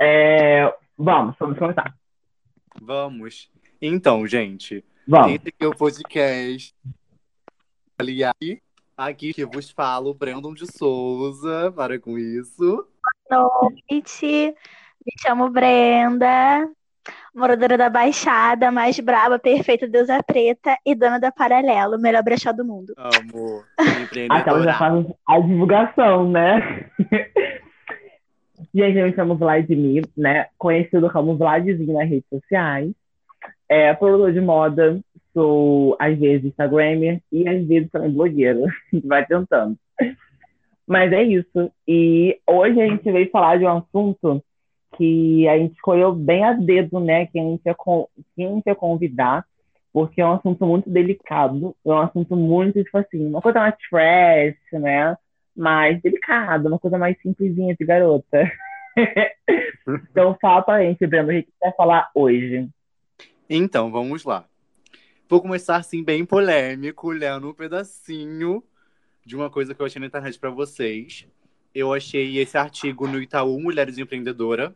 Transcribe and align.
É, 0.00 0.72
vamos, 0.96 1.36
vamos 1.38 1.58
começar. 1.58 1.94
Vamos. 2.80 3.50
Então, 3.82 4.26
gente, 4.26 4.84
Vamos. 5.06 5.32
esse 5.32 5.48
aqui 5.48 5.64
é 5.64 5.66
o 5.66 5.76
podcast. 5.76 6.74
Aliás, 7.98 8.34
aqui 8.96 9.34
que 9.34 9.44
vos 9.44 9.70
falo, 9.70 10.14
Brandon 10.14 10.54
de 10.54 10.66
Souza, 10.66 11.70
para 11.76 11.98
com 11.98 12.18
isso. 12.18 12.86
noite. 13.30 14.54
Me 15.06 15.12
chamo 15.18 15.48
Brenda, 15.50 16.68
moradora 17.34 17.76
da 17.78 17.88
Baixada, 17.88 18.70
mais 18.70 18.98
braba, 19.00 19.38
perfeita, 19.38 19.88
deusa 19.88 20.22
preta 20.22 20.76
e 20.84 20.94
dona 20.94 21.18
da 21.18 21.32
Paralelo, 21.32 21.98
melhor 21.98 22.22
brechó 22.22 22.52
do 22.52 22.64
mundo. 22.64 22.92
Amo. 22.96 23.64
Aquela 23.78 24.62
já 24.62 24.72
Empreendedora. 24.72 24.74
faz 24.78 25.06
a 25.26 25.38
divulgação, 25.40 26.30
né? 26.30 26.90
Gente, 28.74 28.98
eu 28.98 29.06
me 29.06 29.14
chamo 29.14 29.36
Vladimir, 29.36 30.04
né? 30.16 30.46
Conhecido 30.58 31.10
como 31.10 31.36
Vladzinho 31.36 31.94
nas 31.94 32.08
redes 32.08 32.28
sociais. 32.28 32.92
É 33.68 33.94
produtor 33.94 34.32
de 34.32 34.40
moda, 34.40 35.00
sou 35.32 35.96
às 35.98 36.18
vezes 36.18 36.46
Instagramer 36.46 37.22
e 37.32 37.48
às 37.48 37.66
vezes 37.66 37.90
também 37.90 38.10
blogueira. 38.10 38.60
A 38.92 38.96
gente 38.96 39.06
vai 39.06 39.24
tentando. 39.24 39.76
Mas 40.86 41.12
é 41.12 41.22
isso. 41.22 41.70
E 41.86 42.38
hoje 42.46 42.80
a 42.80 42.88
gente 42.88 43.10
veio 43.10 43.30
falar 43.30 43.58
de 43.58 43.64
um 43.64 43.78
assunto 43.78 44.42
que 44.96 45.46
a 45.48 45.56
gente 45.56 45.74
escolheu 45.74 46.12
bem 46.12 46.44
a 46.44 46.52
dedo, 46.52 46.98
né? 46.98 47.26
Quem 47.26 47.42
a 47.42 47.50
gente 47.50 47.62
ia, 47.64 47.76
quem 48.34 48.46
a 48.46 48.50
gente 48.50 48.66
ia 48.66 48.74
convidar, 48.74 49.44
porque 49.92 50.20
é 50.20 50.26
um 50.26 50.32
assunto 50.32 50.66
muito 50.66 50.90
delicado, 50.90 51.76
é 51.86 51.88
um 51.90 52.00
assunto 52.00 52.36
muito, 52.36 52.82
tipo 52.82 52.98
assim, 52.98 53.24
uma 53.28 53.40
coisa 53.40 53.60
mais 53.60 53.74
trash, 53.88 54.56
né? 54.72 55.16
Mais 55.56 56.00
delicada, 56.00 56.68
uma 56.68 56.78
coisa 56.78 56.98
mais 56.98 57.20
simplesinha 57.20 57.74
de 57.74 57.84
garota. 57.84 58.50
Então 60.10 60.36
fala 60.40 60.62
pra 60.62 60.82
gente, 60.82 61.04
Breno, 61.06 61.28
o 61.28 61.42
que 61.42 61.48
você 61.48 61.58
vai 61.60 61.72
falar 61.72 62.10
hoje? 62.14 62.68
Então, 63.48 63.90
vamos 63.90 64.24
lá. 64.24 64.44
Vou 65.28 65.40
começar 65.40 65.76
assim, 65.76 66.04
bem 66.04 66.24
polêmico, 66.24 67.10
lendo 67.10 67.48
um 67.48 67.54
pedacinho 67.54 68.62
de 69.24 69.34
uma 69.34 69.50
coisa 69.50 69.74
que 69.74 69.82
eu 69.82 69.86
achei 69.86 69.98
na 69.98 70.06
internet 70.06 70.38
para 70.38 70.50
vocês. 70.50 71.26
Eu 71.74 71.92
achei 71.92 72.38
esse 72.38 72.56
artigo 72.56 73.08
no 73.08 73.20
Itaú 73.20 73.60
Mulheres 73.60 73.98
Empreendedora. 73.98 74.74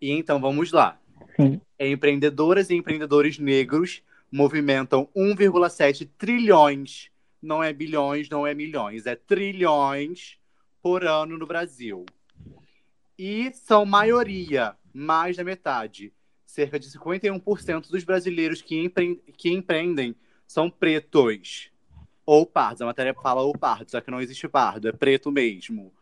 E 0.00 0.10
então, 0.10 0.40
vamos 0.40 0.72
lá. 0.72 0.98
Sim. 1.36 1.60
Empreendedoras 1.78 2.70
e 2.70 2.74
empreendedores 2.74 3.38
negros 3.38 4.02
movimentam 4.30 5.08
1,7 5.14 6.08
trilhões, 6.16 7.10
não 7.42 7.62
é 7.62 7.72
bilhões, 7.72 8.28
não 8.28 8.46
é 8.46 8.54
milhões, 8.54 9.06
é 9.06 9.16
trilhões 9.16 10.38
por 10.80 11.04
ano 11.04 11.36
no 11.36 11.46
Brasil. 11.46 12.06
E 13.18 13.52
são 13.52 13.84
maioria, 13.84 14.76
mais 14.92 15.36
da 15.36 15.44
metade. 15.44 16.12
Cerca 16.46 16.78
de 16.78 16.88
51% 16.88 17.88
dos 17.88 18.04
brasileiros 18.04 18.62
que, 18.62 18.78
empre... 18.78 19.16
que 19.36 19.50
empreendem 19.50 20.14
são 20.46 20.70
pretos 20.70 21.70
ou 22.26 22.46
pardos. 22.46 22.82
A 22.82 22.86
matéria 22.86 23.14
fala 23.14 23.42
ou 23.42 23.56
pardo, 23.56 23.90
só 23.90 24.00
que 24.00 24.10
não 24.10 24.20
existe 24.20 24.48
pardo, 24.48 24.88
é 24.88 24.92
preto 24.92 25.30
mesmo. 25.30 25.92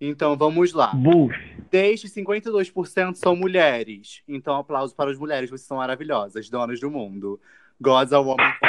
Então 0.00 0.36
vamos 0.36 0.72
lá. 0.72 0.92
Bush. 0.94 1.36
Desde 1.70 2.08
52% 2.08 3.14
são 3.14 3.34
mulheres. 3.34 4.22
Então, 4.28 4.56
aplauso 4.56 4.94
para 4.94 5.10
as 5.10 5.18
mulheres, 5.18 5.50
vocês 5.50 5.66
são 5.66 5.78
maravilhosas, 5.78 6.48
donas 6.48 6.80
do 6.80 6.90
mundo. 6.90 7.40
Goza 7.80 8.18
homem 8.18 8.46
com. 8.60 8.66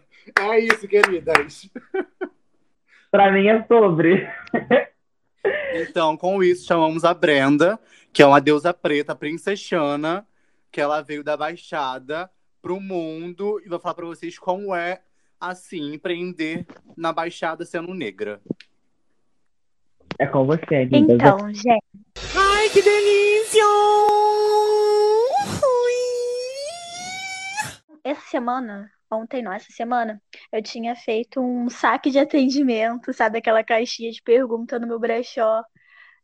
É 0.38 0.58
isso, 0.60 0.86
queridas. 0.86 1.68
Pra 3.10 3.32
mim 3.32 3.48
é 3.48 3.64
sobre. 3.66 4.24
Então, 5.74 6.16
com 6.16 6.42
isso, 6.42 6.64
chamamos 6.64 7.04
a 7.04 7.12
Brenda, 7.12 7.78
que 8.12 8.22
é 8.22 8.26
uma 8.26 8.40
deusa 8.40 8.72
preta, 8.72 9.16
princessana, 9.16 10.24
que 10.70 10.80
ela 10.80 11.02
veio 11.02 11.24
da 11.24 11.36
Baixada 11.36 12.30
pro 12.62 12.80
mundo 12.80 13.60
e 13.64 13.68
vai 13.68 13.80
falar 13.80 13.94
para 13.94 14.06
vocês 14.06 14.38
como 14.38 14.74
é, 14.74 15.02
assim, 15.40 15.94
empreender 15.94 16.64
na 16.96 17.12
Baixada 17.12 17.64
sendo 17.64 17.92
negra. 17.92 18.40
É 20.18 20.26
com 20.26 20.46
você, 20.46 20.84
linda. 20.84 21.14
Então, 21.14 21.52
gente, 21.52 21.84
Ai, 22.36 22.68
que 22.68 22.80
delícia! 22.80 23.32
essa 28.04 28.28
semana, 28.28 28.90
ontem 29.12 29.42
não, 29.42 29.52
essa 29.52 29.70
semana, 29.72 30.20
eu 30.50 30.62
tinha 30.62 30.94
feito 30.96 31.40
um 31.40 31.68
saque 31.68 32.10
de 32.10 32.18
atendimento, 32.18 33.12
sabe? 33.12 33.38
Aquela 33.38 33.64
caixinha 33.64 34.10
de 34.10 34.22
pergunta 34.22 34.78
no 34.78 34.86
meu 34.86 34.98
brechó, 34.98 35.62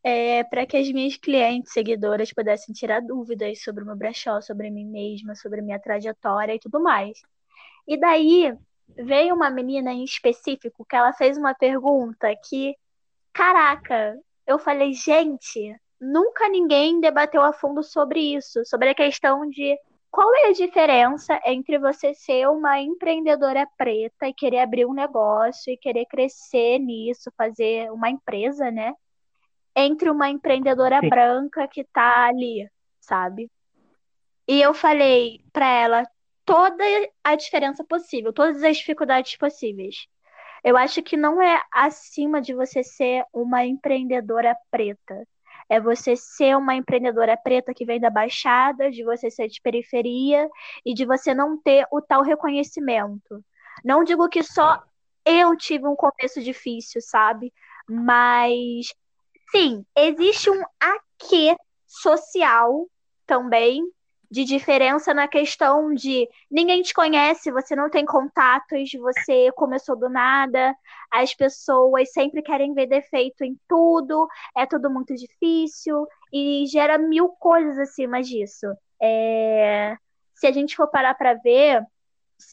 é, 0.02 0.44
para 0.44 0.66
que 0.66 0.76
as 0.76 0.90
minhas 0.90 1.16
clientes, 1.16 1.72
seguidoras, 1.72 2.32
pudessem 2.32 2.74
tirar 2.74 3.00
dúvidas 3.00 3.62
sobre 3.62 3.82
o 3.82 3.86
meu 3.86 3.96
brechó, 3.96 4.40
sobre 4.40 4.70
mim 4.70 4.86
mesma, 4.86 5.34
sobre 5.34 5.60
minha 5.62 5.80
trajetória 5.80 6.54
e 6.54 6.58
tudo 6.58 6.80
mais. 6.80 7.20
E 7.86 7.96
daí 7.98 8.54
veio 8.96 9.34
uma 9.34 9.50
menina 9.50 9.92
em 9.92 10.04
específico 10.04 10.84
que 10.84 10.96
ela 10.96 11.12
fez 11.12 11.36
uma 11.36 11.54
pergunta 11.54 12.28
que, 12.48 12.76
caraca, 13.32 14.18
eu 14.46 14.58
falei, 14.58 14.92
gente, 14.94 15.74
nunca 16.00 16.48
ninguém 16.48 17.00
debateu 17.00 17.42
a 17.42 17.52
fundo 17.52 17.82
sobre 17.82 18.34
isso, 18.36 18.64
sobre 18.64 18.90
a 18.90 18.94
questão 18.94 19.48
de 19.48 19.76
qual 20.10 20.34
é 20.34 20.48
a 20.48 20.52
diferença 20.52 21.40
entre 21.44 21.78
você 21.78 22.14
ser 22.14 22.48
uma 22.48 22.80
empreendedora 22.80 23.66
preta 23.76 24.26
e 24.26 24.34
querer 24.34 24.60
abrir 24.60 24.86
um 24.86 24.94
negócio 24.94 25.72
e 25.72 25.76
querer 25.76 26.06
crescer 26.06 26.78
nisso, 26.78 27.32
fazer 27.36 27.90
uma 27.92 28.10
empresa, 28.10 28.70
né? 28.70 28.94
Entre 29.76 30.10
uma 30.10 30.28
empreendedora 30.28 31.00
Sim. 31.00 31.08
branca 31.08 31.68
que 31.68 31.84
tá 31.84 32.26
ali, 32.26 32.68
sabe? 33.00 33.50
E 34.46 34.60
eu 34.60 34.72
falei 34.72 35.40
pra 35.52 35.68
ela 35.68 36.02
toda 36.44 36.82
a 37.22 37.34
diferença 37.34 37.84
possível, 37.84 38.32
todas 38.32 38.62
as 38.62 38.78
dificuldades 38.78 39.36
possíveis. 39.36 40.06
Eu 40.64 40.76
acho 40.76 41.02
que 41.02 41.16
não 41.16 41.40
é 41.40 41.62
acima 41.72 42.40
de 42.40 42.54
você 42.54 42.82
ser 42.82 43.24
uma 43.32 43.64
empreendedora 43.64 44.56
preta. 44.70 45.26
É 45.68 45.80
você 45.80 46.16
ser 46.16 46.56
uma 46.56 46.74
empreendedora 46.74 47.36
preta 47.36 47.74
que 47.74 47.84
vem 47.84 48.00
da 48.00 48.10
Baixada, 48.10 48.90
de 48.90 49.04
você 49.04 49.30
ser 49.30 49.48
de 49.48 49.60
periferia 49.60 50.48
e 50.84 50.94
de 50.94 51.04
você 51.04 51.34
não 51.34 51.60
ter 51.60 51.86
o 51.90 52.00
tal 52.00 52.22
reconhecimento. 52.22 53.44
Não 53.84 54.02
digo 54.02 54.28
que 54.28 54.42
só 54.42 54.82
eu 55.24 55.56
tive 55.56 55.86
um 55.86 55.94
começo 55.94 56.40
difícil, 56.40 57.00
sabe? 57.02 57.52
Mas 57.88 58.94
sim, 59.50 59.84
existe 59.96 60.50
um 60.50 60.62
aquê 60.80 61.56
social 61.86 62.86
também 63.26 63.82
de 64.30 64.44
diferença 64.44 65.14
na 65.14 65.26
questão 65.26 65.94
de 65.94 66.28
ninguém 66.50 66.82
te 66.82 66.92
conhece, 66.92 67.50
você 67.50 67.74
não 67.74 67.88
tem 67.88 68.04
contatos, 68.04 68.90
você 68.92 69.50
começou 69.52 69.96
do 69.96 70.08
nada, 70.08 70.76
as 71.10 71.34
pessoas 71.34 72.12
sempre 72.12 72.42
querem 72.42 72.74
ver 72.74 72.86
defeito 72.86 73.42
em 73.42 73.58
tudo, 73.66 74.28
é 74.56 74.66
tudo 74.66 74.90
muito 74.90 75.14
difícil 75.14 76.06
e 76.32 76.66
gera 76.66 76.98
mil 76.98 77.28
coisas 77.30 77.78
acima 77.78 78.22
disso. 78.22 78.66
É, 79.00 79.96
Se 80.34 80.46
a 80.46 80.52
gente 80.52 80.76
for 80.76 80.88
parar 80.88 81.14
para 81.14 81.34
ver, 81.34 81.82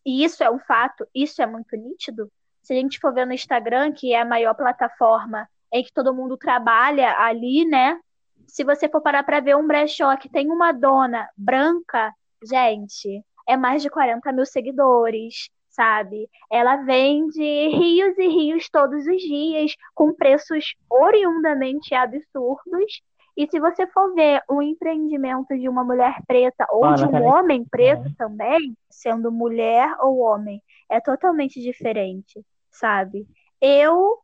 e 0.05 0.23
isso 0.23 0.43
é 0.43 0.49
um 0.49 0.59
fato, 0.59 1.05
isso 1.13 1.41
é 1.41 1.45
muito 1.45 1.75
nítido. 1.75 2.31
Se 2.61 2.73
a 2.73 2.75
gente 2.75 2.99
for 2.99 3.13
ver 3.13 3.27
no 3.27 3.33
Instagram, 3.33 3.91
que 3.91 4.13
é 4.13 4.21
a 4.21 4.25
maior 4.25 4.55
plataforma 4.55 5.47
em 5.71 5.83
que 5.83 5.93
todo 5.93 6.13
mundo 6.13 6.37
trabalha 6.37 7.15
ali, 7.19 7.65
né? 7.65 7.99
Se 8.47 8.63
você 8.63 8.87
for 8.89 9.01
parar 9.01 9.23
para 9.23 9.39
ver 9.39 9.55
um 9.55 9.67
brechó 9.67 10.15
que 10.17 10.29
tem 10.29 10.49
uma 10.51 10.71
dona 10.71 11.29
branca, 11.37 12.13
gente, 12.43 13.23
é 13.47 13.57
mais 13.57 13.81
de 13.81 13.89
40 13.89 14.31
mil 14.31 14.45
seguidores, 14.45 15.49
sabe? 15.69 16.29
Ela 16.49 16.77
vende 16.77 17.41
rios 17.41 18.17
e 18.17 18.27
rios 18.27 18.69
todos 18.69 19.05
os 19.05 19.21
dias, 19.21 19.75
com 19.93 20.13
preços 20.13 20.73
oriundamente 20.89 21.93
absurdos. 21.93 23.01
E 23.37 23.47
se 23.49 23.59
você 23.59 23.85
for 23.87 24.13
ver 24.13 24.41
o 24.49 24.61
empreendimento 24.61 25.57
de 25.57 25.67
uma 25.67 25.83
mulher 25.83 26.15
preta 26.25 26.65
ou 26.69 26.93
de 26.93 27.03
um 27.03 27.11
peraí. 27.11 27.27
homem 27.27 27.65
preto 27.65 28.09
também, 28.15 28.75
sendo 28.89 29.29
mulher 29.31 29.93
ou 29.99 30.19
homem, 30.19 30.61
é 30.89 31.01
totalmente 31.01 31.59
diferente, 31.61 32.41
sabe? 32.71 33.27
Eu 33.59 34.17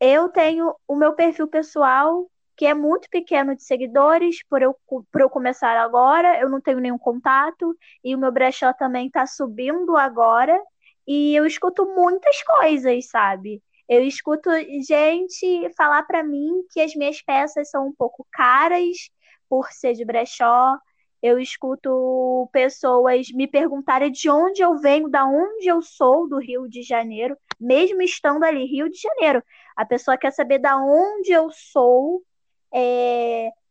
eu 0.00 0.28
tenho 0.30 0.74
o 0.88 0.96
meu 0.96 1.12
perfil 1.12 1.46
pessoal 1.46 2.28
que 2.56 2.66
é 2.66 2.74
muito 2.74 3.08
pequeno 3.10 3.54
de 3.56 3.62
seguidores, 3.62 4.42
por 4.48 4.62
eu, 4.62 4.76
por 4.86 5.20
eu 5.20 5.30
começar 5.30 5.76
agora, 5.76 6.38
eu 6.40 6.48
não 6.48 6.60
tenho 6.60 6.80
nenhum 6.80 6.98
contato, 6.98 7.76
e 8.04 8.14
o 8.14 8.18
meu 8.18 8.32
brechó 8.32 8.72
também 8.72 9.06
está 9.06 9.26
subindo 9.26 9.96
agora, 9.96 10.60
e 11.06 11.34
eu 11.34 11.46
escuto 11.46 11.86
muitas 11.94 12.42
coisas, 12.42 13.08
sabe? 13.08 13.62
Eu 13.88 14.04
escuto 14.04 14.50
gente 14.86 15.70
falar 15.76 16.04
para 16.04 16.22
mim 16.22 16.64
que 16.70 16.80
as 16.80 16.94
minhas 16.94 17.20
peças 17.20 17.68
são 17.70 17.88
um 17.88 17.92
pouco 17.92 18.26
caras 18.32 19.10
por 19.48 19.70
ser 19.72 19.94
de 19.94 20.04
brechó. 20.04 20.78
Eu 21.20 21.38
escuto 21.38 22.48
pessoas 22.52 23.30
me 23.32 23.46
perguntarem 23.46 24.10
de 24.10 24.30
onde 24.30 24.62
eu 24.62 24.78
venho, 24.78 25.08
da 25.08 25.24
onde 25.26 25.68
eu 25.68 25.82
sou 25.82 26.28
do 26.28 26.38
Rio 26.38 26.68
de 26.68 26.82
Janeiro, 26.82 27.36
mesmo 27.60 28.02
estando 28.02 28.44
ali, 28.44 28.64
Rio 28.64 28.88
de 28.88 28.98
Janeiro. 28.98 29.42
A 29.76 29.84
pessoa 29.84 30.16
quer 30.16 30.32
saber 30.32 30.58
da 30.58 30.76
onde 30.78 31.30
eu 31.30 31.50
sou, 31.50 32.22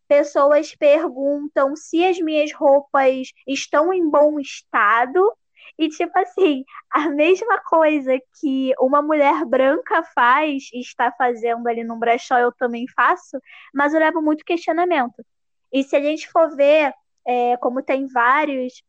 pessoas 0.08 0.76
perguntam 0.76 1.76
se 1.76 2.06
as 2.06 2.20
minhas 2.20 2.52
roupas 2.52 3.30
estão 3.48 3.94
em 3.94 4.10
bom 4.10 4.40
estado. 4.40 5.32
E, 5.80 5.88
tipo 5.88 6.12
assim, 6.20 6.66
a 6.92 7.10
mesma 7.10 7.60
coisa 7.62 8.20
que 8.40 8.74
uma 8.78 9.02
mulher 9.02 9.46
branca 9.46 10.04
faz 10.14 10.70
e 10.74 10.82
está 10.82 11.12
fazendo 11.14 11.66
ali 11.68 11.84
num 11.84 11.98
brechó, 11.98 12.38
eu 12.38 12.52
também 12.52 12.86
faço, 12.94 13.40
mas 13.74 13.94
eu 13.94 14.00
levo 14.02 14.22
muito 14.22 14.44
questionamento. 14.44 15.26
E 15.72 15.84
se 15.84 15.96
a 15.96 16.02
gente 16.02 16.30
for 16.30 16.54
ver, 16.56 16.94
é, 17.26 17.56
como 17.58 17.82
tem 17.82 18.06
vários, 18.08 18.84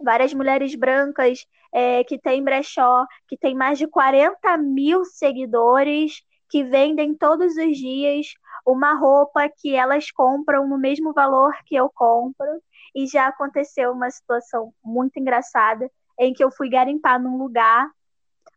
várias 0.00 0.34
mulheres 0.34 0.74
brancas 0.74 1.46
é, 1.72 2.02
que 2.04 2.18
tem 2.18 2.42
brechó, 2.42 3.06
que 3.28 3.36
tem 3.36 3.54
mais 3.54 3.78
de 3.78 3.86
40 3.86 4.56
mil 4.58 5.04
seguidores, 5.04 6.22
que 6.50 6.64
vendem 6.64 7.14
todos 7.14 7.56
os 7.56 7.76
dias 7.78 8.26
uma 8.66 8.94
roupa 8.94 9.48
que 9.48 9.74
elas 9.74 10.10
compram 10.10 10.68
no 10.68 10.76
mesmo 10.76 11.12
valor 11.12 11.54
que 11.64 11.76
eu 11.76 11.88
compro. 11.88 12.60
E 12.94 13.06
já 13.06 13.28
aconteceu 13.28 13.92
uma 13.92 14.10
situação 14.10 14.74
muito 14.84 15.18
engraçada 15.18 15.88
em 16.18 16.32
que 16.32 16.42
eu 16.42 16.50
fui 16.50 16.68
garimpar 16.68 17.22
num 17.22 17.38
lugar 17.38 17.88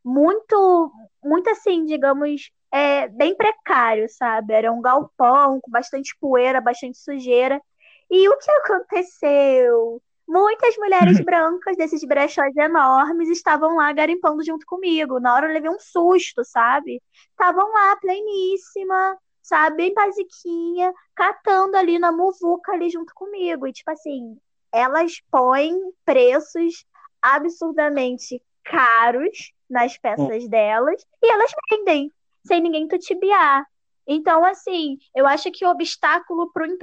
muito, 0.03 0.91
muito 1.23 1.49
assim, 1.49 1.85
digamos, 1.85 2.51
é, 2.71 3.07
bem 3.07 3.35
precário, 3.35 4.07
sabe? 4.09 4.53
Era 4.53 4.71
um 4.71 4.81
galpão 4.81 5.61
com 5.61 5.71
bastante 5.71 6.15
poeira, 6.19 6.59
bastante 6.59 6.97
sujeira. 6.97 7.61
E 8.09 8.27
o 8.27 8.37
que 8.37 8.51
aconteceu? 8.51 10.01
Muitas 10.33 10.75
mulheres 10.77 11.19
brancas 11.19 11.77
desses 11.77 12.03
brechós 12.03 12.57
enormes 12.57 13.29
estavam 13.29 13.75
lá 13.75 13.93
garimpando 13.93 14.43
junto 14.43 14.65
comigo. 14.65 15.19
Na 15.19 15.35
hora 15.35 15.47
eu 15.47 15.53
levei 15.53 15.69
um 15.69 15.79
susto, 15.79 16.43
sabe? 16.43 16.99
Estavam 17.29 17.71
lá, 17.71 17.95
pleníssima, 17.97 19.15
sabe? 19.43 19.77
Bem 19.77 19.93
basiquinha, 19.93 20.91
catando 21.13 21.77
ali 21.77 21.99
na 21.99 22.11
muvuca 22.11 22.71
ali 22.71 22.89
junto 22.89 23.13
comigo. 23.13 23.67
E, 23.67 23.73
tipo 23.73 23.91
assim, 23.91 24.35
elas 24.71 25.21
põem 25.29 25.79
preços 26.03 26.83
absurdamente 27.21 28.41
caros 28.63 29.53
nas 29.69 29.99
peças 29.99 30.47
delas 30.47 31.05
e 31.21 31.31
elas 31.31 31.51
vendem 31.69 32.11
sem 32.43 32.59
ninguém 32.59 32.87
tutibiar. 32.87 33.67
Então, 34.07 34.43
assim, 34.43 34.97
eu 35.15 35.27
acho 35.27 35.51
que 35.51 35.63
o 35.63 35.69
obstáculo 35.69 36.51
para 36.51 36.63
o 36.63 36.77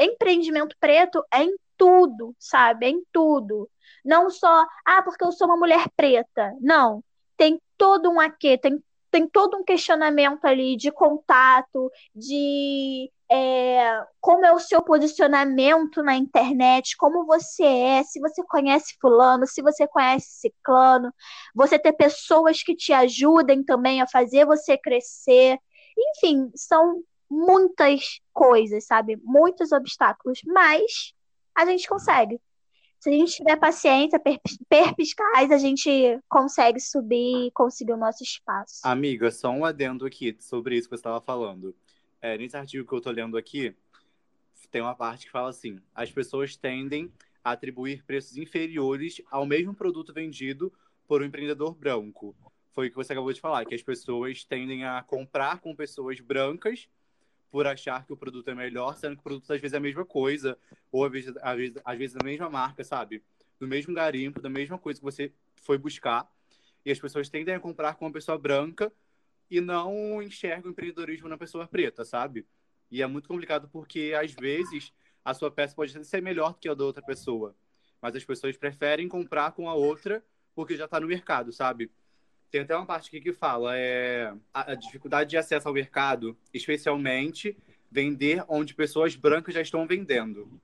empreendimento, 0.00 0.76
preto 0.80 1.24
é 1.32 1.44
em 1.44 1.54
tudo, 1.78 2.34
sabe? 2.38 2.86
Em 2.86 3.02
tudo. 3.12 3.70
Não 4.04 4.30
só, 4.30 4.66
ah, 4.84 5.02
porque 5.02 5.24
eu 5.24 5.32
sou 5.32 5.46
uma 5.46 5.56
mulher 5.56 5.88
preta. 5.96 6.54
Não. 6.60 7.02
Tem 7.36 7.60
todo 7.76 8.10
um 8.10 8.20
aqui, 8.20 8.58
tem, 8.58 8.82
tem 9.10 9.28
todo 9.28 9.56
um 9.56 9.64
questionamento 9.64 10.44
ali 10.44 10.76
de 10.76 10.90
contato, 10.90 11.90
de 12.14 13.10
é, 13.30 14.02
como 14.20 14.44
é 14.44 14.52
o 14.52 14.58
seu 14.58 14.82
posicionamento 14.82 16.02
na 16.02 16.16
internet, 16.16 16.96
como 16.96 17.26
você 17.26 17.64
é, 17.64 18.02
se 18.02 18.20
você 18.20 18.42
conhece 18.44 18.96
fulano, 19.00 19.46
se 19.46 19.62
você 19.62 19.86
conhece 19.86 20.40
ciclano, 20.40 21.12
você 21.54 21.78
ter 21.78 21.92
pessoas 21.92 22.62
que 22.62 22.74
te 22.74 22.92
ajudem 22.92 23.62
também 23.62 24.00
a 24.00 24.06
fazer 24.06 24.46
você 24.46 24.76
crescer. 24.78 25.58
Enfim, 25.96 26.50
são 26.54 27.02
muitas 27.30 28.20
coisas, 28.32 28.86
sabe? 28.86 29.16
Muitos 29.22 29.72
obstáculos, 29.72 30.40
mas 30.46 31.12
a 31.58 31.66
gente 31.66 31.88
consegue. 31.88 32.40
Se 33.00 33.10
a 33.10 33.12
gente 33.12 33.32
tiver 33.32 33.56
paciência, 33.56 34.20
perpiscaz, 34.68 35.50
a 35.50 35.58
gente 35.58 36.20
consegue 36.28 36.80
subir 36.80 37.46
e 37.46 37.50
conseguir 37.52 37.92
o 37.92 37.96
nosso 37.96 38.22
espaço. 38.22 38.80
Amiga, 38.84 39.30
só 39.30 39.50
um 39.50 39.64
adendo 39.64 40.06
aqui 40.06 40.36
sobre 40.40 40.76
isso 40.76 40.88
que 40.88 40.96
você 40.96 41.00
estava 41.00 41.20
falando. 41.20 41.74
É, 42.20 42.38
nesse 42.38 42.56
artigo 42.56 42.86
que 42.86 42.92
eu 42.92 42.98
estou 42.98 43.12
lendo 43.12 43.36
aqui, 43.36 43.74
tem 44.70 44.82
uma 44.82 44.94
parte 44.94 45.26
que 45.26 45.32
fala 45.32 45.50
assim: 45.50 45.80
as 45.94 46.10
pessoas 46.10 46.56
tendem 46.56 47.12
a 47.42 47.52
atribuir 47.52 48.04
preços 48.04 48.36
inferiores 48.36 49.20
ao 49.30 49.46
mesmo 49.46 49.74
produto 49.74 50.12
vendido 50.12 50.72
por 51.06 51.22
um 51.22 51.24
empreendedor 51.24 51.74
branco 51.74 52.36
foi 52.78 52.86
o 52.86 52.90
que 52.90 52.96
você 52.96 53.12
acabou 53.12 53.32
de 53.32 53.40
falar, 53.40 53.64
que 53.64 53.74
as 53.74 53.82
pessoas 53.82 54.44
tendem 54.44 54.84
a 54.84 55.02
comprar 55.02 55.58
com 55.58 55.74
pessoas 55.74 56.20
brancas 56.20 56.88
por 57.50 57.66
achar 57.66 58.04
que 58.04 58.12
o 58.12 58.16
produto 58.16 58.48
é 58.48 58.54
melhor, 58.54 58.96
sendo 58.96 59.14
que 59.14 59.20
o 59.20 59.24
produto 59.24 59.52
às 59.52 59.60
vezes 59.60 59.74
é 59.74 59.78
a 59.78 59.80
mesma 59.80 60.04
coisa, 60.04 60.58
ou 60.92 61.04
às 61.04 61.12
vezes, 61.12 61.34
às 61.40 61.56
vezes, 61.56 61.78
às 61.84 61.98
vezes 61.98 62.16
a 62.16 62.24
mesma 62.24 62.50
marca, 62.50 62.84
sabe? 62.84 63.22
Do 63.58 63.66
mesmo 63.66 63.94
garimpo, 63.94 64.40
da 64.40 64.48
mesma 64.48 64.78
coisa 64.78 65.00
que 65.00 65.04
você 65.04 65.32
foi 65.62 65.78
buscar. 65.78 66.30
E 66.84 66.90
as 66.90 66.98
pessoas 66.98 67.28
tendem 67.28 67.54
a 67.54 67.60
comprar 67.60 67.94
com 67.94 68.04
uma 68.04 68.12
pessoa 68.12 68.38
branca 68.38 68.92
e 69.50 69.60
não 69.60 70.22
enxergam 70.22 70.68
o 70.68 70.72
empreendedorismo 70.72 71.28
na 71.28 71.38
pessoa 71.38 71.66
preta, 71.66 72.04
sabe? 72.04 72.46
E 72.90 73.02
é 73.02 73.06
muito 73.06 73.28
complicado 73.28 73.68
porque, 73.72 74.14
às 74.18 74.32
vezes, 74.32 74.92
a 75.24 75.34
sua 75.34 75.50
peça 75.50 75.74
pode 75.74 76.04
ser 76.04 76.22
melhor 76.22 76.58
que 76.58 76.68
a 76.68 76.74
da 76.74 76.84
outra 76.84 77.02
pessoa. 77.02 77.54
Mas 78.00 78.14
as 78.14 78.24
pessoas 78.24 78.56
preferem 78.56 79.08
comprar 79.08 79.52
com 79.52 79.68
a 79.68 79.74
outra 79.74 80.22
porque 80.54 80.76
já 80.76 80.86
está 80.86 80.98
no 81.00 81.06
mercado, 81.06 81.52
sabe? 81.52 81.90
Tem 82.50 82.62
até 82.62 82.74
uma 82.74 82.86
parte 82.86 83.08
aqui 83.08 83.20
que 83.20 83.32
fala 83.32 83.76
é, 83.76 84.32
a, 84.52 84.72
a 84.72 84.74
dificuldade 84.74 85.30
de 85.30 85.36
acesso 85.36 85.68
ao 85.68 85.74
mercado, 85.74 86.36
especialmente 86.52 87.56
vender 87.90 88.44
onde 88.48 88.74
pessoas 88.74 89.14
brancas 89.14 89.54
já 89.54 89.60
estão 89.60 89.86
vendendo. 89.86 90.60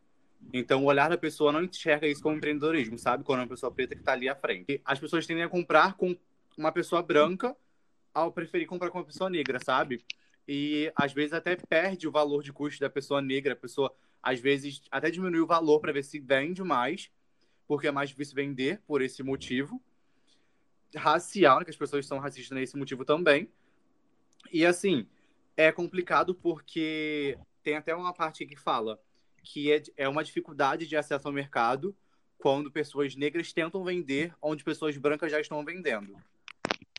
Então, 0.53 0.83
o 0.83 0.87
olhar 0.87 1.09
da 1.09 1.19
pessoa 1.19 1.53
não 1.53 1.63
enxerga 1.63 2.07
isso 2.07 2.23
como 2.23 2.37
empreendedorismo, 2.37 2.99
sabe? 2.99 3.25
Quando 3.25 3.41
é 3.41 3.43
uma 3.43 3.49
pessoa 3.49 3.73
preta 3.73 3.95
que 3.95 4.01
está 4.01 4.13
ali 4.13 4.29
à 4.29 4.37
frente. 4.37 4.81
As 4.85 4.99
pessoas 4.99 5.27
tendem 5.27 5.43
a 5.43 5.49
comprar 5.49 5.95
com 5.95 6.17
uma 6.57 6.71
pessoa 6.71 7.03
branca 7.03 7.57
ao 8.13 8.31
preferir 8.31 8.67
comprar 8.67 8.91
com 8.91 8.99
uma 8.99 9.05
pessoa 9.05 9.29
negra, 9.29 9.59
sabe? 9.59 10.05
E 10.47 10.93
às 10.95 11.13
vezes 11.13 11.33
até 11.33 11.57
perde 11.57 12.07
o 12.07 12.13
valor 12.13 12.43
de 12.43 12.53
custo 12.53 12.81
da 12.81 12.89
pessoa 12.89 13.21
negra. 13.21 13.55
A 13.55 13.57
pessoa, 13.57 13.93
às 14.23 14.39
vezes, 14.39 14.83
até 14.91 15.11
diminui 15.11 15.41
o 15.41 15.47
valor 15.47 15.81
para 15.81 15.93
ver 15.93 16.05
se 16.05 16.21
vende 16.21 16.63
mais, 16.63 17.11
porque 17.67 17.89
é 17.89 17.91
mais 17.91 18.11
difícil 18.11 18.35
vender 18.35 18.81
por 18.87 19.03
esse 19.03 19.23
motivo 19.23 19.83
racial, 20.97 21.59
né, 21.59 21.65
que 21.65 21.71
as 21.71 21.77
pessoas 21.77 22.07
são 22.07 22.19
racistas 22.19 22.57
nesse 22.57 22.77
motivo 22.77 23.05
também. 23.05 23.49
E 24.53 24.65
assim, 24.65 25.07
é 25.57 25.71
complicado 25.73 26.35
porque 26.35 27.39
tem 27.63 27.77
até 27.77 27.95
uma 27.95 28.13
parte 28.13 28.47
que 28.47 28.57
fala 28.57 29.01
que 29.43 29.71
é, 29.71 29.83
é 29.97 30.09
uma 30.09 30.25
dificuldade 30.25 30.87
de 30.87 30.97
acesso 30.97 31.29
ao 31.29 31.35
mercado 31.35 31.95
quando 32.39 32.71
pessoas 32.71 33.15
negras 33.15 33.53
tentam 33.53 33.85
vender 33.85 34.35
onde 34.41 34.65
pessoas 34.65 34.97
brancas 34.97 35.31
já 35.31 35.41
estão 35.41 35.65
vendendo. 35.65 36.17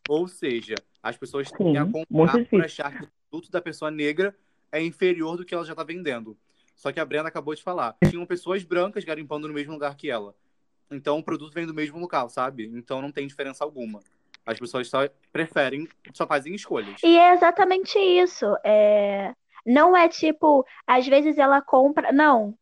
Ou 0.08 0.28
seja, 0.28 0.76
as 1.02 1.18
pessoas 1.18 1.52
têm 1.52 1.78
a 1.78 1.86
comprar 1.86 2.46
por 2.46 2.64
achar 2.64 2.96
que 2.96 3.04
o 3.04 3.10
produto 3.30 3.52
da 3.52 3.62
pessoa 3.62 3.90
negra 3.90 4.36
é 4.72 4.82
inferior 4.82 5.38
do 5.38 5.46
que 5.46 5.54
ela 5.54 5.66
já 5.66 5.74
está 5.74 5.84
vendendo. 5.84 6.38
Só 6.76 6.92
que 6.92 7.00
a 7.00 7.06
Brenda 7.06 7.28
acabou 7.28 7.56
de 7.56 7.64
falar. 7.64 7.96
Tinham 8.10 8.26
pessoas 8.26 8.64
brancas 8.64 9.04
garimpando 9.04 9.48
no 9.48 9.54
mesmo 9.54 9.74
lugar 9.74 9.96
que 9.96 10.10
ela. 10.10 10.36
Então 10.90 11.20
o 11.20 11.24
produto 11.24 11.54
vem 11.54 11.66
do 11.66 11.74
mesmo 11.74 12.00
local, 12.00 12.30
sabe? 12.30 12.72
Então 12.74 13.02
não 13.02 13.12
tem 13.12 13.28
diferença 13.28 13.64
alguma. 13.64 14.02
As 14.46 14.60
pessoas 14.60 14.88
só 14.88 15.00
preferem, 15.32 15.88
só 16.14 16.28
fazem 16.28 16.54
escolhas. 16.54 17.02
E 17.04 17.18
é 17.18 17.34
exatamente 17.34 17.98
isso. 17.98 18.46
É... 18.64 19.34
Não 19.66 19.98
é 19.98 20.08
tipo, 20.08 20.64
às 20.86 21.08
vezes 21.08 21.38
ela 21.38 21.62
compra. 21.62 22.12
Não. 22.12 22.54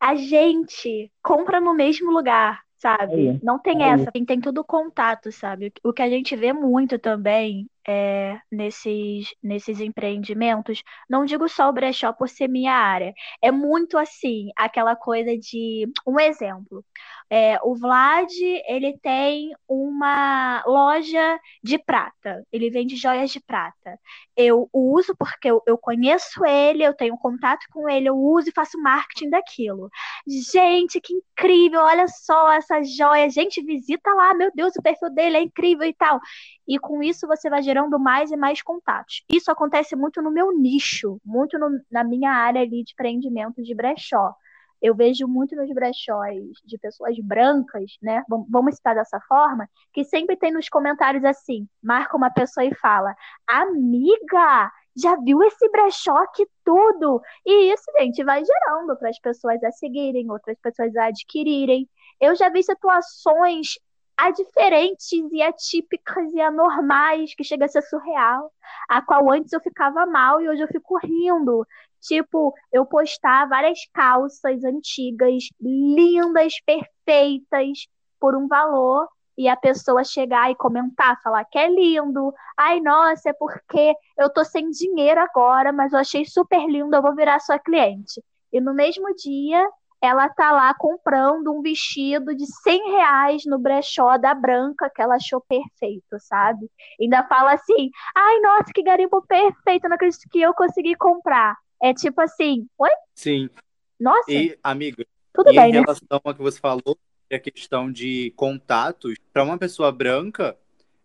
A 0.00 0.16
gente 0.16 1.10
compra 1.22 1.60
no 1.60 1.74
mesmo 1.74 2.10
lugar, 2.10 2.62
sabe? 2.76 3.38
Não 3.42 3.58
tem 3.58 3.84
essa. 3.84 4.10
Tem, 4.10 4.24
tem 4.24 4.40
tudo 4.40 4.64
contato, 4.64 5.30
sabe? 5.30 5.72
O 5.84 5.92
que 5.92 6.02
a 6.02 6.08
gente 6.08 6.34
vê 6.34 6.52
muito 6.52 6.98
também 6.98 7.68
é, 7.88 8.38
nesses, 8.52 9.34
nesses 9.42 9.80
empreendimentos, 9.80 10.82
não 11.08 11.24
digo 11.24 11.48
só 11.48 11.70
o 11.70 11.72
brechó 11.72 12.12
por 12.12 12.28
ser 12.28 12.46
minha 12.46 12.74
área, 12.74 13.14
é 13.40 13.50
muito 13.50 13.96
assim, 13.96 14.50
aquela 14.54 14.94
coisa 14.94 15.36
de. 15.38 15.90
Um 16.06 16.20
exemplo. 16.20 16.84
É, 17.30 17.58
o 17.62 17.74
Vlad, 17.74 18.30
ele 18.66 18.98
tem 18.98 19.52
uma 19.66 20.62
loja 20.66 21.38
de 21.62 21.78
prata. 21.78 22.44
Ele 22.52 22.70
vende 22.70 22.96
joias 22.96 23.30
de 23.30 23.40
prata. 23.40 23.98
Eu 24.36 24.68
uso 24.72 25.14
porque 25.18 25.50
eu, 25.50 25.62
eu 25.66 25.78
conheço 25.78 26.44
ele, 26.44 26.82
eu 26.84 26.94
tenho 26.94 27.16
contato 27.18 27.64
com 27.70 27.88
ele, 27.88 28.08
eu 28.08 28.16
uso 28.16 28.48
e 28.48 28.52
faço 28.52 28.80
marketing 28.80 29.30
daquilo. 29.30 29.90
Gente, 30.26 31.00
que 31.00 31.14
incrível! 31.14 31.80
Olha 31.80 32.06
só 32.08 32.52
essa 32.52 32.82
joia. 32.82 33.30
Gente, 33.30 33.62
visita 33.62 34.12
lá, 34.14 34.34
meu 34.34 34.50
Deus, 34.54 34.74
o 34.76 34.82
perfil 34.82 35.10
dele 35.10 35.36
é 35.38 35.42
incrível 35.42 35.86
e 35.86 35.94
tal. 35.94 36.20
E 36.66 36.78
com 36.78 37.02
isso 37.02 37.26
você 37.26 37.48
vai 37.48 37.62
gerando 37.62 37.77
mais 37.98 38.30
e 38.30 38.36
mais 38.36 38.62
contatos. 38.62 39.22
Isso 39.28 39.50
acontece 39.50 39.94
muito 39.94 40.22
no 40.22 40.30
meu 40.30 40.56
nicho, 40.56 41.20
muito 41.24 41.58
no, 41.58 41.68
na 41.90 42.02
minha 42.02 42.30
área 42.30 42.62
ali 42.62 42.82
de 42.82 42.92
empreendimento 42.92 43.62
de 43.62 43.74
brechó 43.74 44.32
eu 44.80 44.94
vejo 44.94 45.26
muito 45.26 45.56
nos 45.56 45.72
brechóis 45.72 46.52
de 46.64 46.78
pessoas 46.78 47.16
brancas, 47.18 47.98
né? 48.00 48.22
Vamos 48.28 48.76
citar 48.76 48.94
dessa 48.94 49.20
forma, 49.22 49.68
que 49.92 50.04
sempre 50.04 50.36
tem 50.36 50.52
nos 50.52 50.68
comentários 50.68 51.24
assim, 51.24 51.68
marca 51.82 52.16
uma 52.16 52.30
pessoa 52.30 52.64
e 52.64 52.74
fala: 52.76 53.14
Amiga, 53.46 54.70
já 54.96 55.16
viu 55.16 55.42
esse 55.42 55.68
brechó 55.70 56.26
que 56.34 56.46
tudo? 56.64 57.20
E 57.44 57.72
isso, 57.72 57.84
gente, 57.98 58.22
vai 58.24 58.42
gerando 58.44 58.96
para 58.96 59.10
as 59.10 59.18
pessoas 59.18 59.62
a 59.64 59.72
seguirem, 59.72 60.30
outras 60.30 60.58
pessoas 60.60 60.94
a 60.96 61.06
adquirirem. 61.06 61.88
Eu 62.20 62.34
já 62.34 62.48
vi 62.48 62.62
situações 62.62 63.78
a 64.18 64.30
diferentes 64.32 65.32
e 65.32 65.42
atípicas 65.42 66.32
e 66.32 66.40
anormais, 66.40 67.34
que 67.34 67.44
chega 67.44 67.66
a 67.66 67.68
ser 67.68 67.82
surreal, 67.82 68.52
a 68.88 69.00
qual 69.00 69.30
antes 69.30 69.52
eu 69.52 69.60
ficava 69.60 70.04
mal 70.06 70.40
e 70.40 70.48
hoje 70.48 70.62
eu 70.62 70.68
fico 70.68 70.98
rindo, 70.98 71.64
Tipo, 72.00 72.54
eu 72.72 72.86
postar 72.86 73.48
várias 73.48 73.80
calças 73.92 74.62
antigas, 74.64 75.48
lindas, 75.60 76.54
perfeitas, 76.64 77.86
por 78.20 78.36
um 78.36 78.46
valor, 78.46 79.08
e 79.36 79.48
a 79.48 79.56
pessoa 79.56 80.02
chegar 80.04 80.50
e 80.50 80.56
comentar, 80.56 81.20
falar 81.22 81.44
que 81.44 81.58
é 81.58 81.68
lindo. 81.68 82.32
Ai, 82.56 82.80
nossa, 82.80 83.30
é 83.30 83.32
porque 83.32 83.94
eu 84.16 84.28
tô 84.30 84.44
sem 84.44 84.68
dinheiro 84.70 85.20
agora, 85.20 85.72
mas 85.72 85.92
eu 85.92 85.98
achei 86.00 86.24
super 86.24 86.66
lindo, 86.66 86.94
eu 86.94 87.02
vou 87.02 87.14
virar 87.14 87.38
sua 87.40 87.58
cliente. 87.58 88.22
E 88.52 88.60
no 88.60 88.74
mesmo 88.74 89.14
dia, 89.14 89.68
ela 90.00 90.28
tá 90.28 90.52
lá 90.52 90.72
comprando 90.74 91.52
um 91.52 91.60
vestido 91.60 92.34
de 92.34 92.46
100 92.46 92.92
reais 92.92 93.42
no 93.46 93.58
brechó 93.58 94.16
da 94.16 94.34
Branca, 94.34 94.90
que 94.94 95.02
ela 95.02 95.16
achou 95.16 95.40
perfeito, 95.40 96.18
sabe? 96.20 96.70
Ainda 97.00 97.24
fala 97.24 97.52
assim, 97.52 97.90
ai, 98.14 98.40
nossa, 98.40 98.72
que 98.72 98.82
garimpo 98.82 99.20
perfeito, 99.22 99.88
não 99.88 99.96
acredito 99.96 100.28
que 100.30 100.40
eu 100.40 100.54
consegui 100.54 100.94
comprar. 100.94 101.56
É 101.82 101.92
tipo 101.92 102.20
assim, 102.20 102.66
oi? 102.78 102.90
Sim. 103.14 103.50
Nossa. 103.98 104.30
E, 104.30 104.56
amiga, 104.62 105.04
tudo 105.34 105.50
e 105.50 105.56
bem, 105.56 105.70
em 105.70 105.72
né? 105.72 105.80
relação 105.80 106.20
ao 106.24 106.34
que 106.34 106.42
você 106.42 106.60
falou, 106.60 106.96
a 107.30 107.38
questão 107.38 107.90
de 107.90 108.32
contatos, 108.36 109.16
para 109.32 109.42
uma 109.42 109.58
pessoa 109.58 109.90
branca, 109.92 110.56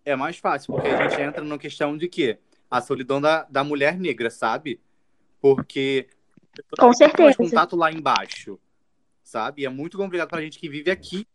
é 0.05 0.15
mais 0.15 0.38
fácil, 0.38 0.73
porque 0.73 0.88
a 0.88 1.09
gente 1.09 1.21
entra 1.21 1.43
na 1.43 1.57
questão 1.57 1.97
de 1.97 2.07
quê? 2.07 2.38
A 2.69 2.81
solidão 2.81 3.19
da, 3.19 3.43
da 3.43 3.63
mulher 3.63 3.97
negra, 3.97 4.29
sabe? 4.29 4.79
Porque 5.41 6.07
Com 6.77 6.88
mais 6.88 6.97
certeza. 6.97 7.38
contato 7.38 7.75
lá 7.75 7.91
embaixo, 7.91 8.59
sabe? 9.33 9.63
E 9.63 9.65
é 9.65 9.69
muito 9.69 9.97
complicado 9.97 10.29
pra 10.29 10.41
gente 10.41 10.59
que 10.59 10.69
vive 10.69 10.91
aqui, 10.91 11.27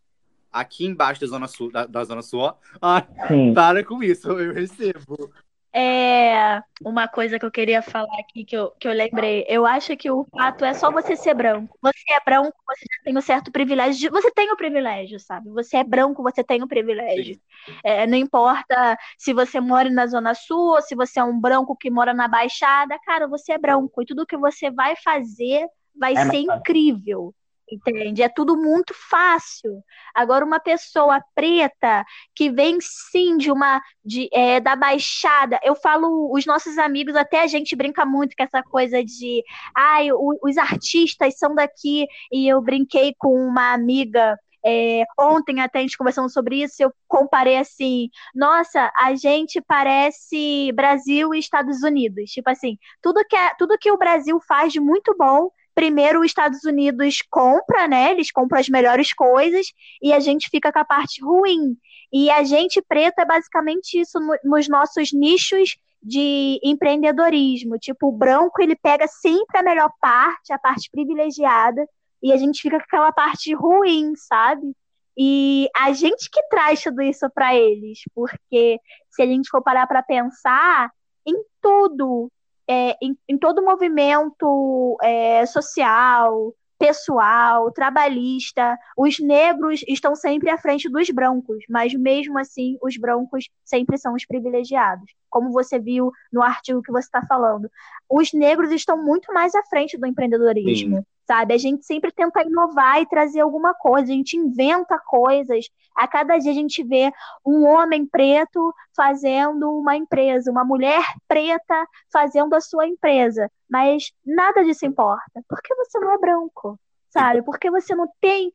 aqui 0.52 0.86
embaixo 0.86 1.20
da 1.20 1.26
Zona 1.26 1.48
Sul, 1.48 1.70
da, 1.72 1.84
da 1.84 2.04
Zona 2.04 2.22
Sul. 2.22 2.40
ó. 2.40 2.54
Ai, 2.80 3.06
Sim. 3.26 3.52
para 3.52 3.84
com 3.84 4.00
isso, 4.02 4.28
eu 4.30 4.54
recebo. 4.54 5.30
É 5.70 6.62
uma 6.82 7.06
coisa 7.06 7.38
que 7.38 7.44
eu 7.44 7.50
queria 7.50 7.82
falar 7.82 8.18
aqui 8.18 8.42
que 8.44 8.56
eu, 8.56 8.70
que 8.80 8.88
eu 8.88 8.92
lembrei. 8.92 9.44
Eu 9.46 9.66
acho 9.66 9.96
que 9.98 10.10
o 10.10 10.24
fato 10.24 10.64
é 10.64 10.72
só 10.72 10.90
você 10.90 11.14
ser 11.14 11.34
branco. 11.34 11.76
Você 11.82 12.12
é 12.14 12.20
branco, 12.24 12.54
você 12.66 12.84
já 12.90 13.04
tem 13.04 13.16
um 13.16 13.20
certo 13.20 13.52
privilégio. 13.52 14.00
de- 14.00 14.08
Você 14.08 14.30
tem 14.30 14.50
o 14.50 14.56
privilégio, 14.56 15.20
sabe? 15.20 15.50
Você 15.50 15.76
é 15.76 15.84
branco, 15.84 16.22
você 16.22 16.42
tem 16.42 16.62
o 16.62 16.66
privilégio. 16.68 17.38
É, 17.84 18.06
não 18.06 18.16
importa 18.16 18.96
se 19.18 19.32
você 19.34 19.60
mora 19.60 19.90
na 19.90 20.06
Zona 20.06 20.34
Sul 20.34 20.74
ou 20.74 20.80
se 20.82 20.94
você 20.96 21.20
é 21.20 21.24
um 21.24 21.38
branco 21.38 21.76
que 21.76 21.90
mora 21.90 22.14
na 22.14 22.26
Baixada, 22.28 22.98
cara, 23.04 23.28
você 23.28 23.52
é 23.52 23.58
branco. 23.58 24.02
E 24.02 24.06
tudo 24.06 24.26
que 24.26 24.38
você 24.38 24.70
vai 24.70 24.96
fazer 24.96 25.66
vai 25.94 26.12
É 26.14 26.16
ser 26.16 26.44
fácil. 26.46 26.60
incrível. 26.60 27.34
Entende? 27.70 28.22
É 28.22 28.28
tudo 28.30 28.56
muito 28.56 28.94
fácil. 29.10 29.82
Agora, 30.14 30.42
uma 30.44 30.58
pessoa 30.58 31.22
preta 31.34 32.02
que 32.34 32.50
vem 32.50 32.78
sim 32.80 33.37
de 33.37 33.50
uma 33.52 33.82
de, 34.02 34.26
é, 34.32 34.58
da 34.58 34.75
Baixada, 34.75 35.60
eu 35.62 35.75
falo, 35.75 36.32
os 36.34 36.46
nossos 36.46 36.78
amigos, 36.78 37.14
até 37.14 37.42
a 37.42 37.46
gente 37.46 37.76
brinca 37.76 38.06
muito 38.06 38.34
com 38.34 38.42
essa 38.42 38.62
coisa 38.62 39.04
de 39.04 39.42
ai, 39.76 40.10
o- 40.12 40.38
os 40.42 40.56
artistas 40.56 41.37
são 41.38 41.54
daqui, 41.54 42.06
e 42.32 42.48
eu 42.48 42.60
brinquei 42.62 43.14
com 43.18 43.34
uma 43.34 43.72
amiga. 43.75 44.38
é, 44.66 45.04
ontem 45.18 45.60
até 45.60 45.78
a 45.78 45.82
gente 45.82 45.96
conversando 45.96 46.28
sobre 46.28 46.62
isso, 46.62 46.82
eu 46.82 46.92
comparei 47.06 47.56
assim, 47.58 48.08
nossa, 48.34 48.90
a 48.96 49.14
gente 49.14 49.60
parece 49.62 50.72
Brasil 50.75 51.32
e 51.32 51.38
Estados 51.38 51.82
Unidos. 51.84 52.30
Tipo 52.32 52.50
assim, 52.50 52.76
tudo 53.00 53.25
que, 53.28 53.37
é, 53.37 53.54
tudo 53.56 53.78
que 53.78 53.90
o 53.92 53.96
Brasil 53.96 54.38
faz 54.46 54.72
de 54.72 54.80
muito 54.80 55.14
bom, 55.16 55.48
primeiro 55.78 56.18
os 56.18 56.26
Estados 56.26 56.64
Unidos 56.64 57.18
compra, 57.30 57.87
né? 57.87 58.11
Eles 58.11 58.32
compram 58.32 58.58
as 58.58 58.68
melhores 58.68 59.12
coisas 59.12 59.68
e 60.02 60.12
a 60.12 60.18
gente 60.18 60.49
fica 60.50 60.73
com 60.73 60.80
a 60.80 60.85
parte 60.85 61.23
ruim. 61.23 61.76
E 62.12 62.28
a 62.32 62.42
gente 62.42 62.82
preta 62.82 63.23
é 63.23 63.25
basicamente 63.25 64.00
isso 64.00 64.18
no- 64.18 64.37
nos 64.42 64.68
nossos 64.68 65.12
nichos 65.12 65.76
de 66.02 66.58
empreendedorismo. 66.64 67.78
Tipo, 67.78 68.08
o 68.08 68.12
branco 68.12 68.61
ele 68.61 68.75
pega 68.75 69.06
sempre 69.06 69.56
a 69.56 69.62
melhor 69.62 69.92
parte, 70.00 70.52
a 70.52 70.58
parte 70.58 70.90
privilegiada, 70.90 71.87
e 72.20 72.32
a 72.32 72.37
gente 72.37 72.61
fica 72.61 72.78
com 72.78 72.85
aquela 72.85 73.12
parte 73.12 73.54
ruim, 73.54 74.16
sabe? 74.16 74.73
E 75.16 75.68
a 75.76 75.92
gente 75.92 76.28
que 76.28 76.42
traz 76.49 76.82
tudo 76.82 77.02
isso 77.02 77.30
para 77.32 77.54
eles, 77.54 78.00
porque 78.12 78.80
se 79.11 79.23
a 79.23 79.26
gente 79.26 79.49
for 79.49 79.62
parar 79.62 79.87
para 79.87 80.02
pensar 80.02 80.90
em 81.25 81.37
tudo, 81.62 82.32
é, 82.68 82.96
em, 83.02 83.16
em 83.28 83.38
todo 83.38 83.64
movimento 83.64 84.96
é, 85.02 85.46
social, 85.46 86.54
pessoal, 86.78 87.72
trabalhista, 87.72 88.78
os 88.96 89.18
negros 89.18 89.82
estão 89.88 90.14
sempre 90.14 90.48
à 90.48 90.56
frente 90.56 90.88
dos 90.88 91.10
brancos, 91.10 91.64
mas 91.68 91.92
mesmo 91.94 92.38
assim 92.38 92.78
os 92.80 92.96
brancos 92.96 93.48
sempre 93.64 93.98
são 93.98 94.14
os 94.14 94.25
privilegiados. 94.25 95.10
Como 95.28 95.50
você 95.50 95.78
viu 95.78 96.12
no 96.32 96.42
artigo 96.42 96.82
que 96.82 96.92
você 96.92 97.06
está 97.06 97.26
falando, 97.26 97.68
os 98.08 98.32
negros 98.32 98.70
estão 98.70 99.02
muito 99.02 99.32
mais 99.32 99.54
à 99.54 99.62
frente 99.64 99.98
do 99.98 100.06
empreendedorismo, 100.06 101.04
sabe? 101.28 101.52
A 101.52 101.58
gente 101.58 101.85
sempre 101.85 102.11
tenta 102.11 102.42
inovar 102.42 103.02
e 103.02 103.06
trazer 103.06 103.40
alguma 103.40 103.75
coisa, 103.75 104.11
a 104.11 104.16
gente 104.16 104.35
inventa 104.35 104.99
coisas. 104.99 105.66
A 105.94 106.08
cada 106.08 106.38
dia 106.38 106.50
a 106.50 106.54
gente 106.54 106.82
vê 106.82 107.12
um 107.44 107.66
homem 107.66 108.06
preto 108.06 108.75
fazendo 108.97 109.70
uma 109.70 109.94
empresa, 109.94 110.50
uma 110.50 110.64
mulher 110.64 111.02
preta 111.28 111.87
fazendo 112.11 112.54
a 112.54 112.61
sua 112.62 112.87
empresa. 112.88 113.50
Mas 113.70 114.11
nada 114.25 114.64
disso 114.64 114.87
importa. 114.87 115.42
Porque 115.47 115.75
você 115.75 115.99
não 115.99 116.14
é 116.14 116.18
branco, 116.18 116.80
sabe? 117.11 117.42
Porque 117.42 117.70
você 117.70 117.94
não 117.94 118.08
tem 118.23 118.50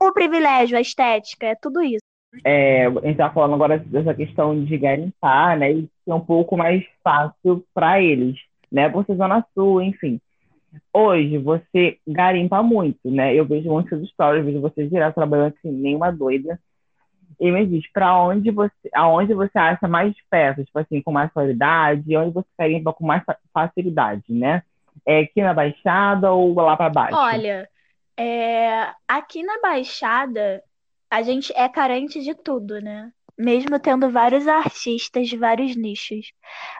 o 0.00 0.12
privilégio, 0.12 0.76
a 0.76 0.80
estética, 0.80 1.46
é 1.46 1.54
tudo 1.54 1.80
isso. 1.80 2.02
É, 2.44 2.86
a 2.86 2.90
gente 2.90 3.16
tá 3.16 3.30
falando 3.30 3.54
agora 3.54 3.78
dessa 3.78 4.12
questão 4.12 4.64
de 4.64 4.76
garimpar, 4.76 5.56
né? 5.56 5.72
E 5.72 5.90
ser 6.04 6.12
um 6.12 6.20
pouco 6.20 6.56
mais 6.56 6.84
fácil 7.02 7.64
para 7.72 8.02
eles, 8.02 8.36
né? 8.70 8.88
Por 8.88 9.06
ser 9.06 9.16
Zona 9.16 9.46
Sul, 9.54 9.80
enfim. 9.80 10.20
Hoje 10.92 11.38
você 11.38 11.98
garimpa 12.06 12.62
muito, 12.62 13.10
né? 13.10 13.34
Eu 13.34 13.46
vejo 13.46 13.70
muitos 13.70 14.08
stories, 14.10 14.44
vejo 14.44 14.60
você 14.60 14.86
direto 14.88 15.14
trabalhando 15.14 15.54
assim, 15.58 15.70
nenhuma 15.70 16.10
doida. 16.12 16.58
E 17.40 17.50
me 17.50 17.66
diz, 17.66 17.90
para 17.92 18.16
onde 18.22 18.50
você, 18.50 18.72
aonde 18.94 19.34
você 19.34 19.58
acha 19.58 19.88
mais 19.88 20.14
peças, 20.30 20.66
tipo 20.66 20.78
assim, 20.78 21.02
com 21.02 21.12
mais 21.12 21.32
qualidade, 21.32 22.16
onde 22.16 22.32
você 22.32 22.48
garimpa 22.58 22.92
com 22.92 23.06
mais 23.06 23.24
fa- 23.24 23.38
facilidade, 23.54 24.24
né? 24.28 24.62
É 25.06 25.20
aqui 25.20 25.42
na 25.42 25.54
Baixada 25.54 26.32
ou 26.32 26.54
lá 26.54 26.76
para 26.76 26.90
baixo? 26.90 27.18
Olha, 27.18 27.68
é, 28.16 28.92
aqui 29.06 29.42
na 29.42 29.60
Baixada, 29.60 30.62
a 31.10 31.22
gente 31.22 31.52
é 31.54 31.68
carente 31.68 32.20
de 32.22 32.34
tudo, 32.34 32.80
né? 32.80 33.12
Mesmo 33.38 33.78
tendo 33.78 34.10
vários 34.10 34.48
artistas 34.48 35.28
de 35.28 35.36
vários 35.36 35.76
nichos. 35.76 36.32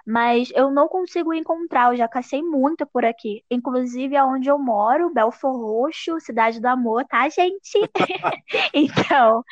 Mas 0.07 0.51
eu 0.55 0.71
não 0.71 0.89
consigo 0.89 1.33
encontrar, 1.33 1.93
eu 1.93 1.97
já 1.97 2.09
cacei 2.09 2.43
muito 2.43 2.87
por 2.87 3.05
aqui. 3.05 3.45
Inclusive 3.51 4.17
aonde 4.17 4.49
eu 4.51 4.59
moro, 4.59 5.13
Belfor 5.15 5.57
Roxo, 5.57 6.19
Cidade 6.21 6.61
do 6.61 6.67
Amor, 6.67 7.05
tá, 7.07 7.29
gente? 7.29 7.79
Então, 8.75 9.45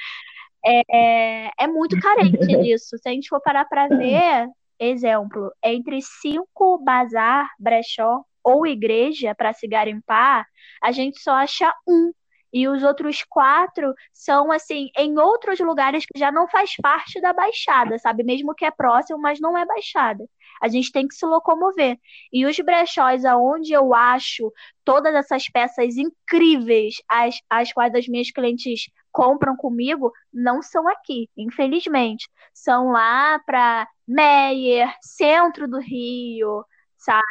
é, 0.64 1.50
é 1.64 1.66
muito 1.66 1.98
carente 2.00 2.38
disso. 2.62 2.96
Se 2.98 3.08
a 3.08 3.12
gente 3.12 3.28
for 3.28 3.40
parar 3.40 3.64
para 3.66 3.88
ver, 3.88 4.48
exemplo, 4.78 5.52
entre 5.62 6.00
cinco 6.02 6.78
bazar, 6.84 7.48
brechó 7.58 8.22
ou 8.42 8.66
igreja 8.66 9.34
para 9.34 9.52
se 9.52 9.66
garimpar, 9.66 10.46
a 10.82 10.92
gente 10.92 11.20
só 11.20 11.32
acha 11.32 11.72
um. 11.86 12.12
E 12.56 12.66
os 12.68 12.82
outros 12.82 13.22
quatro 13.28 13.92
são, 14.14 14.50
assim, 14.50 14.88
em 14.96 15.18
outros 15.18 15.60
lugares 15.60 16.06
que 16.06 16.18
já 16.18 16.32
não 16.32 16.48
faz 16.48 16.74
parte 16.76 17.20
da 17.20 17.30
Baixada, 17.34 17.98
sabe? 17.98 18.24
Mesmo 18.24 18.54
que 18.54 18.64
é 18.64 18.70
próximo, 18.70 19.18
mas 19.18 19.38
não 19.38 19.58
é 19.58 19.66
Baixada. 19.66 20.24
A 20.62 20.66
gente 20.66 20.90
tem 20.90 21.06
que 21.06 21.14
se 21.14 21.26
locomover. 21.26 21.98
E 22.32 22.46
os 22.46 22.56
brechós, 22.60 23.26
aonde 23.26 23.74
eu 23.74 23.92
acho 23.92 24.50
todas 24.86 25.14
essas 25.14 25.46
peças 25.50 25.98
incríveis, 25.98 26.94
as, 27.06 27.38
as 27.50 27.74
quais 27.74 27.94
as 27.94 28.08
minhas 28.08 28.30
clientes 28.30 28.88
compram 29.12 29.54
comigo, 29.54 30.10
não 30.32 30.62
são 30.62 30.88
aqui, 30.88 31.28
infelizmente. 31.36 32.26
São 32.54 32.88
lá 32.90 33.38
para 33.40 33.86
Meyer, 34.08 34.90
centro 35.02 35.68
do 35.68 35.78
Rio, 35.78 36.64
sabe? 36.96 37.26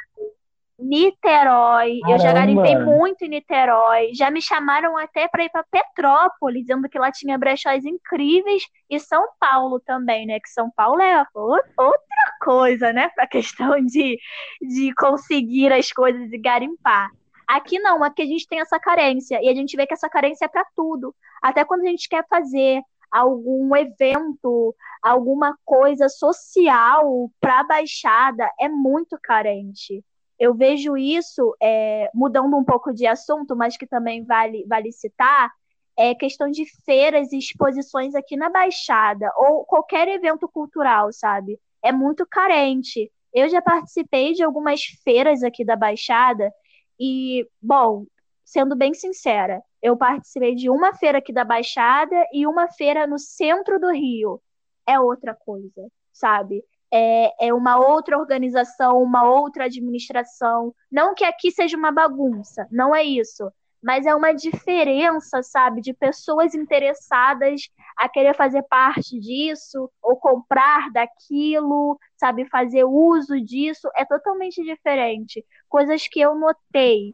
Niterói, 0.78 2.00
eu 2.06 2.18
já 2.18 2.34
Caramba! 2.34 2.62
garimpei 2.62 2.78
muito 2.78 3.24
em 3.24 3.30
Niterói. 3.30 4.14
Já 4.14 4.30
me 4.30 4.42
chamaram 4.42 4.98
até 4.98 5.28
para 5.28 5.46
ir 5.46 5.50
para 5.50 5.64
Petrópolis, 5.64 6.66
dizendo 6.66 6.90
que 6.90 7.00
lá 7.00 7.12
tinha 7.12 7.38
brechós 7.38 7.86
incríveis, 7.86 8.64
e 8.90 9.00
São 9.00 9.26
Paulo 9.40 9.80
também, 9.80 10.26
né? 10.26 10.40
Que 10.40 10.50
São 10.50 10.70
Paulo 10.70 11.02
é 11.02 11.26
outra 11.36 12.38
coisa, 12.42 12.92
né? 12.92 13.10
Para 13.16 13.26
questão 13.28 13.80
de, 13.86 14.20
de 14.62 14.94
conseguir 14.96 15.72
as 15.72 15.92
coisas 15.92 16.32
e 16.32 16.38
garimpar. 16.38 17.10
Aqui 17.48 17.80
não, 17.80 18.04
aqui 18.04 18.24
a 18.24 18.26
gente 18.26 18.48
tem 18.48 18.60
essa 18.60 18.80
carência, 18.80 19.40
e 19.42 19.48
a 19.48 19.54
gente 19.54 19.78
vê 19.78 19.88
que 19.88 19.94
essa 19.94 20.10
carência 20.10 20.46
é 20.46 20.50
para 20.50 20.66
tudo. 20.76 21.16
Até 21.42 21.64
quando 21.64 21.82
a 21.82 21.90
gente 21.90 22.10
quer 22.10 22.26
fazer 22.28 22.82
algum 23.10 23.74
evento, 23.76 24.76
alguma 25.02 25.56
coisa 25.64 26.10
social 26.10 27.32
para 27.40 27.62
a 27.62 27.64
Baixada, 27.64 28.50
é 28.60 28.68
muito 28.68 29.18
carente. 29.22 30.04
Eu 30.40 30.54
vejo 30.54 30.98
isso, 30.98 31.56
é, 31.62 32.10
mudando 32.14 32.58
um 32.58 32.64
pouco 32.64 32.94
de 32.94 33.08
assunto, 33.08 33.56
mas 33.56 33.78
que 33.78 33.88
também 33.88 34.24
vale, 34.26 34.66
vale 34.68 34.92
citar, 34.92 35.52
é 35.98 36.14
questão 36.14 36.50
de 36.52 36.66
feiras 36.84 37.32
e 37.32 37.38
exposições 37.38 38.16
aqui 38.16 38.36
na 38.36 38.50
Baixada, 38.50 39.32
ou 39.38 39.64
qualquer 39.66 40.08
evento 40.10 40.48
cultural, 40.50 41.12
sabe? 41.14 41.60
É 41.82 41.92
muito 41.92 42.26
carente. 42.28 43.12
Eu 43.34 43.48
já 43.50 43.62
participei 43.62 44.34
de 44.34 44.44
algumas 44.44 44.82
feiras 45.04 45.44
aqui 45.44 45.64
da 45.66 45.76
Baixada 45.76 46.52
E, 47.00 47.48
bom, 47.62 48.06
sendo 48.44 48.76
bem 48.76 48.94
sincera, 48.94 49.62
eu 49.82 49.98
participei 49.98 50.56
de 50.56 50.70
uma 50.70 50.94
feira 50.96 51.18
aqui 51.20 51.34
da 51.34 51.44
Baixada 51.44 52.16
e 52.34 52.48
uma 52.48 52.68
feira 52.70 53.08
no 53.08 53.20
centro 53.20 53.80
do 53.80 53.92
Rio. 53.92 54.42
É 54.88 55.00
outra 55.00 55.36
coisa, 55.36 55.90
sabe? 56.14 56.64
É, 56.98 57.48
é 57.48 57.54
uma 57.54 57.78
outra 57.78 58.18
organização, 58.18 59.02
uma 59.02 59.28
outra 59.28 59.66
administração. 59.66 60.74
Não 60.90 61.14
que 61.14 61.26
aqui 61.26 61.52
seja 61.52 61.76
uma 61.76 61.92
bagunça, 61.92 62.68
não 62.72 62.96
é 62.96 63.04
isso 63.04 63.52
mas 63.86 64.08
é 64.08 64.16
uma 64.16 64.34
diferença, 64.34 65.44
sabe, 65.44 65.80
de 65.80 65.94
pessoas 65.94 66.56
interessadas 66.56 67.70
a 67.96 68.10
querer 68.10 68.36
fazer 68.36 68.64
parte 68.64 69.20
disso 69.20 69.92
ou 70.02 70.18
comprar 70.18 70.92
daquilo, 70.92 71.96
sabe, 72.18 72.50
fazer 72.50 72.84
uso 72.84 73.40
disso, 73.40 73.88
é 73.96 74.04
totalmente 74.04 74.64
diferente. 74.64 75.46
Coisas 75.70 76.08
que 76.08 76.20
eu 76.20 76.34
notei. 76.34 77.14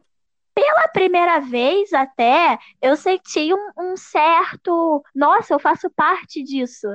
Pela 0.54 0.88
primeira 0.88 1.40
vez, 1.40 1.92
até, 1.92 2.58
eu 2.80 2.96
senti 2.96 3.52
um, 3.52 3.70
um 3.76 3.94
certo. 3.94 5.04
Nossa, 5.14 5.52
eu 5.52 5.58
faço 5.58 5.90
parte 5.90 6.42
disso. 6.42 6.88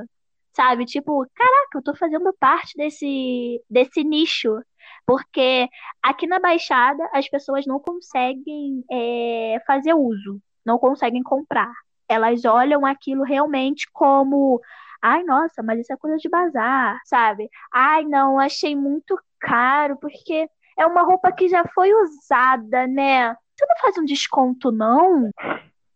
Sabe? 0.57 0.85
Tipo, 0.85 1.23
caraca, 1.35 1.77
eu 1.77 1.83
tô 1.83 1.95
fazendo 1.95 2.33
parte 2.39 2.75
desse, 2.75 3.63
desse 3.69 4.03
nicho 4.03 4.59
porque 5.05 5.69
aqui 6.01 6.25
na 6.25 6.39
Baixada 6.39 7.07
as 7.13 7.29
pessoas 7.29 7.67
não 7.67 7.79
conseguem 7.79 8.83
é, 8.91 9.61
fazer 9.67 9.93
uso, 9.93 10.41
não 10.65 10.79
conseguem 10.79 11.21
comprar. 11.21 11.71
Elas 12.09 12.43
olham 12.43 12.85
aquilo 12.85 13.23
realmente 13.23 13.87
como, 13.93 14.59
ai, 15.01 15.23
nossa, 15.23 15.61
mas 15.61 15.81
isso 15.81 15.93
é 15.93 15.97
coisa 15.97 16.17
de 16.17 16.27
bazar, 16.27 16.99
sabe? 17.05 17.49
Ai, 17.71 18.03
não, 18.05 18.39
achei 18.39 18.75
muito 18.75 19.15
caro, 19.39 19.95
porque 19.97 20.49
é 20.75 20.85
uma 20.87 21.03
roupa 21.03 21.31
que 21.31 21.47
já 21.47 21.63
foi 21.75 21.93
usada, 21.93 22.87
né? 22.87 23.29
Você 23.55 23.65
não 23.67 23.77
faz 23.81 23.97
um 23.99 24.05
desconto, 24.05 24.71
não? 24.71 25.29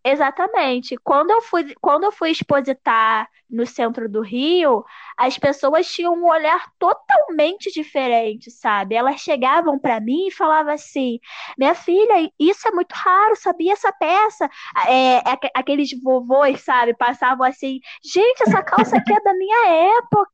Exatamente. 0.03 0.96
Quando 1.03 1.29
eu 1.31 1.41
fui, 1.41 1.75
quando 1.79 2.05
eu 2.05 2.12
fui 2.12 2.31
expositar 2.31 3.27
no 3.50 3.67
centro 3.67 4.10
do 4.10 4.22
Rio, 4.22 4.84
as 5.17 5.38
pessoas 5.38 5.88
tinham 5.91 6.13
um 6.15 6.25
olhar 6.27 6.72
totalmente 6.79 7.72
diferente, 7.72 8.50
sabe? 8.50 8.96
Elas 8.96 9.22
chegavam 9.22 9.77
para 9.77 10.00
mim 10.00 10.27
e 10.27 10.31
falavam 10.31 10.74
assim: 10.74 11.20
"Minha 11.58 11.75
filha, 11.75 12.31
isso 12.39 12.67
é 12.67 12.72
muito 12.72 12.93
raro, 12.93 13.36
sabia 13.36 13.74
essa 13.74 13.91
peça?" 13.93 14.50
É, 14.88 15.17
é, 15.17 15.38
aqueles 15.53 15.89
vovôs, 16.01 16.62
sabe? 16.62 16.96
Passavam 16.96 17.46
assim: 17.46 17.79
"Gente, 18.03 18.41
essa 18.43 18.63
calça 18.63 18.98
aqui 18.98 19.13
é 19.13 19.22
da 19.22 19.34
minha 19.36 19.67
época." 20.00 20.31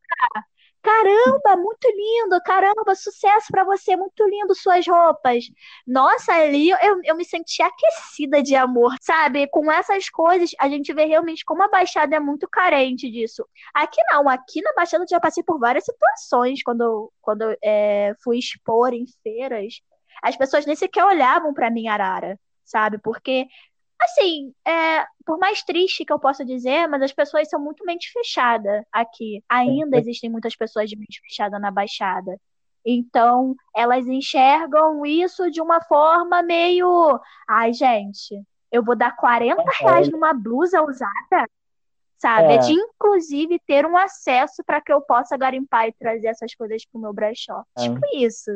Caramba, 0.87 1.57
muito 1.57 1.85
lindo, 1.89 2.41
caramba, 2.45 2.95
sucesso 2.95 3.47
para 3.51 3.65
você, 3.65 3.97
muito 3.97 4.23
lindo 4.25 4.55
suas 4.55 4.87
roupas. 4.87 5.43
Nossa, 5.85 6.31
ali 6.31 6.69
eu, 6.69 7.01
eu 7.03 7.15
me 7.17 7.25
senti 7.25 7.61
aquecida 7.61 8.41
de 8.41 8.55
amor, 8.55 8.95
sabe? 9.01 9.47
Com 9.49 9.69
essas 9.69 10.09
coisas, 10.09 10.51
a 10.57 10.69
gente 10.69 10.93
vê 10.93 11.03
realmente 11.03 11.43
como 11.43 11.61
a 11.61 11.67
Baixada 11.67 12.15
é 12.15 12.19
muito 12.21 12.47
carente 12.47 13.11
disso. 13.11 13.45
Aqui 13.73 14.01
não, 14.09 14.29
aqui 14.29 14.61
na 14.61 14.73
Baixada 14.73 15.03
eu 15.03 15.07
já 15.09 15.19
passei 15.19 15.43
por 15.43 15.59
várias 15.59 15.83
situações 15.83 16.63
quando, 16.63 17.11
quando 17.21 17.43
é, 17.61 18.13
fui 18.23 18.37
expor 18.39 18.93
em 18.93 19.03
feiras. 19.21 19.81
As 20.23 20.37
pessoas 20.37 20.65
nem 20.65 20.75
sequer 20.77 21.03
olhavam 21.03 21.53
para 21.53 21.69
minha 21.69 21.91
arara, 21.91 22.39
sabe? 22.63 22.97
Porque 22.97 23.45
Assim, 24.01 24.53
é, 24.65 25.05
por 25.25 25.37
mais 25.39 25.63
triste 25.63 26.05
que 26.05 26.13
eu 26.13 26.19
possa 26.19 26.45
dizer, 26.45 26.87
mas 26.87 27.01
as 27.01 27.11
pessoas 27.11 27.49
são 27.49 27.59
muito 27.59 27.83
mente 27.83 28.11
fechada 28.11 28.85
aqui. 28.91 29.43
Ainda 29.49 29.97
existem 29.97 30.29
muitas 30.29 30.55
pessoas 30.55 30.89
de 30.89 30.95
mente 30.95 31.19
fechada 31.21 31.57
na 31.57 31.71
Baixada. 31.71 32.39
Então, 32.85 33.55
elas 33.75 34.07
enxergam 34.07 35.05
isso 35.05 35.49
de 35.51 35.61
uma 35.61 35.81
forma 35.81 36.41
meio. 36.41 37.19
Ai, 37.47 37.73
gente, 37.73 38.41
eu 38.71 38.83
vou 38.83 38.95
dar 38.95 39.15
40 39.15 39.61
reais 39.79 40.09
numa 40.09 40.33
blusa 40.33 40.81
usada, 40.81 41.49
sabe? 42.17 42.53
É. 42.53 42.57
De 42.59 42.73
inclusive 42.73 43.59
ter 43.65 43.85
um 43.85 43.97
acesso 43.97 44.63
para 44.63 44.79
que 44.79 44.93
eu 44.93 45.01
possa 45.01 45.35
garimpar 45.35 45.87
e 45.87 45.93
trazer 45.93 46.27
essas 46.27 46.53
coisas 46.55 46.85
pro 46.85 47.01
meu 47.01 47.11
brechó. 47.13 47.63
É. 47.77 47.81
Tipo 47.81 47.99
isso 48.15 48.51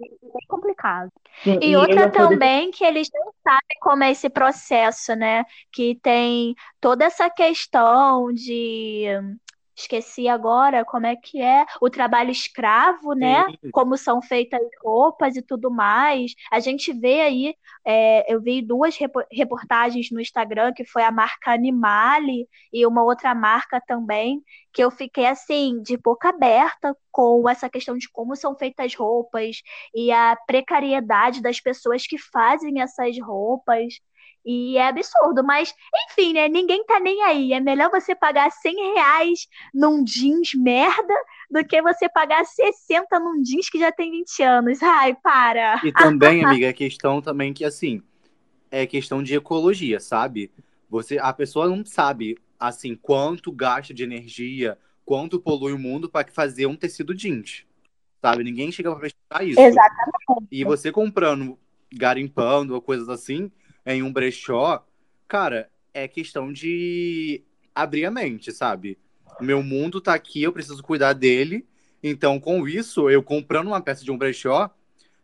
bem 0.00 0.46
complicado. 0.48 1.10
Sim, 1.42 1.58
e, 1.62 1.70
e, 1.70 1.76
outra 1.76 2.10
também 2.10 2.66
poder... 2.66 2.76
que 2.76 2.84
eles 2.84 3.08
não 3.12 3.32
sabem 3.42 3.78
como 3.80 4.04
é 4.04 4.10
esse 4.10 4.28
processo, 4.28 5.14
né? 5.14 5.44
Que 5.72 5.94
tem 6.02 6.54
toda 6.80 7.04
essa 7.04 7.28
questão 7.30 8.32
de 8.32 9.04
esqueci 9.78 10.28
agora 10.28 10.84
como 10.84 11.06
é 11.06 11.14
que 11.14 11.40
é 11.40 11.64
o 11.80 11.88
trabalho 11.88 12.30
escravo, 12.30 13.14
né? 13.14 13.44
Sim. 13.44 13.70
Como 13.70 13.96
são 13.96 14.20
feitas 14.20 14.60
roupas 14.82 15.36
e 15.36 15.42
tudo 15.42 15.70
mais. 15.70 16.34
A 16.50 16.58
gente 16.60 16.92
vê 16.92 17.20
aí, 17.20 17.54
é, 17.84 18.32
eu 18.32 18.40
vi 18.40 18.60
duas 18.60 18.96
reportagens 19.30 20.10
no 20.10 20.20
Instagram 20.20 20.72
que 20.74 20.84
foi 20.84 21.02
a 21.02 21.12
marca 21.12 21.52
Animale 21.52 22.48
e 22.72 22.84
uma 22.86 23.02
outra 23.02 23.34
marca 23.34 23.80
também 23.80 24.42
que 24.72 24.82
eu 24.82 24.90
fiquei 24.90 25.26
assim 25.26 25.80
de 25.82 25.96
boca 25.96 26.28
aberta 26.28 26.96
com 27.10 27.48
essa 27.48 27.68
questão 27.68 27.96
de 27.96 28.08
como 28.10 28.36
são 28.36 28.56
feitas 28.56 28.94
roupas 28.94 29.62
e 29.94 30.12
a 30.12 30.36
precariedade 30.46 31.42
das 31.42 31.60
pessoas 31.60 32.06
que 32.06 32.18
fazem 32.18 32.80
essas 32.80 33.18
roupas. 33.20 33.94
E 34.44 34.78
é 34.78 34.88
absurdo, 34.88 35.44
mas 35.44 35.74
enfim, 36.08 36.32
né? 36.32 36.48
Ninguém 36.48 36.84
tá 36.84 36.98
nem 36.98 37.22
aí. 37.22 37.52
É 37.52 37.60
melhor 37.60 37.90
você 37.90 38.14
pagar 38.14 38.50
100 38.50 38.94
reais 38.94 39.46
num 39.74 40.02
jeans 40.02 40.54
merda 40.54 41.14
do 41.50 41.64
que 41.64 41.82
você 41.82 42.08
pagar 42.08 42.44
60 42.44 43.18
num 43.20 43.42
jeans 43.42 43.68
que 43.68 43.78
já 43.78 43.92
tem 43.92 44.10
20 44.10 44.42
anos. 44.42 44.82
Ai, 44.82 45.14
para. 45.22 45.80
E 45.84 45.92
também, 45.92 46.44
amiga, 46.44 46.66
é 46.66 46.72
questão 46.72 47.20
também 47.20 47.52
que, 47.52 47.64
assim, 47.64 48.02
é 48.70 48.86
questão 48.86 49.22
de 49.22 49.34
ecologia, 49.34 50.00
sabe? 50.00 50.50
Você, 50.88 51.18
a 51.18 51.32
pessoa 51.32 51.68
não 51.68 51.84
sabe, 51.84 52.38
assim, 52.58 52.94
quanto 52.94 53.52
gasta 53.52 53.92
de 53.92 54.02
energia, 54.02 54.78
quanto 55.04 55.40
polui 55.40 55.72
o 55.72 55.78
mundo 55.78 56.08
para 56.08 56.26
fazer 56.32 56.66
um 56.66 56.76
tecido 56.76 57.14
jeans. 57.14 57.66
Sabe? 58.22 58.42
Ninguém 58.42 58.72
chega 58.72 58.90
para 58.90 59.00
pesquisar 59.00 59.44
isso. 59.44 59.60
Exatamente. 59.60 60.48
E 60.50 60.64
você 60.64 60.90
comprando, 60.90 61.58
garimpando 61.92 62.74
ou 62.74 62.80
coisas 62.80 63.08
assim, 63.08 63.50
em 63.94 64.02
um 64.02 64.12
brechó, 64.12 64.84
cara, 65.26 65.70
é 65.94 66.06
questão 66.06 66.52
de 66.52 67.42
abrir 67.74 68.04
a 68.04 68.10
mente, 68.10 68.52
sabe? 68.52 68.98
Meu 69.40 69.62
mundo 69.62 70.00
tá 70.00 70.14
aqui, 70.14 70.42
eu 70.42 70.52
preciso 70.52 70.82
cuidar 70.82 71.12
dele. 71.12 71.66
Então, 72.02 72.38
com 72.38 72.66
isso, 72.68 73.08
eu 73.08 73.22
comprando 73.22 73.68
uma 73.68 73.80
peça 73.80 74.04
de 74.04 74.10
um 74.10 74.18
brechó, 74.18 74.70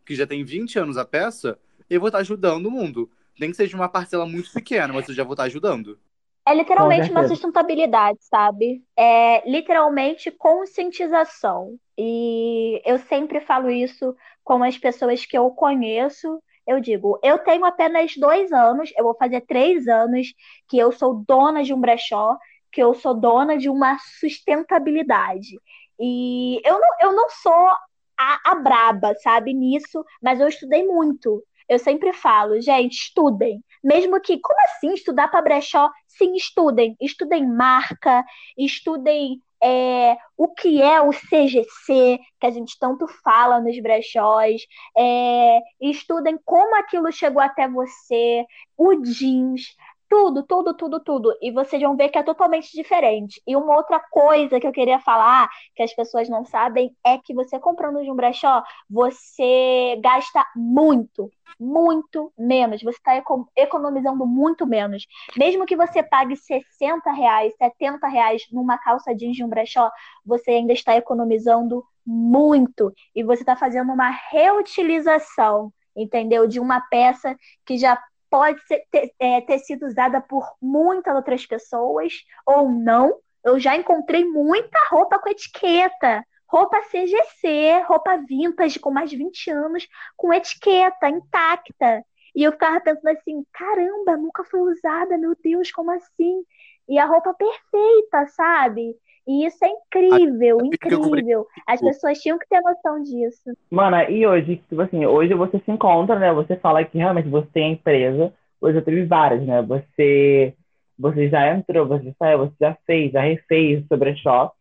que 0.05 0.15
já 0.15 0.25
tem 0.25 0.43
20 0.43 0.79
anos 0.79 0.97
a 0.97 1.05
peça, 1.05 1.59
eu 1.89 1.99
vou 1.99 2.07
estar 2.07 2.19
tá 2.19 2.21
ajudando 2.21 2.67
o 2.67 2.71
mundo. 2.71 3.09
Nem 3.39 3.51
que 3.51 3.57
seja 3.57 3.75
uma 3.75 3.89
parcela 3.89 4.25
muito 4.25 4.51
pequena, 4.51 4.93
mas 4.93 5.07
eu 5.07 5.15
já 5.15 5.23
vou 5.23 5.33
estar 5.33 5.43
tá 5.43 5.47
ajudando. 5.47 5.99
É 6.47 6.53
literalmente 6.53 7.09
uma 7.09 7.27
sustentabilidade, 7.27 8.19
sabe? 8.21 8.83
É 8.95 9.49
literalmente 9.49 10.29
conscientização. 10.29 11.75
E 11.97 12.81
eu 12.85 12.99
sempre 12.99 13.41
falo 13.41 13.69
isso 13.69 14.15
com 14.43 14.63
as 14.63 14.77
pessoas 14.77 15.25
que 15.25 15.35
eu 15.35 15.49
conheço 15.49 16.39
eu 16.67 16.79
digo, 16.79 17.19
eu 17.23 17.39
tenho 17.39 17.65
apenas 17.65 18.15
dois 18.17 18.51
anos, 18.51 18.91
eu 18.97 19.03
vou 19.03 19.15
fazer 19.15 19.41
três 19.41 19.87
anos 19.87 20.33
que 20.67 20.77
eu 20.77 20.91
sou 20.91 21.23
dona 21.27 21.63
de 21.63 21.73
um 21.73 21.79
brechó, 21.79 22.37
que 22.71 22.81
eu 22.81 22.93
sou 22.93 23.13
dona 23.13 23.57
de 23.57 23.69
uma 23.69 23.97
sustentabilidade. 24.19 25.59
E 25.99 26.61
eu 26.65 26.79
não, 26.79 26.89
eu 27.01 27.13
não 27.13 27.29
sou 27.29 27.69
a, 28.17 28.51
a 28.51 28.55
braba, 28.55 29.13
sabe, 29.15 29.53
nisso, 29.53 30.03
mas 30.21 30.39
eu 30.39 30.47
estudei 30.47 30.85
muito. 30.85 31.43
Eu 31.67 31.79
sempre 31.79 32.13
falo, 32.13 32.59
gente, 32.61 32.93
estudem. 32.93 33.63
Mesmo 33.83 34.19
que, 34.19 34.39
como 34.39 34.59
assim 34.65 34.93
estudar 34.93 35.27
para 35.29 35.41
brechó? 35.41 35.89
Sim, 36.07 36.33
estudem. 36.35 36.95
Estudem 37.01 37.47
marca, 37.47 38.23
estudem 38.57 39.39
é, 39.65 40.15
o 40.37 40.47
que 40.49 40.79
é 40.79 41.01
o 41.01 41.11
CGC, 41.11 42.19
que 42.39 42.45
a 42.45 42.51
gente 42.51 42.77
tanto 42.79 43.07
fala 43.23 43.59
nos 43.59 43.81
brechós, 43.81 44.61
é, 44.95 45.59
estudem 45.81 46.37
como 46.45 46.75
aquilo 46.75 47.11
chegou 47.11 47.41
até 47.41 47.67
você, 47.67 48.45
o 48.77 48.95
jeans, 49.01 49.75
tudo, 50.15 50.43
tudo, 50.43 50.73
tudo, 50.73 50.99
tudo. 51.01 51.37
E 51.41 51.51
vocês 51.51 51.81
vão 51.81 51.97
ver 51.97 52.07
que 52.07 52.17
é 52.17 52.23
totalmente 52.23 52.71
diferente. 52.71 53.41
E 53.45 53.53
uma 53.53 53.75
outra 53.75 53.99
coisa 53.99 54.61
que 54.61 54.65
eu 54.65 54.71
queria 54.71 54.97
falar, 54.97 55.49
que 55.75 55.83
as 55.83 55.93
pessoas 55.93 56.29
não 56.29 56.45
sabem, 56.45 56.95
é 57.05 57.17
que 57.17 57.33
você 57.33 57.59
comprando 57.59 58.01
de 58.01 58.09
um 58.09 58.15
brechó, 58.15 58.63
você 58.89 59.99
gasta 60.01 60.45
muito, 60.55 61.29
muito 61.59 62.31
menos. 62.37 62.81
Você 62.81 62.97
está 62.97 63.21
economizando 63.57 64.25
muito 64.25 64.65
menos. 64.65 65.05
Mesmo 65.37 65.65
que 65.65 65.75
você 65.75 66.01
pague 66.01 66.37
60 66.37 67.11
reais, 67.11 67.53
70 67.57 68.07
reais 68.07 68.43
numa 68.53 68.77
calça 68.77 69.13
jeans 69.13 69.35
de 69.35 69.43
um 69.43 69.49
brechó, 69.49 69.91
você 70.25 70.51
ainda 70.51 70.71
está 70.71 70.95
economizando 70.95 71.83
muito. 72.05 72.93
E 73.13 73.21
você 73.21 73.41
está 73.41 73.57
fazendo 73.57 73.91
uma 73.91 74.09
reutilização 74.31 75.73
entendeu? 75.97 76.45
De 76.45 76.59
uma 76.59 76.81
peça 76.81 77.37
que 77.65 77.77
já 77.77 77.97
pode 78.35 78.61
ser, 78.67 78.83
ter, 78.91 79.13
é, 79.17 79.39
ter 79.39 79.59
sido 79.59 79.85
usada 79.85 80.19
por 80.19 80.45
muitas 80.61 81.15
outras 81.15 81.45
pessoas 81.45 82.11
ou 82.45 82.69
não. 82.69 83.17
Eu 83.45 83.57
já 83.57 83.77
encontrei 83.77 84.25
muita 84.25 84.77
roupa 84.89 85.17
com 85.17 85.29
etiqueta, 85.29 86.21
roupa 86.45 86.81
CGC, 86.81 87.85
roupa 87.87 88.17
vintage 88.27 88.77
com 88.77 88.91
mais 88.91 89.09
de 89.09 89.15
20 89.15 89.51
anos, 89.51 89.87
com 90.17 90.33
etiqueta 90.33 91.07
intacta. 91.07 92.03
E 92.35 92.43
eu 92.43 92.51
ficava 92.51 92.81
pensando 92.81 93.07
assim, 93.07 93.45
caramba, 93.53 94.17
nunca 94.17 94.43
foi 94.43 94.59
usada, 94.59 95.17
meu 95.17 95.33
Deus, 95.41 95.71
como 95.71 95.91
assim? 95.91 96.43
E 96.87 96.99
a 96.99 97.05
roupa 97.05 97.33
perfeita, 97.33 98.27
sabe? 98.27 98.95
E 99.27 99.45
isso 99.45 99.63
é 99.65 99.69
incrível, 99.69 100.59
incrível. 100.63 101.47
As 101.65 101.81
pessoas 101.81 102.19
tinham 102.19 102.37
que 102.37 102.47
ter 102.47 102.61
noção 102.61 103.01
disso. 103.01 103.57
Mana, 103.71 104.09
e 104.09 104.25
hoje, 104.25 104.57
tipo 104.69 104.81
assim, 104.81 105.05
hoje 105.05 105.33
você 105.33 105.59
se 105.59 105.71
encontra, 105.71 106.19
né? 106.19 106.31
Você 106.33 106.55
fala 106.57 106.83
que 106.85 106.97
realmente 106.97 107.27
você 107.27 107.47
tem 107.51 107.65
a 107.65 107.73
empresa, 107.73 108.33
hoje 108.61 108.77
eu 108.77 108.85
teve 108.85 109.03
várias, 109.05 109.41
né? 109.43 109.63
Você, 109.63 110.53
você 110.97 111.27
já 111.27 111.55
entrou, 111.55 111.87
você 111.87 112.13
saiu, 112.19 112.37
você 112.39 112.55
já 112.59 112.77
fez, 112.85 113.11
já 113.11 113.21
refez 113.21 113.83
sobre 113.87 114.11
a 114.11 114.15
shop, 114.15 114.55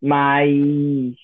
mas 0.00 1.14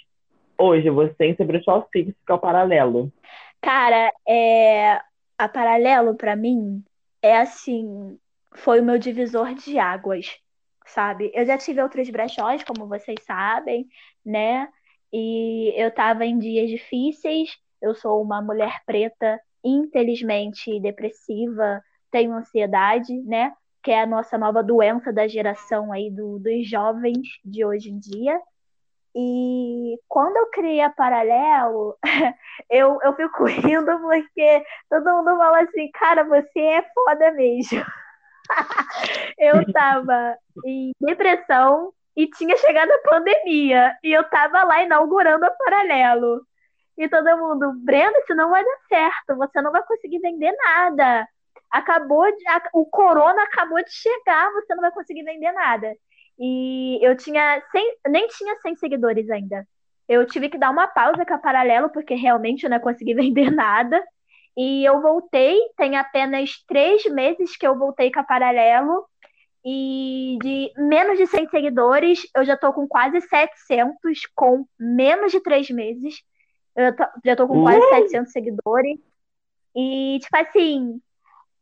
hoje 0.56 0.88
você 0.88 1.12
tem 1.14 1.36
sobre 1.36 1.58
a 1.58 1.62
shop 1.62 1.86
fixo, 1.92 2.14
que 2.24 2.32
é 2.32 2.34
o 2.34 2.38
paralelo. 2.38 3.12
Cara, 3.60 4.10
é, 4.26 4.98
a 5.38 5.48
Paralelo, 5.48 6.14
para 6.14 6.36
mim, 6.36 6.82
é 7.20 7.38
assim, 7.38 8.18
foi 8.54 8.80
o 8.80 8.84
meu 8.84 8.98
divisor 8.98 9.54
de 9.54 9.78
águas, 9.78 10.38
sabe? 10.86 11.30
Eu 11.34 11.46
já 11.46 11.56
tive 11.58 11.82
outros 11.82 12.08
brechós, 12.10 12.62
como 12.64 12.86
vocês 12.86 13.22
sabem, 13.24 13.86
né? 14.24 14.68
E 15.12 15.72
eu 15.76 15.90
tava 15.90 16.24
em 16.24 16.38
dias 16.38 16.70
difíceis. 16.70 17.50
Eu 17.80 17.94
sou 17.94 18.22
uma 18.22 18.40
mulher 18.40 18.82
preta, 18.86 19.40
infelizmente 19.64 20.80
depressiva, 20.80 21.82
tenho 22.10 22.32
ansiedade, 22.32 23.12
né? 23.22 23.52
Que 23.82 23.90
é 23.90 24.02
a 24.02 24.06
nossa 24.06 24.38
nova 24.38 24.62
doença 24.62 25.12
da 25.12 25.26
geração 25.26 25.92
aí 25.92 26.10
do, 26.10 26.38
dos 26.38 26.68
jovens 26.68 27.26
de 27.44 27.64
hoje 27.64 27.90
em 27.90 27.98
dia. 27.98 28.40
E 29.14 29.98
quando 30.08 30.36
eu 30.36 30.46
criei 30.50 30.80
a 30.80 30.90
Paralelo, 30.90 31.96
eu, 32.70 32.98
eu 33.02 33.14
fico 33.14 33.44
rindo 33.44 34.00
porque 34.00 34.64
todo 34.88 35.04
mundo 35.04 35.36
fala 35.36 35.62
assim, 35.62 35.90
cara, 35.92 36.24
você 36.24 36.60
é 36.60 36.82
foda 36.94 37.32
mesmo. 37.32 37.82
eu 39.38 39.72
tava 39.72 40.36
em 40.64 40.92
depressão 41.00 41.92
e 42.16 42.28
tinha 42.28 42.56
chegado 42.56 42.90
a 42.90 43.08
pandemia. 43.08 43.96
E 44.02 44.12
eu 44.12 44.24
tava 44.24 44.62
lá 44.64 44.82
inaugurando 44.82 45.44
a 45.44 45.50
Paralelo. 45.50 46.46
E 46.96 47.08
todo 47.08 47.38
mundo, 47.38 47.72
Brenda, 47.82 48.18
isso 48.18 48.34
não 48.34 48.50
vai 48.50 48.62
dar 48.62 48.78
certo, 48.88 49.36
você 49.36 49.60
não 49.62 49.72
vai 49.72 49.82
conseguir 49.84 50.18
vender 50.18 50.52
nada. 50.52 51.26
Acabou 51.70 52.24
de, 52.30 52.44
o 52.74 52.84
corona 52.86 53.42
acabou 53.44 53.82
de 53.82 53.90
chegar, 53.90 54.52
você 54.52 54.74
não 54.74 54.82
vai 54.82 54.92
conseguir 54.92 55.22
vender 55.22 55.52
nada. 55.52 55.90
E 56.38 56.98
eu 57.02 57.16
tinha 57.16 57.62
100, 57.70 57.98
nem 58.08 58.26
tinha 58.28 58.56
100 58.60 58.76
seguidores 58.76 59.30
ainda. 59.30 59.66
Eu 60.08 60.26
tive 60.26 60.48
que 60.50 60.58
dar 60.58 60.70
uma 60.70 60.88
pausa 60.88 61.24
com 61.24 61.34
a 61.34 61.38
Paralelo, 61.38 61.90
porque 61.90 62.14
realmente 62.14 62.64
eu 62.64 62.70
não 62.70 62.80
consegui 62.80 63.14
vender 63.16 63.50
nada. 63.50 64.02
E 64.56 64.84
eu 64.84 65.00
voltei, 65.00 65.58
tem 65.76 65.96
apenas 65.96 66.62
três 66.66 67.04
meses 67.06 67.56
que 67.56 67.66
eu 67.66 67.78
voltei 67.78 68.10
com 68.12 68.20
a 68.20 68.24
Paralelo. 68.24 69.06
E 69.64 70.38
de 70.42 70.72
menos 70.76 71.16
de 71.16 71.26
100 71.26 71.48
seguidores, 71.48 72.28
eu 72.34 72.44
já 72.44 72.56
tô 72.56 72.72
com 72.72 72.86
quase 72.88 73.20
700, 73.20 74.26
com 74.34 74.66
menos 74.78 75.30
de 75.30 75.40
três 75.40 75.70
meses. 75.70 76.22
Eu 76.74 76.94
tô, 76.96 77.04
já 77.24 77.36
tô 77.36 77.46
com 77.46 77.60
uh! 77.60 77.62
quase 77.62 77.88
700 77.88 78.32
seguidores. 78.32 78.98
E, 79.74 80.18
tipo 80.20 80.36
assim, 80.36 81.00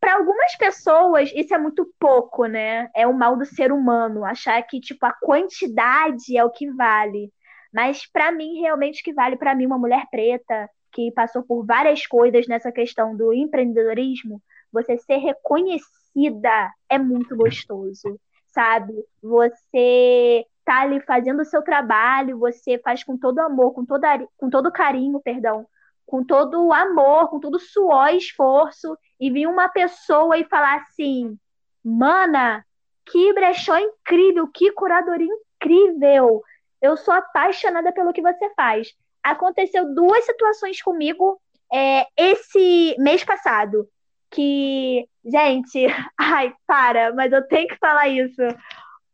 para 0.01 0.15
algumas 0.15 0.57
pessoas 0.57 1.31
isso 1.35 1.55
é 1.55 1.59
muito 1.59 1.93
pouco, 1.99 2.47
né? 2.47 2.91
É 2.97 3.07
o 3.07 3.13
mal 3.13 3.37
do 3.37 3.45
ser 3.45 3.71
humano, 3.71 4.25
achar 4.25 4.61
que 4.63 4.81
tipo 4.81 5.05
a 5.05 5.13
quantidade 5.13 6.37
é 6.37 6.43
o 6.43 6.51
que 6.51 6.71
vale. 6.71 7.31
Mas 7.73 8.11
para 8.11 8.33
mim 8.33 8.61
realmente 8.61 9.03
o 9.03 9.05
que 9.05 9.13
vale 9.13 9.37
para 9.37 9.55
mim 9.55 9.67
uma 9.67 9.79
mulher 9.79 10.07
preta 10.11 10.69
que 10.93 11.11
passou 11.13 11.43
por 11.43 11.65
várias 11.65 12.07
coisas 12.07 12.47
nessa 12.47 12.73
questão 12.73 13.17
do 13.17 13.33
empreendedorismo, 13.33 14.43
você 14.73 14.97
ser 14.99 15.17
reconhecida 15.17 16.73
é 16.89 16.99
muito 16.99 17.37
gostoso, 17.37 18.19
sabe? 18.47 18.95
Você 19.23 20.47
tá 20.65 20.83
ali 20.83 21.01
fazendo 21.01 21.43
o 21.43 21.45
seu 21.45 21.63
trabalho, 21.63 22.39
você 22.39 22.79
faz 22.79 23.03
com 23.03 23.17
todo 23.17 23.41
amor, 23.41 23.73
com, 23.73 23.85
toda, 23.85 24.27
com 24.37 24.49
todo 24.49 24.73
carinho, 24.73 25.21
perdão, 25.21 25.67
com 26.07 26.25
todo 26.25 26.73
amor, 26.73 27.29
com 27.29 27.41
todo 27.41 27.59
suor 27.59 28.11
e 28.11 28.19
esforço, 28.19 28.97
e 29.19 29.31
vir 29.31 29.47
uma 29.47 29.69
pessoa 29.69 30.37
e 30.39 30.45
falar 30.45 30.77
assim: 30.81 31.39
Mana, 31.85 32.65
que 33.07 33.33
brechó 33.33 33.77
incrível, 33.79 34.49
que 34.49 34.73
curadoria 34.73 35.33
incrível. 35.57 36.43
Eu 36.81 36.97
sou 36.97 37.15
apaixonada 37.15 37.93
pelo 37.93 38.13
que 38.13 38.23
você 38.23 38.53
faz. 38.55 38.89
Aconteceu 39.23 39.95
duas 39.95 40.25
situações 40.25 40.81
comigo 40.83 41.41
é, 41.73 42.07
esse 42.17 42.97
mês 42.99 43.25
passado. 43.25 43.89
Que, 44.31 45.09
gente, 45.25 45.87
ai, 46.19 46.55
para, 46.67 47.15
mas 47.15 47.33
eu 47.33 47.47
tenho 47.49 47.69
que 47.69 47.77
falar 47.77 48.09
isso. 48.09 48.43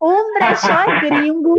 Um 0.01 0.35
brechó 0.35 0.85
gringo 1.01 1.57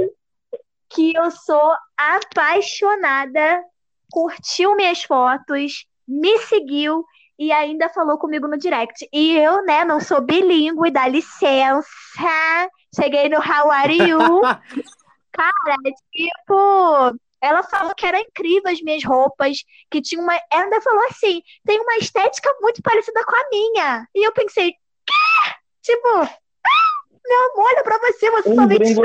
que 0.90 1.16
eu 1.16 1.30
sou 1.32 1.74
apaixonada 1.98 3.64
curtiu 4.12 4.76
minhas 4.76 5.04
fotos, 5.04 5.86
me 6.08 6.38
seguiu 6.40 7.04
e 7.38 7.52
ainda 7.52 7.90
falou 7.90 8.18
comigo 8.18 8.48
no 8.48 8.58
direct. 8.58 9.08
E 9.14 9.38
eu, 9.38 9.64
né, 9.66 9.86
não 9.86 10.00
sou 10.00 10.22
bilíngue, 10.22 10.92
dá 10.92 11.08
licença. 11.08 12.70
Cheguei 12.96 13.30
no 13.30 13.38
How 13.38 13.70
are 13.70 13.96
you? 13.96 14.42
Cara, 15.32 15.78
tipo, 16.12 17.20
ela 17.48 17.64
falou 17.64 17.96
que 17.96 18.06
era 18.06 18.20
incrível 18.20 18.72
as 18.72 18.82
minhas 18.82 19.04
roupas, 19.04 19.64
que 19.90 20.02
tinha 20.02 20.22
uma. 20.22 20.36
Ela 20.52 20.64
ainda 20.64 20.82
falou 20.82 21.04
assim: 21.06 21.42
tem 21.66 21.80
uma 21.80 21.98
estética 21.98 22.54
muito 22.62 22.82
parecida 22.82 23.24
com 23.24 23.36
a 23.36 23.50
minha. 23.50 24.08
E 24.14 24.28
eu 24.28 24.32
pensei, 24.32 24.72
quê? 24.72 25.54
Tipo, 25.82 26.08
ah, 26.10 26.30
meu 27.26 27.52
amor, 27.52 27.66
olha 27.68 27.84
pra 27.84 27.98
você, 28.00 28.30
você 28.30 28.50
um 28.50 28.56
só 28.56 28.68
vem 28.68 28.80
de 28.80 28.96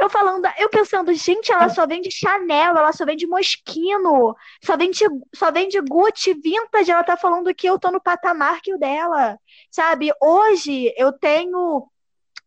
eu 0.00 0.08
falando, 0.08 0.48
eu 0.58 0.70
pensando, 0.70 1.12
gente, 1.12 1.52
ela 1.52 1.68
só 1.68 1.86
vende 1.86 2.10
Chanel, 2.10 2.74
ela 2.74 2.90
só 2.90 3.04
vende 3.04 3.26
Moschino, 3.26 4.34
só 4.64 4.74
vende, 4.74 5.04
só 5.34 5.52
vende 5.52 5.78
Gucci, 5.78 6.32
Vintage, 6.32 6.90
ela 6.90 7.04
tá 7.04 7.18
falando 7.18 7.54
que 7.54 7.66
eu 7.66 7.78
tô 7.78 7.90
no 7.90 8.00
patamar 8.00 8.62
que 8.62 8.72
o 8.72 8.78
dela, 8.78 9.38
sabe? 9.70 10.10
Hoje 10.18 10.90
eu 10.96 11.12
tenho 11.12 11.86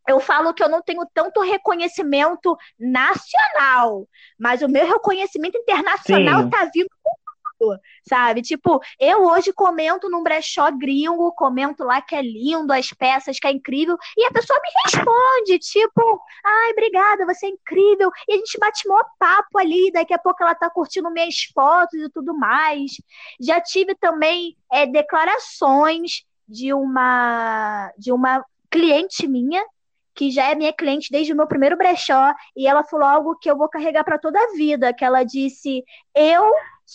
eu 0.08 0.20
falo 0.20 0.54
que 0.54 0.64
eu 0.64 0.70
não 0.70 0.82
tenho 0.82 1.06
tanto 1.14 1.42
reconhecimento 1.42 2.58
nacional, 2.80 4.08
mas 4.38 4.62
o 4.62 4.68
meu 4.68 4.86
reconhecimento 4.86 5.58
internacional 5.58 6.44
Sim. 6.44 6.50
tá 6.50 6.70
vindo 6.74 6.90
sabe? 8.08 8.42
Tipo, 8.42 8.82
eu 9.00 9.24
hoje 9.24 9.54
comento 9.54 10.10
num 10.10 10.24
brechó 10.24 10.70
gringo, 10.72 11.32
comento 11.34 11.84
lá 11.84 12.02
que 12.02 12.16
é 12.16 12.22
lindo, 12.22 12.74
as 12.74 12.90
peças, 12.92 13.40
que 13.40 13.48
é 13.48 13.52
incrível, 13.52 13.98
e 14.18 14.26
a 14.26 14.32
pessoa 14.32 14.60
me 14.62 14.70
responde, 14.86 15.60
tipo, 15.60 16.22
ai, 16.44 16.72
obrigada, 16.72 17.26
você 17.26 17.46
é 17.46 17.50
incrível, 17.50 18.12
e 18.28 18.34
a 18.34 18.38
gente 18.38 18.60
bate 18.60 18.88
mó 18.88 19.02
papo 19.18 19.58
ali, 19.58 19.92
daqui 19.92 20.14
a 20.14 20.20
pouco 20.20 20.44
ela 20.44 20.56
tá 20.56 20.70
curtindo 20.70 21.12
minhas 21.12 21.36
fotos 21.54 22.00
e 22.00 22.10
tudo 22.10 22.36
mais. 22.38 22.92
Já 23.40 23.62
tive 23.62 23.96
também 23.96 24.58
é, 24.72 24.86
declarações 24.86 26.24
de 26.48 26.74
uma 26.74 27.92
de 27.98 28.12
uma 28.12 28.44
cliente 28.70 29.28
minha 29.28 29.64
que 30.16 30.32
já 30.32 30.52
é 30.52 30.56
minha 30.56 30.74
cliente 30.74 31.12
desde 31.12 31.34
o 31.34 31.36
meu 31.36 31.48
primeiro 31.48 31.78
brechó, 31.78 32.34
e 32.56 32.68
ela 32.68 32.84
falou 32.84 33.08
algo 33.08 33.38
que 33.38 33.50
eu 33.50 33.58
vou 33.58 33.70
carregar 33.70 34.04
para 34.04 34.20
toda 34.20 34.40
a 34.40 34.54
vida, 34.56 34.94
que 34.94 35.04
ela 35.06 35.24
disse: 35.24 35.84
"Eu 36.16 36.52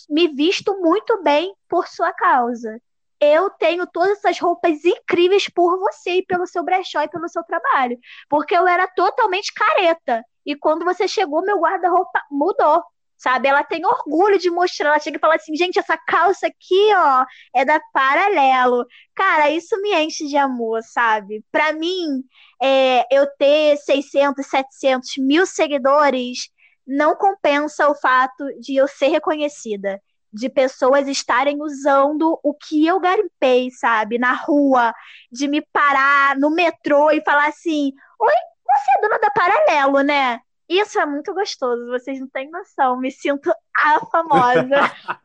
me 0.09 0.27
visto 0.27 0.79
muito 0.79 1.21
bem 1.23 1.53
por 1.67 1.87
sua 1.87 2.13
causa. 2.13 2.79
Eu 3.19 3.49
tenho 3.49 3.85
todas 3.85 4.17
essas 4.19 4.39
roupas 4.39 4.83
incríveis 4.85 5.49
por 5.49 5.77
você 5.77 6.17
e 6.17 6.25
pelo 6.25 6.47
seu 6.47 6.63
brechó 6.63 7.01
e 7.01 7.09
pelo 7.09 7.27
seu 7.27 7.43
trabalho. 7.43 7.97
Porque 8.29 8.55
eu 8.55 8.65
era 8.65 8.87
totalmente 8.87 9.53
careta. 9.53 10.23
E 10.45 10.55
quando 10.55 10.85
você 10.85 11.07
chegou, 11.07 11.41
meu 11.43 11.59
guarda-roupa 11.59 12.21
mudou. 12.31 12.81
Sabe? 13.19 13.49
Ela 13.49 13.63
tem 13.65 13.85
orgulho 13.85 14.39
de 14.39 14.49
mostrar. 14.49 14.89
Ela 14.91 14.99
chega 14.99 15.17
e 15.17 15.19
fala 15.19 15.35
assim: 15.35 15.55
gente, 15.55 15.77
essa 15.77 15.97
calça 15.97 16.47
aqui, 16.47 16.93
ó, 16.95 17.25
é 17.53 17.65
da 17.65 17.79
Paralelo. 17.93 18.85
Cara, 19.13 19.51
isso 19.51 19.79
me 19.81 19.93
enche 19.93 20.25
de 20.25 20.37
amor, 20.37 20.81
sabe? 20.83 21.43
Para 21.51 21.73
mim, 21.73 22.23
é, 22.61 23.05
eu 23.11 23.27
ter 23.37 23.75
600, 23.77 24.45
700 24.47 25.17
mil 25.17 25.45
seguidores 25.45 26.49
não 26.87 27.13
compensa 27.15 27.89
o 27.89 27.95
fato 27.95 28.45
de 28.61 28.77
eu 28.77 28.87
ser 28.87 29.09
reconhecida, 29.09 30.01
de 30.31 30.49
pessoas 30.49 31.07
estarem 31.07 31.61
usando 31.61 32.39
o 32.41 32.53
que 32.53 32.87
eu 32.87 32.99
garimpei, 33.01 33.69
sabe, 33.71 34.17
na 34.17 34.31
rua, 34.33 34.93
de 35.29 35.47
me 35.47 35.61
parar 35.61 36.37
no 36.37 36.49
metrô 36.49 37.11
e 37.11 37.21
falar 37.21 37.47
assim: 37.49 37.91
Oi, 38.19 38.33
você 38.65 38.91
é 38.97 39.01
dona 39.01 39.19
da 39.19 39.29
Paralelo, 39.31 40.01
né? 40.03 40.39
Isso 40.69 40.99
é 40.99 41.05
muito 41.05 41.33
gostoso, 41.33 41.87
vocês 41.87 42.19
não 42.19 42.27
têm 42.27 42.49
noção, 42.49 42.99
me 42.99 43.09
sinto 43.11 43.51
a 43.75 44.05
famosa. 44.05 44.69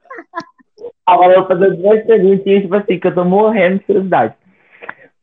Agora 1.06 1.34
eu 1.34 1.40
vou 1.40 1.48
fazer 1.48 1.76
duas 1.76 2.04
perguntinhas, 2.04 2.62
tipo 2.62 2.74
assim, 2.74 2.98
que 2.98 3.06
eu 3.06 3.14
tô 3.14 3.24
morrendo 3.24 3.78
de 3.78 3.84
curiosidade. 3.84 4.34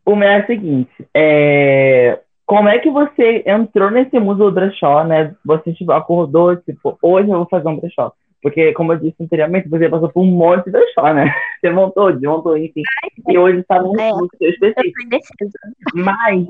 Uma 0.05 0.25
é 0.25 0.35
a 0.37 0.45
seguinte: 0.45 0.91
é 1.13 2.19
como 2.51 2.67
é 2.67 2.79
que 2.79 2.89
você 2.89 3.43
entrou 3.45 3.89
nesse 3.89 4.19
mundo 4.19 4.43
do 4.43 4.51
brechó, 4.51 5.05
né? 5.05 5.33
Você 5.45 5.71
tipo, 5.73 5.93
acordou, 5.93 6.55
tipo, 6.57 6.97
hoje 7.01 7.29
eu 7.29 7.37
vou 7.37 7.47
fazer 7.49 7.69
um 7.69 7.79
brechó. 7.79 8.11
Porque, 8.41 8.73
como 8.73 8.91
eu 8.91 8.97
disse 8.97 9.15
anteriormente, 9.21 9.69
você 9.69 9.87
passou 9.87 10.09
por 10.09 10.21
um 10.21 10.25
monte 10.25 10.65
de 10.65 10.71
brechó, 10.71 11.13
né? 11.13 11.31
Você 11.61 11.69
montou, 11.69 12.11
desmontou, 12.11 12.57
enfim. 12.57 12.81
E 13.29 13.37
hoje 13.37 13.59
está 13.59 13.81
num 13.81 13.97
É. 13.97 14.09
curso 14.09 14.35
específico. 14.41 14.81
Eu 14.81 14.93
tô 14.93 15.03
indecisa. 15.05 15.59
Mas, 15.93 16.47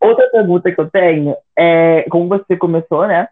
outra 0.00 0.28
pergunta 0.30 0.70
que 0.70 0.80
eu 0.80 0.90
tenho 0.90 1.36
é, 1.56 2.02
como 2.10 2.28
você 2.28 2.56
começou, 2.56 3.06
né? 3.06 3.28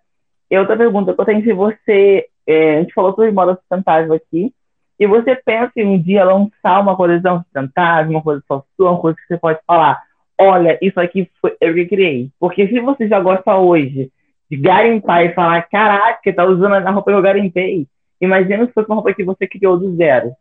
E 0.50 0.58
outra 0.58 0.76
pergunta 0.76 1.12
que 1.12 1.20
eu 1.20 1.24
tenho, 1.24 1.42
se 1.42 1.52
você, 1.52 2.26
é, 2.46 2.76
a 2.76 2.80
gente 2.80 2.94
falou 2.94 3.14
sobre 3.14 3.30
moda 3.30 3.56
sustentável 3.56 4.14
aqui, 4.14 4.52
e 4.98 5.06
você 5.06 5.36
pensa 5.36 5.72
em 5.76 5.86
um 5.86 6.00
dia 6.00 6.24
lançar 6.24 6.80
uma 6.80 6.96
coleção 6.96 7.42
sustentável, 7.42 8.12
uma 8.12 8.22
coisa 8.22 8.42
só 8.48 8.64
sua, 8.76 8.92
uma 8.92 9.00
coisa 9.00 9.18
que 9.18 9.26
você 9.26 9.36
pode 9.36 9.58
falar, 9.66 10.02
olha, 10.38 10.78
isso 10.80 10.98
aqui 10.98 11.30
foi 11.40 11.56
eu 11.60 11.74
que 11.74 11.86
criei. 11.86 12.30
Porque 12.38 12.66
se 12.68 12.80
você 12.80 13.06
já 13.06 13.20
gosta 13.20 13.56
hoje 13.56 14.10
de 14.50 14.56
garimpar 14.56 15.24
e 15.24 15.34
falar, 15.34 15.62
caraca, 15.68 16.32
tá 16.32 16.44
usando 16.44 16.74
a 16.74 16.90
roupa 16.90 17.10
que 17.10 17.16
eu 17.16 17.22
garimpei, 17.22 17.86
imagina 18.20 18.66
se 18.66 18.72
fosse 18.72 18.88
uma 18.88 18.96
roupa 18.96 19.12
que 19.12 19.24
você 19.24 19.46
criou 19.46 19.76
do 19.76 19.94
zero. 19.96 20.32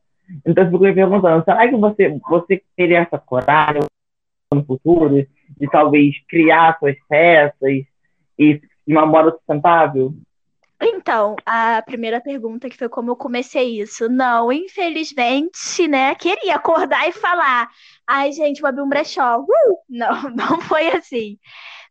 Então, 0.45 0.63
eu 0.63 0.71
fico 0.71 0.83
me 0.83 0.93
perguntando, 0.93 1.43
será 1.43 1.67
que 1.67 1.75
você, 1.75 2.19
você 2.29 2.61
teria 2.75 2.99
essa 2.99 3.17
coragem 3.17 3.81
no 4.53 4.63
futuro 4.63 5.25
de 5.57 5.67
talvez 5.69 6.15
criar 6.27 6.77
suas 6.79 6.95
peças 7.07 7.85
e 8.37 8.61
de 8.87 8.93
uma 8.93 9.05
moda 9.05 9.31
sustentável? 9.31 10.13
Então, 10.81 11.35
a 11.45 11.81
primeira 11.81 12.19
pergunta 12.19 12.69
que 12.69 12.77
foi 12.77 12.89
como 12.89 13.11
eu 13.11 13.15
comecei 13.15 13.81
isso. 13.81 14.09
Não, 14.09 14.51
infelizmente, 14.51 15.87
né? 15.87 16.13
Queria 16.15 16.55
acordar 16.55 17.07
e 17.07 17.13
falar. 17.13 17.69
Ai, 18.05 18.31
gente, 18.31 18.61
vou 18.61 18.69
abrir 18.69 18.81
um 18.81 18.89
brechó. 18.89 19.39
Uh! 19.39 19.77
Não, 19.89 20.29
não 20.35 20.61
foi 20.61 20.87
assim. 20.89 21.39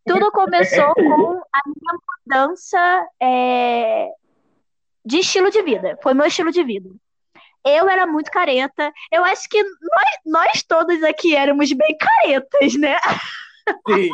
Tudo 0.06 0.30
começou 0.30 0.92
com 0.94 1.40
a 1.52 1.60
minha 1.66 1.98
mudança 2.26 3.08
é, 3.20 4.10
de 5.04 5.18
estilo 5.18 5.50
de 5.50 5.62
vida. 5.62 5.98
Foi 6.02 6.12
meu 6.12 6.26
estilo 6.26 6.52
de 6.52 6.62
vida. 6.62 6.90
Eu 7.64 7.88
era 7.88 8.06
muito 8.06 8.30
careta. 8.30 8.92
Eu 9.10 9.24
acho 9.24 9.48
que 9.48 9.62
nós, 9.62 10.18
nós 10.26 10.62
todos 10.62 11.02
aqui 11.02 11.34
éramos 11.34 11.72
bem 11.72 11.96
caretas, 11.96 12.74
né? 12.74 12.96
Sim. 13.88 14.10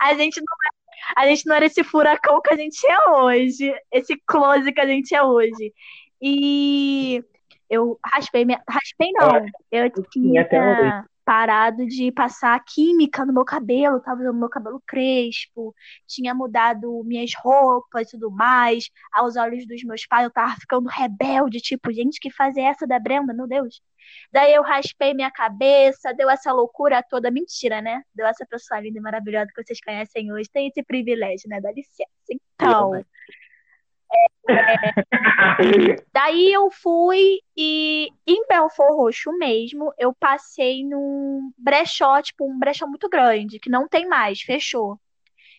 A 0.00 0.14
gente 0.14 0.40
não 0.40 0.56
é- 0.66 0.84
a 1.16 1.26
gente 1.26 1.46
não 1.46 1.56
era 1.56 1.66
esse 1.66 1.84
furacão 1.84 2.40
que 2.40 2.52
a 2.52 2.56
gente 2.56 2.86
é 2.86 3.10
hoje, 3.10 3.74
esse 3.92 4.20
close 4.26 4.72
que 4.72 4.80
a 4.80 4.86
gente 4.86 5.14
é 5.14 5.22
hoje. 5.22 5.72
E 6.20 7.22
eu 7.68 7.98
raspei 8.04 8.44
minha, 8.44 8.62
raspei 8.68 9.10
não, 9.12 9.46
eu 9.70 9.90
tinha 10.10 10.42
até 10.42 10.58
tinha 10.58 11.04
parado 11.24 11.86
de 11.86 12.12
passar 12.12 12.62
química 12.64 13.24
no 13.24 13.32
meu 13.32 13.44
cabelo, 13.44 14.00
tava 14.00 14.20
usando 14.20 14.38
meu 14.38 14.48
cabelo 14.48 14.82
crespo, 14.86 15.74
tinha 16.06 16.34
mudado 16.34 17.02
minhas 17.04 17.32
roupas 17.34 18.08
e 18.08 18.10
tudo 18.12 18.30
mais. 18.30 18.90
Aos 19.12 19.36
olhos 19.36 19.66
dos 19.66 19.82
meus 19.84 20.06
pais, 20.06 20.24
eu 20.24 20.30
tava 20.30 20.54
ficando 20.56 20.88
rebelde, 20.88 21.60
tipo, 21.60 21.92
gente, 21.92 22.20
que 22.20 22.30
fase 22.30 22.60
é 22.60 22.64
essa 22.64 22.86
da 22.86 22.98
Brenda, 22.98 23.32
meu 23.32 23.46
Deus. 23.46 23.80
Daí 24.32 24.52
eu 24.52 24.62
raspei 24.62 25.14
minha 25.14 25.30
cabeça, 25.30 26.12
deu 26.12 26.28
essa 26.28 26.52
loucura 26.52 27.02
toda. 27.02 27.30
Mentira, 27.30 27.80
né? 27.80 28.02
Deu 28.14 28.26
essa 28.26 28.44
pessoa 28.46 28.80
linda 28.80 28.98
e 28.98 29.02
maravilhosa 29.02 29.50
que 29.54 29.62
vocês 29.62 29.80
conhecem 29.80 30.32
hoje. 30.32 30.48
Tem 30.52 30.68
esse 30.68 30.82
privilégio, 30.82 31.48
né? 31.48 31.60
Dá 31.60 31.72
licença. 31.72 32.10
Então, 32.28 33.04
daí 36.12 36.52
eu 36.52 36.70
fui 36.70 37.40
e 37.56 38.08
em 38.26 38.46
Belfort 38.46 38.90
Roxo 38.90 39.32
mesmo, 39.38 39.92
eu 39.98 40.14
passei 40.14 40.84
num 40.84 41.50
brechó, 41.56 42.20
tipo, 42.22 42.44
um 42.50 42.58
brechó 42.58 42.86
muito 42.86 43.08
grande, 43.08 43.58
que 43.58 43.70
não 43.70 43.88
tem 43.88 44.06
mais, 44.06 44.40
fechou. 44.40 44.98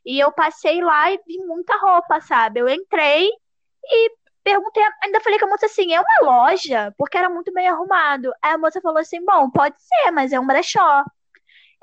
E 0.06 0.20
eu 0.20 0.32
passei 0.32 0.82
lá 0.82 1.12
e 1.12 1.20
vi 1.28 1.40
muita 1.40 1.76
roupa, 1.78 2.22
sabe? 2.22 2.60
Eu 2.60 2.70
entrei 2.70 3.28
e 3.86 4.12
perguntei, 4.44 4.84
ainda 5.04 5.20
falei 5.22 5.40
com 5.40 5.46
a 5.48 5.50
moça 5.50 5.66
assim, 5.66 5.94
é 5.94 6.00
uma 6.00 6.20
loja? 6.22 6.94
Porque 6.98 7.18
era 7.18 7.30
muito 7.30 7.52
bem 7.52 7.68
arrumado. 7.68 8.32
Aí 8.42 8.52
a 8.54 8.58
moça 8.58 8.80
falou 8.82 9.00
assim, 9.00 9.24
bom, 9.26 9.50
pode 9.50 9.76
ser, 9.82 10.12
mas 10.12 10.32
é 10.32 10.40
um 10.40 10.46
brechó. 10.46 11.04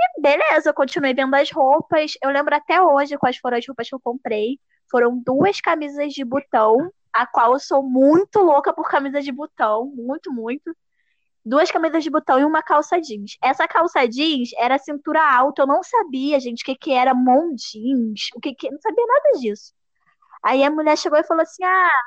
E 0.01 0.21
beleza, 0.21 0.71
eu 0.71 0.75
continuei 0.75 1.15
vendo 1.15 1.35
as 1.35 1.51
roupas. 1.51 2.13
Eu 2.23 2.31
lembro 2.31 2.55
até 2.55 2.81
hoje 2.81 3.19
quais 3.19 3.37
foram 3.39 3.59
as 3.59 3.67
roupas 3.67 3.89
que 3.89 3.95
eu 3.95 4.01
comprei. 4.01 4.59
Foram 4.93 5.19
duas 5.19 5.59
camisas 5.59 6.13
de 6.13 6.23
botão, 6.23 6.93
a 7.11 7.27
qual 7.27 7.55
eu 7.55 7.59
sou 7.59 7.83
muito 7.83 8.41
louca 8.41 8.75
por 8.75 8.91
camisas 8.91 9.25
de 9.25 9.33
botão, 9.33 9.87
muito, 9.87 10.31
muito. 10.31 10.77
Duas 11.43 11.71
camisas 11.71 12.05
de 12.05 12.11
botão 12.11 12.39
e 12.39 12.45
uma 12.45 12.63
calça 12.63 13.01
jeans. 13.01 13.39
Essa 13.43 13.67
calça 13.67 14.07
jeans 14.07 14.51
era 14.55 14.79
cintura 14.79 15.21
alta, 15.35 15.63
eu 15.63 15.67
não 15.67 15.83
sabia, 15.83 16.39
gente, 16.39 16.61
o 16.61 16.65
que, 16.67 16.77
que 16.77 16.93
era 16.93 17.15
mom 17.15 17.55
jeans, 17.55 18.29
o 18.37 18.41
que 18.41 18.55
que, 18.55 18.71
não 18.71 18.79
sabia 18.83 19.07
nada 19.07 19.41
disso. 19.41 19.73
Aí 20.43 20.63
a 20.63 20.71
mulher 20.71 20.99
chegou 20.99 21.19
e 21.19 21.25
falou 21.25 21.43
assim: 21.43 21.65
Ah, 21.65 22.03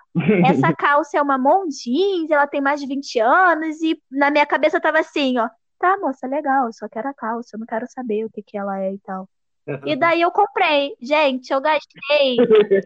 essa 0.47 0.71
calça 0.77 1.17
é 1.17 1.21
uma 1.21 1.39
mom 1.39 1.67
jeans, 1.67 2.29
ela 2.29 2.45
tem 2.45 2.61
mais 2.61 2.79
de 2.79 2.85
20 2.85 3.19
anos, 3.19 3.81
e 3.81 3.99
na 4.11 4.29
minha 4.29 4.45
cabeça 4.45 4.79
tava 4.79 4.99
assim, 4.99 5.39
ó. 5.39 5.49
Tá, 5.79 5.97
moça, 5.97 6.27
legal, 6.27 6.67
eu 6.67 6.73
só 6.73 6.87
quero 6.87 7.09
a 7.09 7.13
calça, 7.15 7.55
eu 7.55 7.59
não 7.59 7.65
quero 7.65 7.87
saber 7.89 8.25
o 8.25 8.29
que 8.29 8.43
que 8.43 8.57
ela 8.57 8.79
é 8.79 8.93
e 8.93 8.99
tal. 8.99 9.27
E 9.85 9.95
daí 9.97 10.21
eu 10.21 10.31
comprei. 10.31 10.95
Gente, 11.01 11.51
eu 11.51 11.61
gastei, 11.61 12.37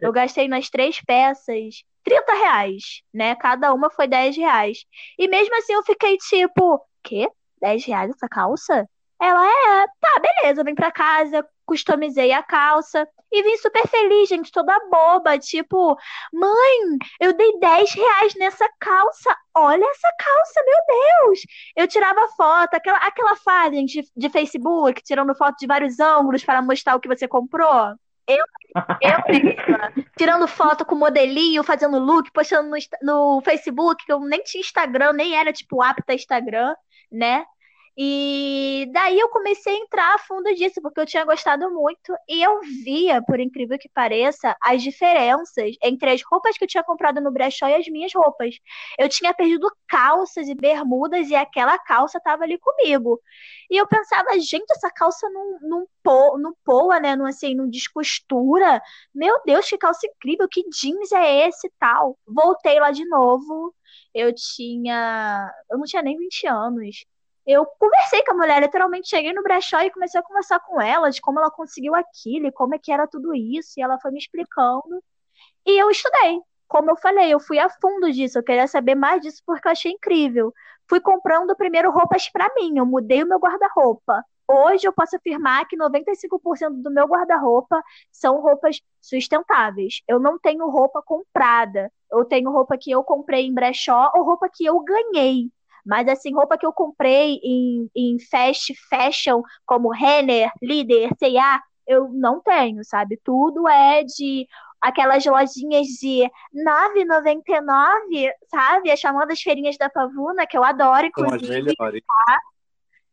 eu 0.01 0.11
gastei 0.11 0.47
nas 0.47 0.69
três 0.69 1.01
peças 1.01 1.83
30 2.03 2.33
reais, 2.33 3.01
né? 3.13 3.35
Cada 3.35 3.73
uma 3.73 3.89
foi 3.89 4.07
10 4.07 4.35
reais. 4.35 4.85
E 5.17 5.27
mesmo 5.27 5.55
assim 5.57 5.73
eu 5.73 5.83
fiquei 5.83 6.17
tipo, 6.17 6.81
quê? 7.03 7.29
10 7.61 7.85
reais 7.85 8.11
essa 8.11 8.27
calça? 8.27 8.87
Ela 9.21 9.45
é, 9.45 9.87
tá, 9.99 10.21
beleza, 10.21 10.63
vim 10.63 10.73
pra 10.73 10.91
casa, 10.91 11.45
customizei 11.69 12.31
a 12.31 12.41
calça 12.41 13.07
e 13.31 13.43
vim 13.43 13.55
super 13.57 13.87
feliz, 13.87 14.27
gente, 14.27 14.51
toda 14.51 14.75
boba, 14.89 15.37
tipo, 15.37 15.95
mãe, 16.33 16.97
eu 17.19 17.31
dei 17.31 17.59
10 17.59 17.93
reais 17.93 18.33
nessa 18.35 18.67
calça, 18.79 19.35
olha 19.55 19.85
essa 19.85 20.11
calça, 20.17 20.63
meu 20.65 21.27
Deus! 21.27 21.39
Eu 21.75 21.87
tirava 21.87 22.27
foto, 22.29 22.73
aquela, 22.73 22.97
aquela 22.97 23.35
fase 23.35 23.75
gente, 23.75 24.01
de, 24.01 24.11
de 24.17 24.29
Facebook, 24.29 25.03
tirando 25.03 25.35
foto 25.35 25.57
de 25.59 25.67
vários 25.67 25.99
ângulos 25.99 26.43
para 26.43 26.59
mostrar 26.59 26.95
o 26.95 26.99
que 26.99 27.07
você 27.07 27.27
comprou. 27.27 27.93
Eu, 28.27 28.43
eu 28.99 29.19
tirando 30.17 30.47
foto 30.47 30.83
com 30.83 30.95
modelinho, 30.95 31.63
fazendo 31.63 31.99
look, 31.99 32.31
postando 32.31 32.67
no, 32.69 32.77
no 33.03 33.41
Facebook, 33.41 34.03
que 34.03 34.11
eu 34.11 34.19
nem 34.21 34.41
tinha 34.41 34.61
Instagram, 34.61 35.13
nem 35.13 35.35
era, 35.35 35.53
tipo, 35.53 35.83
apta 35.83 36.15
Instagram, 36.15 36.73
né? 37.11 37.45
E 38.01 38.85
daí 38.93 39.19
eu 39.19 39.27
comecei 39.27 39.73
a 39.75 39.77
entrar 39.77 40.15
a 40.15 40.17
fundo 40.19 40.55
disso, 40.55 40.81
porque 40.81 41.01
eu 41.01 41.05
tinha 41.05 41.25
gostado 41.25 41.69
muito. 41.69 42.13
E 42.29 42.41
eu 42.41 42.61
via, 42.61 43.21
por 43.21 43.41
incrível 43.41 43.77
que 43.77 43.89
pareça, 43.89 44.55
as 44.61 44.81
diferenças 44.81 45.75
entre 45.83 46.09
as 46.11 46.21
roupas 46.23 46.57
que 46.57 46.63
eu 46.63 46.67
tinha 46.67 46.81
comprado 46.81 47.19
no 47.19 47.29
brechó 47.29 47.67
e 47.67 47.75
as 47.75 47.85
minhas 47.89 48.13
roupas. 48.13 48.55
Eu 48.97 49.09
tinha 49.09 49.33
perdido 49.33 49.69
calças 49.85 50.47
e 50.47 50.55
bermudas 50.55 51.29
e 51.29 51.35
aquela 51.35 51.77
calça 51.77 52.19
estava 52.19 52.43
ali 52.45 52.57
comigo. 52.57 53.19
E 53.69 53.75
eu 53.75 53.85
pensava, 53.85 54.39
gente, 54.39 54.71
essa 54.71 54.89
calça 54.89 55.29
não, 55.29 55.59
não, 55.61 55.87
po, 56.01 56.37
não 56.37 56.53
poa, 56.63 57.01
né? 57.01 57.17
Não, 57.17 57.25
assim, 57.25 57.53
não 57.53 57.69
descostura. 57.69 58.81
Meu 59.13 59.41
Deus, 59.45 59.67
que 59.67 59.77
calça 59.77 60.07
incrível, 60.07 60.47
que 60.49 60.63
jeans 60.69 61.11
é 61.11 61.47
esse 61.49 61.69
tal? 61.77 62.17
Voltei 62.25 62.79
lá 62.79 62.91
de 62.91 63.05
novo. 63.09 63.75
Eu 64.13 64.33
tinha. 64.33 65.51
Eu 65.69 65.77
não 65.77 65.85
tinha 65.85 66.01
nem 66.01 66.17
20 66.17 66.47
anos. 66.47 67.05
Eu 67.51 67.65
conversei 67.65 68.23
com 68.23 68.33
a 68.33 68.35
mulher, 68.35 68.61
literalmente 68.61 69.09
cheguei 69.09 69.33
no 69.33 69.41
brechó 69.41 69.79
e 69.81 69.89
comecei 69.89 70.19
a 70.19 70.23
conversar 70.23 70.59
com 70.59 70.79
ela 70.79 71.09
de 71.09 71.19
como 71.19 71.39
ela 71.39 71.49
conseguiu 71.49 71.95
aquilo 71.95 72.45
e 72.45 72.51
como 72.51 72.75
é 72.75 72.77
que 72.77 72.91
era 72.91 73.07
tudo 73.07 73.33
isso. 73.33 73.71
E 73.75 73.81
ela 73.81 73.97
foi 73.99 74.11
me 74.11 74.19
explicando. 74.19 75.03
E 75.65 75.81
eu 75.81 75.89
estudei. 75.89 76.41
Como 76.67 76.91
eu 76.91 76.97
falei, 76.97 77.33
eu 77.33 77.39
fui 77.39 77.57
a 77.57 77.67
fundo 77.67 78.11
disso. 78.11 78.37
Eu 78.37 78.43
queria 78.43 78.67
saber 78.67 78.93
mais 78.93 79.21
disso 79.23 79.41
porque 79.47 79.67
eu 79.67 79.71
achei 79.71 79.91
incrível. 79.91 80.53
Fui 80.87 80.99
comprando 81.01 81.55
primeiro 81.55 81.89
roupas 81.89 82.29
para 82.29 82.53
mim. 82.53 82.77
Eu 82.77 82.85
mudei 82.85 83.23
o 83.23 83.27
meu 83.27 83.39
guarda-roupa. 83.39 84.23
Hoje 84.47 84.87
eu 84.87 84.93
posso 84.93 85.15
afirmar 85.15 85.67
que 85.67 85.75
95% 85.75 86.83
do 86.83 86.91
meu 86.91 87.07
guarda-roupa 87.07 87.83
são 88.11 88.39
roupas 88.41 88.79
sustentáveis. 89.01 90.03
Eu 90.07 90.19
não 90.19 90.37
tenho 90.37 90.69
roupa 90.69 91.01
comprada. 91.01 91.91
Eu 92.11 92.25
tenho 92.25 92.51
roupa 92.51 92.77
que 92.77 92.91
eu 92.91 93.03
comprei 93.03 93.47
em 93.47 93.53
brechó 93.55 94.11
ou 94.13 94.23
roupa 94.23 94.47
que 94.53 94.65
eu 94.65 94.79
ganhei. 94.81 95.49
Mas 95.85 96.07
assim, 96.07 96.33
roupa 96.33 96.57
que 96.57 96.65
eu 96.65 96.73
comprei 96.73 97.39
em, 97.43 97.89
em 97.95 98.17
fast 98.19 98.73
fashion, 98.89 99.41
como 99.65 99.91
Renner, 99.91 100.51
Líder, 100.61 101.09
C&A, 101.17 101.61
eu 101.87 102.09
não 102.09 102.41
tenho, 102.41 102.83
sabe? 102.83 103.19
Tudo 103.23 103.67
é 103.67 104.03
de 104.03 104.47
aquelas 104.79 105.25
lojinhas 105.25 105.87
de 105.87 106.29
9,99, 106.53 108.31
sabe? 108.49 108.91
As 108.91 108.99
chamadas 108.99 109.41
feirinhas 109.41 109.77
da 109.77 109.89
Pavuna, 109.89 110.45
que 110.47 110.57
eu 110.57 110.63
adoro, 110.63 111.07
inclusive. 111.07 111.49
melhores. 111.49 112.03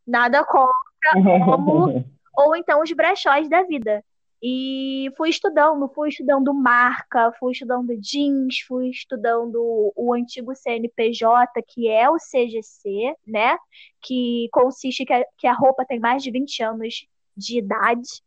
Nada 0.06 0.44
contra, 0.44 0.74
como 1.44 2.04
ou 2.36 2.54
então 2.54 2.82
os 2.82 2.92
brechós 2.92 3.48
da 3.48 3.62
vida. 3.62 4.04
E 4.42 5.10
fui 5.16 5.30
estudando, 5.30 5.88
fui 5.88 6.10
estudando 6.10 6.52
marca, 6.52 7.32
fui 7.38 7.52
estudando 7.52 7.96
jeans, 7.98 8.60
fui 8.60 8.90
estudando 8.90 9.92
o 9.96 10.12
antigo 10.12 10.54
CNPJ, 10.54 11.62
que 11.66 11.88
é 11.88 12.08
o 12.10 12.18
CGC, 12.18 13.14
né? 13.26 13.56
Que 14.02 14.48
consiste 14.52 15.04
que 15.04 15.12
a, 15.12 15.24
que 15.38 15.46
a 15.46 15.54
roupa 15.54 15.86
tem 15.86 15.98
mais 15.98 16.22
de 16.22 16.30
20 16.30 16.62
anos 16.62 17.06
de 17.36 17.58
idade. 17.58 18.22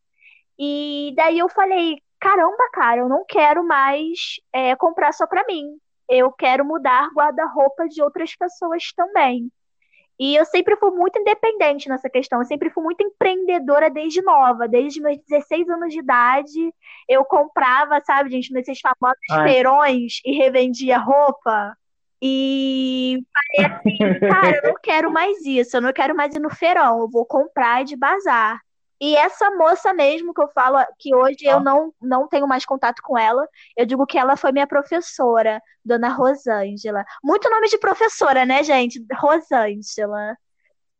E 0.57 1.13
daí 1.15 1.39
eu 1.39 1.47
falei, 1.47 2.01
caramba, 2.19 2.69
cara, 2.73 3.01
eu 3.01 3.09
não 3.09 3.23
quero 3.25 3.65
mais 3.65 4.39
é, 4.51 4.75
comprar 4.75 5.13
só 5.13 5.25
pra 5.27 5.45
mim. 5.47 5.77
Eu 6.09 6.31
quero 6.31 6.65
mudar 6.65 7.09
guarda-roupa 7.15 7.87
de 7.87 8.01
outras 8.01 8.35
pessoas 8.35 8.91
também. 8.95 9.51
E 10.19 10.35
eu 10.35 10.43
sempre 10.45 10.75
fui 10.75 10.91
muito 10.91 11.17
independente 11.17 11.87
nessa 11.87 12.09
questão. 12.09 12.39
Eu 12.39 12.45
sempre 12.45 12.69
fui 12.69 12.83
muito 12.83 13.01
empreendedora 13.01 13.89
desde 13.89 14.21
nova. 14.21 14.67
Desde 14.67 15.01
meus 15.01 15.17
16 15.27 15.69
anos 15.69 15.93
de 15.93 15.99
idade, 15.99 16.73
eu 17.07 17.23
comprava, 17.23 18.01
sabe, 18.05 18.29
gente, 18.29 18.51
nesses 18.51 18.79
famosos 18.81 19.17
Ai. 19.31 19.47
feirões 19.47 20.19
e 20.25 20.37
revendia 20.37 20.97
roupa. 20.97 21.73
E 22.21 23.19
falei 23.55 23.71
assim, 23.73 24.19
cara, 24.27 24.57
eu 24.57 24.73
não 24.73 24.79
quero 24.83 25.09
mais 25.09 25.45
isso. 25.45 25.77
Eu 25.77 25.81
não 25.81 25.93
quero 25.93 26.13
mais 26.13 26.35
ir 26.35 26.39
no 26.39 26.49
feirão. 26.49 26.99
Eu 26.99 27.09
vou 27.09 27.25
comprar 27.25 27.85
de 27.85 27.95
bazar. 27.95 28.59
E 29.01 29.15
essa 29.15 29.49
moça 29.51 29.93
mesmo 29.93 30.33
que 30.33 30.41
eu 30.41 30.49
falo, 30.49 30.77
que 30.97 31.15
hoje 31.15 31.45
eu 31.45 31.59
não, 31.59 31.93
não 32.01 32.27
tenho 32.27 32.47
mais 32.47 32.65
contato 32.65 33.01
com 33.01 33.17
ela, 33.17 33.47
eu 33.77 33.85
digo 33.85 34.05
que 34.05 34.17
ela 34.17 34.35
foi 34.35 34.51
minha 34.51 34.67
professora, 34.67 35.61
Dona 35.83 36.09
Rosângela. 36.09 37.05
Muito 37.23 37.49
nome 37.49 37.67
de 37.69 37.77
professora, 37.77 38.45
né, 38.45 38.61
gente? 38.61 39.03
Rosângela. 39.17 40.35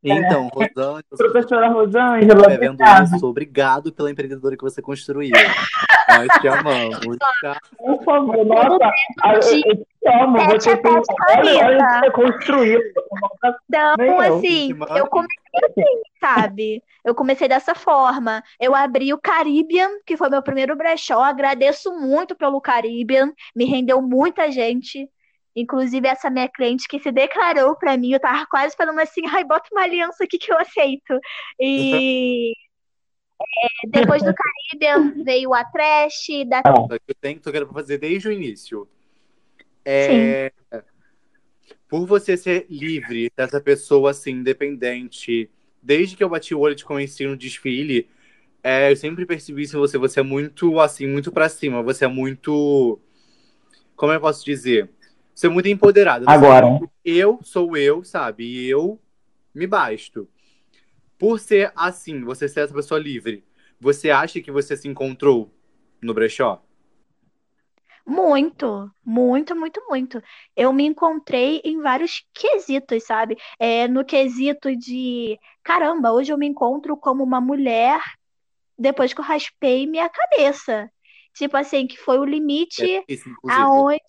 Então, 0.02 0.48
Rosângela. 0.48 1.02
Professora 1.10 1.68
Rosângela. 1.68 2.58
Vendo 2.58 2.82
isso, 3.14 3.26
obrigado 3.26 3.92
pela 3.92 4.10
empreendedora 4.10 4.56
que 4.56 4.64
você 4.64 4.80
construiu. 4.80 5.32
Nós 6.08 6.40
te 6.40 6.48
amamos. 6.48 7.18
Por 7.76 8.02
favor, 8.02 8.44
nossa, 8.46 8.90
eu 9.34 9.86
Você 10.02 10.76
tem. 10.78 10.92
Olha, 10.94 12.00
você 12.00 12.10
construiu. 12.10 12.80
Então, 13.68 14.18
assim, 14.20 14.70
eu 14.96 15.06
comecei 15.06 15.36
assim, 15.64 16.02
sabe? 16.18 16.82
Eu 17.04 17.14
comecei 17.14 17.46
dessa 17.46 17.74
forma. 17.74 18.42
Eu 18.58 18.74
abri 18.74 19.12
o 19.12 19.20
Caribbean, 19.20 19.90
que 20.06 20.16
foi 20.16 20.30
meu 20.30 20.42
primeiro 20.42 20.74
brechó. 20.74 21.22
Agradeço 21.22 21.92
muito 21.92 22.34
pelo 22.34 22.60
Caribbean. 22.60 23.32
Me 23.54 23.66
rendeu 23.66 24.00
muita 24.00 24.50
gente. 24.50 25.08
Inclusive, 25.54 26.06
essa 26.08 26.30
minha 26.30 26.48
cliente 26.48 26.86
que 26.88 26.98
se 27.00 27.10
declarou 27.10 27.76
para 27.76 27.96
mim, 27.96 28.12
eu 28.12 28.20
tava 28.20 28.46
quase 28.46 28.74
falando 28.76 29.00
assim, 29.00 29.22
ai, 29.28 29.44
bota 29.44 29.68
uma 29.72 29.82
aliança 29.82 30.24
aqui 30.24 30.38
que 30.38 30.50
eu 30.50 30.58
aceito. 30.58 31.18
E 31.58 32.52
é, 33.40 33.88
depois 33.88 34.22
do 34.22 34.32
Caribbean 34.32 35.24
veio 35.24 35.52
a 35.52 35.64
Trash. 35.64 36.28
Da... 36.46 36.62
Eu 37.06 37.14
tenho 37.20 37.40
que 37.40 37.48
eu 37.48 37.52
quero 37.52 37.68
fazer 37.72 37.98
desde 37.98 38.28
o 38.28 38.32
início. 38.32 38.88
É. 39.84 40.52
Por 41.88 42.06
você 42.06 42.36
ser 42.36 42.66
livre 42.70 43.32
dessa 43.36 43.60
pessoa 43.60 44.10
assim, 44.12 44.32
independente, 44.32 45.50
desde 45.82 46.16
que 46.16 46.22
eu 46.22 46.28
bati 46.28 46.54
o 46.54 46.60
olho 46.60 46.72
e 46.72 46.76
te 46.76 46.84
conheci 46.84 47.26
no 47.26 47.36
desfile, 47.36 48.08
é, 48.62 48.92
eu 48.92 48.96
sempre 48.96 49.26
percebi 49.26 49.62
isso 49.62 49.76
em 49.76 49.80
você. 49.80 49.98
Você 49.98 50.20
é 50.20 50.22
muito 50.22 50.78
assim, 50.80 51.06
muito 51.06 51.32
para 51.32 51.48
cima. 51.48 51.82
Você 51.82 52.04
é 52.04 52.08
muito. 52.08 53.00
Como 53.96 54.12
eu 54.12 54.20
posso 54.20 54.44
dizer? 54.44 54.88
Você 55.34 55.46
é 55.46 55.50
muito 55.50 55.68
empoderada. 55.68 56.24
Agora. 56.28 56.66
Eu 57.04 57.40
sou 57.42 57.76
eu, 57.76 58.04
sabe? 58.04 58.44
E 58.44 58.68
eu 58.68 59.00
me 59.54 59.66
basto. 59.66 60.28
Por 61.18 61.38
ser 61.40 61.72
assim, 61.74 62.22
você 62.22 62.48
ser 62.48 62.60
essa 62.60 62.74
pessoa 62.74 63.00
livre, 63.00 63.44
você 63.80 64.10
acha 64.10 64.40
que 64.40 64.50
você 64.50 64.76
se 64.76 64.88
encontrou 64.88 65.52
no 66.00 66.14
brechó? 66.14 66.62
Muito, 68.10 68.90
muito, 69.04 69.54
muito, 69.54 69.80
muito. 69.88 70.20
Eu 70.56 70.72
me 70.72 70.84
encontrei 70.84 71.60
em 71.64 71.80
vários 71.80 72.24
quesitos, 72.34 73.04
sabe? 73.04 73.38
É, 73.56 73.86
no 73.86 74.04
quesito 74.04 74.74
de 74.74 75.38
caramba, 75.62 76.10
hoje 76.10 76.32
eu 76.32 76.36
me 76.36 76.44
encontro 76.44 76.96
como 76.96 77.22
uma 77.22 77.40
mulher 77.40 78.00
depois 78.76 79.14
que 79.14 79.20
eu 79.20 79.24
raspei 79.24 79.86
minha 79.86 80.08
cabeça. 80.08 80.90
Tipo 81.34 81.56
assim, 81.56 81.86
que 81.86 81.96
foi 81.96 82.18
o 82.18 82.24
limite 82.24 82.84
é, 82.84 83.04
aonde 83.46 84.00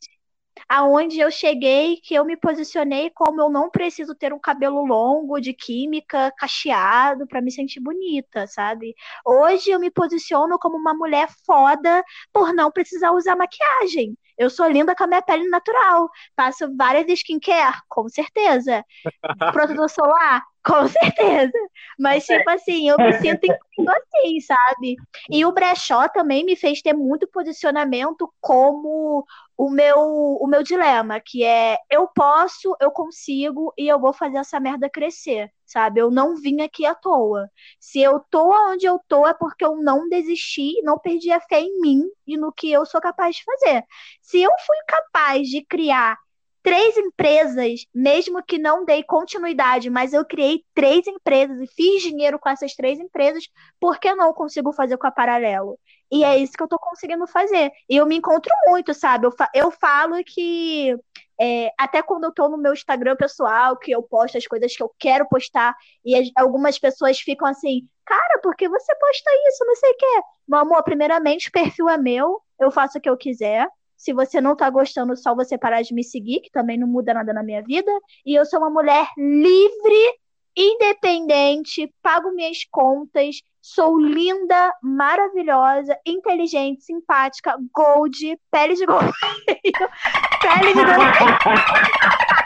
aonde 0.67 1.19
eu 1.19 1.31
cheguei, 1.31 1.97
que 1.97 2.13
eu 2.15 2.25
me 2.25 2.37
posicionei 2.37 3.09
como 3.11 3.41
eu 3.41 3.49
não 3.49 3.69
preciso 3.69 4.15
ter 4.15 4.33
um 4.33 4.39
cabelo 4.39 4.85
longo 4.85 5.39
de 5.39 5.53
química, 5.53 6.31
cacheado 6.37 7.27
para 7.27 7.41
me 7.41 7.51
sentir 7.51 7.79
bonita, 7.79 8.47
sabe? 8.47 8.95
Hoje 9.25 9.71
eu 9.71 9.79
me 9.79 9.91
posiciono 9.91 10.57
como 10.59 10.77
uma 10.77 10.93
mulher 10.93 11.27
foda 11.45 12.03
por 12.33 12.53
não 12.53 12.71
precisar 12.71 13.11
usar 13.11 13.35
maquiagem. 13.35 14.17
Eu 14.41 14.49
sou 14.49 14.67
linda 14.67 14.95
com 14.95 15.03
a 15.03 15.07
minha 15.07 15.21
pele 15.21 15.47
natural. 15.49 16.09
Passo 16.35 16.75
várias 16.75 17.07
skincare, 17.19 17.77
com 17.87 18.09
certeza. 18.09 18.83
Protetor 19.53 19.87
solar, 19.87 20.41
com 20.63 20.87
certeza. 20.87 21.51
Mas, 21.99 22.25
tipo 22.25 22.49
assim, 22.49 22.89
eu 22.89 22.97
me 22.97 23.13
sinto 23.19 23.45
assim, 23.51 24.39
sabe? 24.39 24.95
E 25.29 25.45
o 25.45 25.51
brechó 25.51 26.07
também 26.09 26.43
me 26.43 26.55
fez 26.55 26.81
ter 26.81 26.93
muito 26.93 27.27
posicionamento 27.27 28.33
como 28.41 29.23
o 29.55 29.69
meu, 29.69 29.99
o 29.99 30.47
meu 30.47 30.63
dilema, 30.63 31.19
que 31.19 31.43
é 31.43 31.77
eu 31.87 32.07
posso, 32.07 32.75
eu 32.81 32.89
consigo 32.89 33.71
e 33.77 33.87
eu 33.87 33.99
vou 33.99 34.11
fazer 34.11 34.37
essa 34.37 34.59
merda 34.59 34.89
crescer, 34.89 35.51
sabe? 35.71 36.01
Eu 36.01 36.11
não 36.11 36.35
vim 36.35 36.61
aqui 36.61 36.85
à 36.85 36.95
toa. 36.95 37.49
Se 37.79 38.01
eu 38.01 38.19
tô 38.29 38.51
onde 38.71 38.85
eu 38.85 38.99
tô 39.07 39.25
é 39.27 39.33
porque 39.33 39.65
eu 39.65 39.77
não 39.77 40.07
desisti, 40.09 40.81
não 40.83 40.99
perdi 40.99 41.31
a 41.31 41.39
fé 41.41 41.61
em 41.61 41.79
mim 41.81 42.03
e 42.27 42.37
no 42.37 42.51
que 42.51 42.71
eu 42.71 42.85
sou 42.85 43.01
capaz 43.01 43.35
de 43.35 43.43
fazer. 43.43 43.83
Se 44.21 44.41
eu 44.41 44.51
fui 44.65 44.77
capaz 44.87 45.47
de 45.47 45.63
criar 45.65 46.17
três 46.63 46.95
empresas, 46.97 47.85
mesmo 47.93 48.43
que 48.43 48.57
não 48.57 48.85
dei 48.85 49.03
continuidade, 49.03 49.89
mas 49.89 50.13
eu 50.13 50.25
criei 50.25 50.63
três 50.73 51.07
empresas 51.07 51.59
e 51.59 51.67
fiz 51.67 52.03
dinheiro 52.03 52.39
com 52.39 52.49
essas 52.49 52.75
três 52.75 52.99
empresas, 52.99 53.43
por 53.79 53.99
que 53.99 54.13
não 54.13 54.33
consigo 54.33 54.71
fazer 54.71 54.97
com 54.97 55.07
a 55.07 55.11
Paralelo? 55.11 55.79
E 56.11 56.23
é 56.23 56.37
isso 56.37 56.53
que 56.53 56.63
eu 56.63 56.67
tô 56.67 56.77
conseguindo 56.77 57.25
fazer. 57.25 57.71
E 57.89 57.95
eu 57.97 58.05
me 58.05 58.17
encontro 58.17 58.53
muito, 58.67 58.93
sabe? 58.93 59.25
Eu, 59.25 59.31
fa 59.31 59.49
eu 59.55 59.71
falo 59.71 60.15
que 60.25 60.95
é, 61.41 61.71
até 61.75 62.03
quando 62.03 62.25
eu 62.25 62.31
tô 62.31 62.47
no 62.47 62.57
meu 62.57 62.71
Instagram 62.71 63.15
pessoal, 63.15 63.75
que 63.75 63.91
eu 63.91 64.03
posto 64.03 64.37
as 64.37 64.45
coisas 64.45 64.75
que 64.75 64.83
eu 64.83 64.93
quero 64.99 65.27
postar, 65.27 65.75
e 66.05 66.15
as, 66.15 66.29
algumas 66.35 66.77
pessoas 66.77 67.19
ficam 67.19 67.47
assim, 67.47 67.87
cara, 68.05 68.39
por 68.43 68.55
que 68.55 68.69
você 68.69 68.95
posta 68.95 69.31
isso? 69.47 69.65
Não 69.65 69.75
sei 69.75 69.89
o 69.89 69.97
quê. 69.97 70.21
Meu 70.47 70.59
amor, 70.59 70.83
primeiramente, 70.83 71.49
o 71.49 71.51
perfil 71.51 71.89
é 71.89 71.97
meu, 71.97 72.39
eu 72.59 72.69
faço 72.69 72.99
o 72.99 73.01
que 73.01 73.09
eu 73.09 73.17
quiser. 73.17 73.67
Se 73.97 74.13
você 74.13 74.39
não 74.39 74.55
tá 74.55 74.69
gostando, 74.69 75.17
só 75.17 75.33
você 75.33 75.57
parar 75.57 75.81
de 75.81 75.95
me 75.95 76.03
seguir, 76.03 76.41
que 76.41 76.51
também 76.51 76.77
não 76.77 76.87
muda 76.87 77.11
nada 77.11 77.33
na 77.33 77.41
minha 77.41 77.63
vida. 77.63 77.91
E 78.23 78.35
eu 78.35 78.45
sou 78.45 78.59
uma 78.59 78.69
mulher 78.69 79.07
livre, 79.17 80.19
independente, 80.55 81.93
pago 82.01 82.31
minhas 82.31 82.65
contas, 82.69 83.41
sou 83.61 83.99
linda, 83.99 84.73
maravilhosa, 84.81 85.97
inteligente, 86.05 86.83
simpática, 86.83 87.55
gold, 87.73 88.37
pele 88.51 88.75
de 88.75 88.85
golfinho. 88.85 89.13
pele 90.41 90.73
de 90.73 90.83
golfinho. 90.83 91.37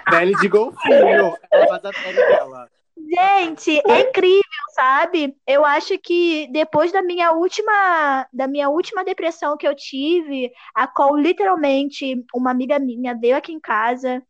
pele 0.10 0.36
de 0.36 0.48
golfinho. 0.48 1.38
Ela 1.52 1.68
faz 1.68 1.86
a 1.86 1.92
pele 1.92 2.28
dela. 2.28 2.70
Gente, 2.98 3.82
é 3.88 4.02
incrível, 4.02 4.42
sabe? 4.74 5.36
Eu 5.46 5.66
acho 5.66 5.98
que 6.00 6.48
depois 6.52 6.92
da 6.92 7.02
minha 7.02 7.32
última 7.32 8.26
da 8.32 8.48
minha 8.48 8.70
última 8.70 9.04
depressão 9.04 9.58
que 9.58 9.68
eu 9.68 9.76
tive, 9.76 10.52
a 10.74 10.88
qual 10.88 11.16
literalmente 11.16 12.24
uma 12.34 12.52
amiga 12.52 12.80
minha 12.80 13.14
veio 13.14 13.36
aqui 13.36 13.52
em 13.52 13.60
casa 13.60 14.24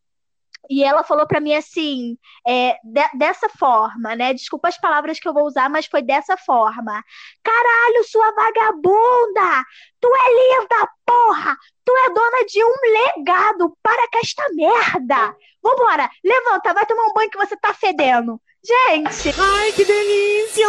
e 0.69 0.83
ela 0.83 1.03
falou 1.03 1.27
para 1.27 1.39
mim 1.39 1.53
assim, 1.53 2.17
é, 2.47 2.77
de, 2.83 3.17
dessa 3.17 3.49
forma, 3.49 4.15
né? 4.15 4.33
Desculpa 4.33 4.67
as 4.67 4.79
palavras 4.79 5.19
que 5.19 5.27
eu 5.27 5.33
vou 5.33 5.45
usar, 5.45 5.69
mas 5.69 5.85
foi 5.85 6.01
dessa 6.01 6.37
forma. 6.37 7.03
Caralho, 7.43 8.03
sua 8.05 8.31
vagabunda! 8.31 9.63
Tu 9.99 10.07
é 10.07 10.59
linda, 10.59 10.89
porra! 11.05 11.57
Tu 11.83 11.91
é 11.91 12.09
dona 12.09 12.45
de 12.47 12.63
um 12.63 12.73
legado! 13.17 13.77
Para 13.81 14.07
com 14.09 14.19
esta 14.19 14.43
merda! 14.53 15.35
Vambora! 15.61 16.09
Levanta, 16.23 16.73
vai 16.73 16.85
tomar 16.85 17.03
um 17.05 17.13
banho 17.13 17.29
que 17.29 17.37
você 17.37 17.55
tá 17.57 17.73
fedendo! 17.73 18.41
Gente! 18.63 19.33
Ai, 19.39 19.71
que 19.71 19.85
delícia! 19.85 20.65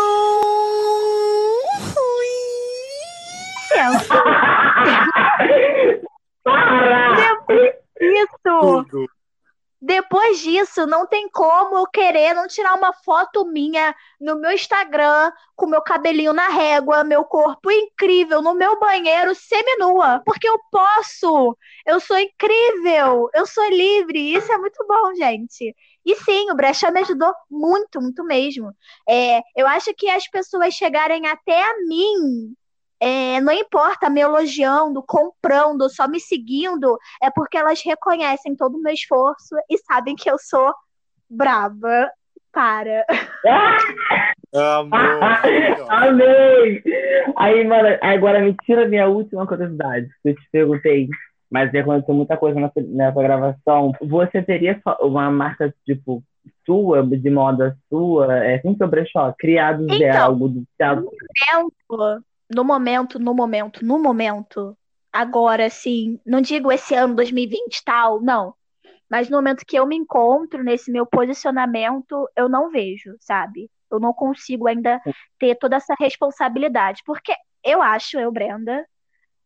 Depois 7.16 7.74
disso, 8.00 9.15
depois 9.80 10.40
disso, 10.40 10.86
não 10.86 11.06
tem 11.06 11.28
como 11.28 11.76
eu 11.76 11.86
querer 11.86 12.34
não 12.34 12.46
tirar 12.48 12.74
uma 12.74 12.92
foto 12.92 13.44
minha 13.44 13.94
no 14.20 14.36
meu 14.36 14.50
Instagram, 14.52 15.30
com 15.54 15.66
meu 15.66 15.82
cabelinho 15.82 16.32
na 16.32 16.48
régua, 16.48 17.04
meu 17.04 17.24
corpo 17.24 17.70
incrível, 17.70 18.40
no 18.40 18.54
meu 18.54 18.78
banheiro, 18.80 19.34
seminua. 19.34 20.22
Porque 20.24 20.48
eu 20.48 20.58
posso! 20.70 21.56
Eu 21.84 22.00
sou 22.00 22.18
incrível! 22.18 23.28
Eu 23.34 23.46
sou 23.46 23.68
livre! 23.68 24.34
Isso 24.34 24.50
é 24.50 24.58
muito 24.58 24.84
bom, 24.86 25.14
gente. 25.14 25.74
E 26.04 26.14
sim, 26.16 26.50
o 26.50 26.54
Brecha 26.54 26.90
me 26.90 27.00
ajudou 27.00 27.32
muito, 27.50 28.00
muito 28.00 28.24
mesmo. 28.24 28.72
É, 29.08 29.40
eu 29.54 29.66
acho 29.66 29.92
que 29.94 30.08
as 30.08 30.26
pessoas 30.28 30.74
chegarem 30.74 31.26
até 31.26 31.62
a 31.62 31.76
mim, 31.86 32.54
é, 33.00 33.40
não 33.40 33.52
importa 33.52 34.08
me 34.08 34.20
elogiando, 34.20 35.02
comprando, 35.02 35.88
só 35.90 36.08
me 36.08 36.20
seguindo, 36.20 36.98
é 37.22 37.30
porque 37.30 37.56
elas 37.56 37.82
reconhecem 37.82 38.56
todo 38.56 38.76
o 38.76 38.82
meu 38.82 38.92
esforço 38.92 39.54
e 39.70 39.78
sabem 39.78 40.14
que 40.14 40.30
eu 40.30 40.38
sou 40.38 40.72
brava. 41.28 42.10
Para. 42.52 43.04
Amor. 44.54 44.96
Amei! 45.90 46.82
Aí, 47.36 47.62
mano, 47.66 47.98
agora 48.00 48.40
me 48.40 48.54
tira 48.64 48.88
minha 48.88 49.06
última 49.06 49.46
curiosidade. 49.46 50.08
Que 50.22 50.30
eu 50.30 50.34
te 50.34 50.48
perguntei, 50.50 51.08
mas 51.50 51.74
aconteceu 51.74 52.14
muita 52.14 52.36
coisa 52.38 52.58
nessa, 52.58 52.80
nessa 52.80 53.22
gravação. 53.22 53.92
Você 54.00 54.40
teria 54.40 54.80
uma 55.00 55.30
marca, 55.30 55.74
tipo, 55.84 56.22
sua, 56.64 57.02
de 57.06 57.30
moda 57.30 57.76
sua, 57.90 58.34
é, 58.44 58.58
sem 58.60 58.74
brechó, 58.74 59.34
criado 59.38 59.86
de 59.86 60.04
Então, 60.04 60.24
algo 60.24 60.48
do 60.48 60.64
teatro? 60.78 61.10
No 62.48 62.64
momento, 62.64 63.18
no 63.18 63.34
momento, 63.34 63.84
no 63.84 63.98
momento, 63.98 64.76
agora, 65.12 65.66
assim, 65.66 66.20
não 66.24 66.40
digo 66.40 66.70
esse 66.70 66.94
ano 66.94 67.14
2020 67.14 67.76
e 67.76 67.84
tal, 67.84 68.20
não. 68.20 68.54
Mas 69.10 69.28
no 69.28 69.36
momento 69.36 69.64
que 69.66 69.76
eu 69.76 69.86
me 69.86 69.96
encontro 69.96 70.62
nesse 70.62 70.90
meu 70.90 71.06
posicionamento, 71.06 72.28
eu 72.36 72.48
não 72.48 72.70
vejo, 72.70 73.16
sabe? 73.20 73.70
Eu 73.90 74.00
não 74.00 74.12
consigo 74.12 74.66
ainda 74.66 75.00
ter 75.38 75.54
toda 75.56 75.76
essa 75.76 75.94
responsabilidade. 75.98 77.02
Porque 77.04 77.32
eu 77.64 77.80
acho, 77.80 78.18
eu, 78.18 78.32
Brenda, 78.32 78.84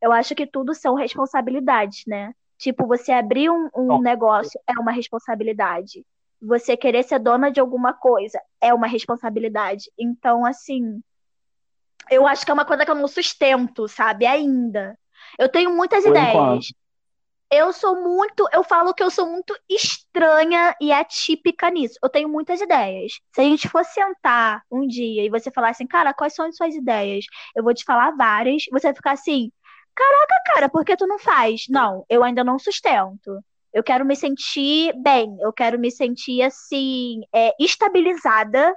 eu 0.01 0.12
acho 0.12 0.34
que 0.34 0.46
tudo 0.46 0.74
são 0.74 0.94
responsabilidades, 0.94 2.05
né? 2.07 2.32
Tipo, 2.59 2.86
você 2.86 3.12
abrir 3.12 3.51
um, 3.51 3.68
um 3.74 4.01
negócio 4.01 4.59
é 4.66 4.72
uma 4.78 4.92
responsabilidade. 4.92 6.05
Você 6.42 6.76
querer 6.76 7.03
ser 7.03 7.18
dona 7.18 7.51
de 7.51 7.61
alguma 7.61 7.92
coisa 7.92 8.40
é 8.61 8.72
uma 8.72 8.86
responsabilidade. 8.86 9.90
Então, 9.98 10.44
assim, 10.44 11.03
eu 12.11 12.26
acho 12.26 12.44
que 12.44 12.50
é 12.50 12.54
uma 12.54 12.64
coisa 12.64 12.84
que 12.84 12.90
eu 12.90 12.94
não 12.94 13.08
sustento, 13.08 13.88
sabe? 13.88 14.26
Ainda. 14.26 14.98
Eu 15.38 15.48
tenho 15.48 15.74
muitas 15.74 16.02
Por 16.02 16.11
ideias. 16.11 16.28
enquanto. 16.30 16.80
Eu 17.52 17.72
sou 17.72 18.00
muito, 18.00 18.48
eu 18.52 18.62
falo 18.62 18.94
que 18.94 19.02
eu 19.02 19.11
sou 19.11 19.26
muito 19.26 19.52
estranha 19.68 20.74
e 20.80 20.92
atípica 20.92 21.68
nisso. 21.68 21.98
Eu 22.00 22.08
tenho 22.08 22.28
muitas 22.28 22.61
ideias. 22.61 23.14
Se 23.34 23.40
a 23.40 23.44
gente 23.44 23.68
for 23.68 23.84
sentar 23.84 24.62
um 24.70 24.86
dia 24.86 25.24
e 25.24 25.30
você 25.30 25.50
falar 25.50 25.70
assim, 25.70 25.86
cara, 25.86 26.14
quais 26.14 26.32
são 26.32 26.46
as 26.46 26.56
suas 26.56 26.76
ideias? 26.76 27.24
Eu 27.56 27.64
vou 27.64 27.74
te 27.74 27.84
falar 27.84 28.12
várias. 28.12 28.66
Você 28.70 28.86
vai 28.86 28.94
ficar 28.94 29.12
assim, 29.12 29.50
caraca, 29.94 30.34
cara, 30.54 30.68
por 30.68 30.84
que 30.84 30.96
tu 30.96 31.08
não 31.08 31.18
faz? 31.18 31.62
Não, 31.68 32.04
eu 32.08 32.22
ainda 32.22 32.44
não 32.44 32.56
sustento. 32.56 33.42
Eu 33.72 33.82
quero 33.82 34.04
me 34.04 34.14
sentir 34.14 34.92
bem, 35.02 35.36
eu 35.40 35.52
quero 35.52 35.78
me 35.78 35.90
sentir 35.90 36.42
assim, 36.42 37.20
é, 37.32 37.52
estabilizada, 37.58 38.74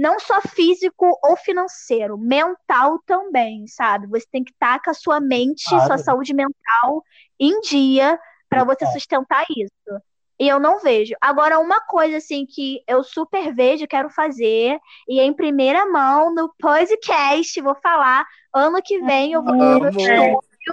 não 0.00 0.18
só 0.18 0.40
físico 0.40 1.06
ou 1.22 1.36
financeiro, 1.36 2.16
mental 2.16 2.98
também, 3.04 3.66
sabe? 3.66 4.06
Você 4.06 4.26
tem 4.32 4.42
que 4.42 4.50
estar 4.50 4.80
com 4.82 4.88
a 4.88 4.94
sua 4.94 5.20
mente, 5.20 5.68
Claro. 5.68 5.86
sua 5.86 5.98
saúde 5.98 6.32
mental 6.32 7.04
em 7.38 7.60
dia 7.60 8.18
para 8.48 8.64
você 8.64 8.86
sustentar 8.86 9.44
isso. 9.50 10.00
E 10.38 10.48
eu 10.48 10.58
não 10.58 10.80
vejo. 10.80 11.14
Agora, 11.20 11.58
uma 11.58 11.82
coisa 11.82 12.16
assim 12.16 12.46
que 12.46 12.82
eu 12.88 13.04
super 13.04 13.54
vejo, 13.54 13.86
quero 13.86 14.08
fazer, 14.08 14.78
e 15.06 15.20
em 15.20 15.34
primeira 15.34 15.84
mão 15.84 16.34
no 16.34 16.50
podcast, 16.58 17.60
vou 17.60 17.74
falar, 17.74 18.24
ano 18.54 18.80
que 18.82 19.00
vem 19.02 19.34
eu 19.34 19.44
vou 19.44 19.52
ter 19.54 19.62
um 19.62 19.86
estúdio 19.88 20.72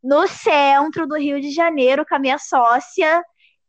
no 0.00 0.28
centro 0.28 1.08
do 1.08 1.16
Rio 1.16 1.40
de 1.40 1.50
Janeiro 1.50 2.06
com 2.06 2.14
a 2.14 2.20
minha 2.20 2.38
sócia, 2.38 3.20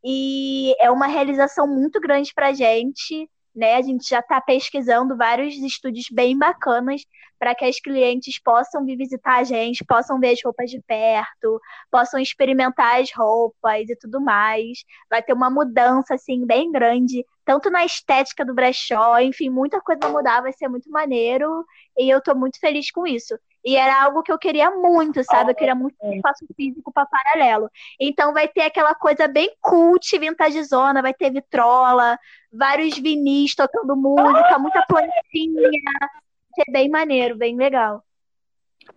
e 0.03 0.75
é 0.79 0.91
uma 0.91 1.07
realização 1.07 1.65
muito 1.65 1.99
grande 1.99 2.31
pra 2.35 2.53
gente, 2.53 3.27
né? 3.55 3.75
A 3.75 3.81
gente 3.81 4.07
já 4.07 4.19
está 4.19 4.41
pesquisando 4.41 5.15
vários 5.15 5.55
estúdios 5.55 6.07
bem 6.11 6.37
bacanas 6.37 7.01
para 7.39 7.55
que 7.55 7.65
as 7.65 7.79
clientes 7.79 8.39
possam 8.41 8.85
vir 8.85 8.97
visitar 8.97 9.37
a 9.37 9.43
gente, 9.43 9.83
possam 9.85 10.19
ver 10.19 10.31
as 10.33 10.39
roupas 10.43 10.69
de 10.69 10.81
perto, 10.81 11.59
possam 11.91 12.19
experimentar 12.19 13.01
as 13.01 13.11
roupas 13.13 13.89
e 13.89 13.95
tudo 13.95 14.19
mais. 14.21 14.83
Vai 15.09 15.21
ter 15.23 15.33
uma 15.33 15.49
mudança 15.49 16.15
assim 16.15 16.45
bem 16.45 16.71
grande, 16.71 17.25
tanto 17.45 17.69
na 17.69 17.85
estética 17.85 18.43
do 18.45 18.53
brechó, 18.53 19.19
enfim, 19.19 19.49
muita 19.49 19.79
coisa 19.81 19.99
vai 20.03 20.11
mudar, 20.11 20.41
vai 20.41 20.53
ser 20.53 20.67
muito 20.67 20.89
maneiro 20.89 21.65
e 21.97 22.09
eu 22.09 22.21
tô 22.21 22.35
muito 22.35 22.59
feliz 22.59 22.91
com 22.91 23.05
isso. 23.05 23.37
E 23.65 23.75
era 23.75 24.03
algo 24.03 24.21
que 24.21 24.31
eu 24.31 24.37
queria 24.37 24.69
muito, 24.69 25.23
sabe? 25.23 25.51
Eu 25.51 25.55
queria 25.55 25.73
muito 25.73 25.95
um 25.99 26.13
espaço 26.13 26.45
físico 26.55 26.91
para 26.91 27.07
paralelo. 27.07 27.67
Então 27.99 28.31
vai 28.31 28.47
ter 28.47 28.61
aquela 28.61 28.93
coisa 28.93 29.27
bem 29.27 29.55
cult, 29.59 30.17
vintagezona, 30.19 31.01
vai 31.01 31.15
ter 31.15 31.31
vitrola, 31.31 32.19
vários 32.53 32.95
vinis 32.99 33.55
tocando 33.55 33.95
música, 33.95 34.59
muita 34.59 34.85
plantinha. 34.87 35.69
Vai 35.99 36.09
ser 36.53 36.71
bem 36.71 36.87
maneiro, 36.89 37.35
bem 37.35 37.55
legal. 37.55 38.03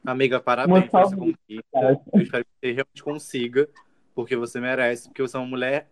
Amiga, 0.05 0.39
parabéns 0.39 0.81
Muito 0.81 0.91
por 0.91 1.01
essa 1.01 1.17
conquista. 1.17 2.01
Eu 2.13 2.21
espero 2.21 2.45
que 2.45 2.51
você 2.61 2.73
realmente 2.73 3.03
consiga, 3.03 3.69
porque 4.15 4.37
você 4.37 4.61
merece, 4.61 5.09
porque 5.09 5.23
você 5.23 5.35
é 5.35 5.41
uma 5.41 5.49
mulher 5.49 5.89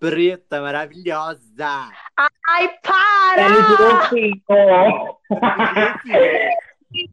preta, 0.00 0.62
maravilhosa. 0.62 1.90
Ai, 2.48 2.68
para! 2.82 3.42
Ela 3.42 3.62
virou 3.68 3.96
assim. 3.96 4.42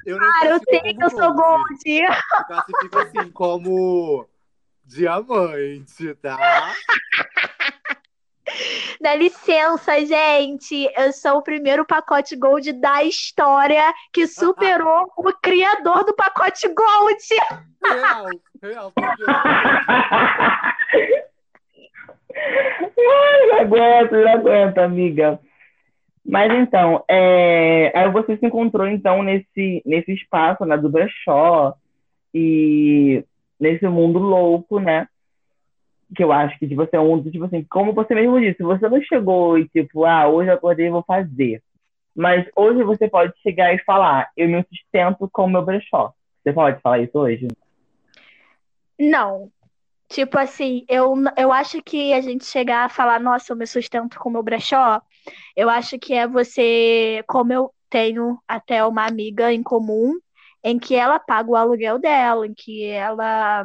Eu 0.06 0.18
não 0.18 0.32
Cara, 0.32 0.50
eu 0.50 0.60
sei 0.60 0.94
que 0.94 1.04
eu 1.04 1.10
sou 1.10 1.34
gold. 1.34 1.80
Eu 1.86 2.10
classifico 2.48 3.00
assim 3.00 3.32
como 3.32 4.28
diamante, 4.86 6.14
tá? 6.16 6.38
Dá 9.00 9.16
licença, 9.16 10.06
gente. 10.06 10.92
Eu 10.96 11.14
sou 11.14 11.38
o 11.38 11.42
primeiro 11.42 11.86
pacote 11.86 12.36
gold 12.36 12.74
da 12.74 13.04
história 13.04 13.94
que 14.12 14.28
superou 14.28 15.12
o 15.18 15.34
criador 15.34 16.04
do 16.04 16.14
pacote 16.14 16.68
gold. 16.68 17.18
Real, 17.84 18.28
real. 18.62 18.94
Ai, 22.34 23.48
não 23.48 23.60
aguento, 23.60 24.12
não 24.12 24.34
aguento, 24.34 24.78
amiga. 24.78 25.40
Mas 26.32 26.50
então, 26.54 27.04
é... 27.10 27.92
aí 27.94 28.10
você 28.10 28.38
se 28.38 28.46
encontrou 28.46 28.88
então 28.88 29.22
nesse, 29.22 29.82
nesse 29.86 30.14
espaço, 30.14 30.64
né, 30.64 30.78
do 30.78 30.90
brechó 30.90 31.74
e 32.34 33.22
nesse 33.60 33.86
mundo 33.90 34.18
louco, 34.18 34.80
né? 34.80 35.10
Que 36.16 36.24
eu 36.24 36.32
acho 36.32 36.58
que 36.58 36.66
de 36.66 36.74
você 36.74 36.96
é 36.96 37.02
um 37.02 37.22
tipo 37.22 37.44
assim, 37.44 37.66
como 37.70 37.92
você 37.92 38.16
mesmo 38.16 38.40
disse, 38.40 38.64
você 38.64 38.88
não 38.88 39.02
chegou 39.02 39.58
e 39.58 39.68
tipo, 39.68 40.06
ah, 40.06 40.26
hoje 40.30 40.50
eu 40.50 40.54
acordei 40.54 40.88
e 40.88 40.90
vou 40.90 41.04
fazer. 41.04 41.62
Mas 42.16 42.48
hoje 42.56 42.82
você 42.82 43.10
pode 43.10 43.34
chegar 43.42 43.74
e 43.76 43.84
falar, 43.84 44.30
eu 44.38 44.48
me 44.48 44.64
sustento 44.70 45.30
com 45.34 45.44
o 45.44 45.50
meu 45.50 45.66
brechó. 45.66 46.14
Você 46.42 46.54
pode 46.54 46.80
falar 46.80 47.00
isso 47.00 47.20
hoje? 47.20 47.50
Não. 48.98 49.50
Tipo 50.12 50.38
assim, 50.38 50.84
eu, 50.90 51.16
eu 51.38 51.54
acho 51.54 51.82
que 51.82 52.12
a 52.12 52.20
gente 52.20 52.44
chegar 52.44 52.84
a 52.84 52.90
falar, 52.90 53.18
nossa, 53.18 53.54
eu 53.54 53.56
me 53.56 53.66
sustento 53.66 54.20
com 54.20 54.28
o 54.28 54.32
meu 54.34 54.44
brechó, 54.44 55.02
eu 55.56 55.70
acho 55.70 55.98
que 55.98 56.14
é 56.14 56.28
você, 56.28 57.24
como 57.30 57.54
eu 57.54 57.74
tenho 57.90 58.38
até 58.46 58.84
uma 58.86 59.06
amiga 59.06 59.54
em 59.54 59.64
comum, 59.64 60.20
em 60.62 60.78
que 60.78 60.96
ela 60.96 61.18
paga 61.18 61.50
o 61.50 61.56
aluguel 61.56 61.98
dela, 61.98 62.46
em 62.46 62.54
que 62.54 62.86
ela 62.88 63.64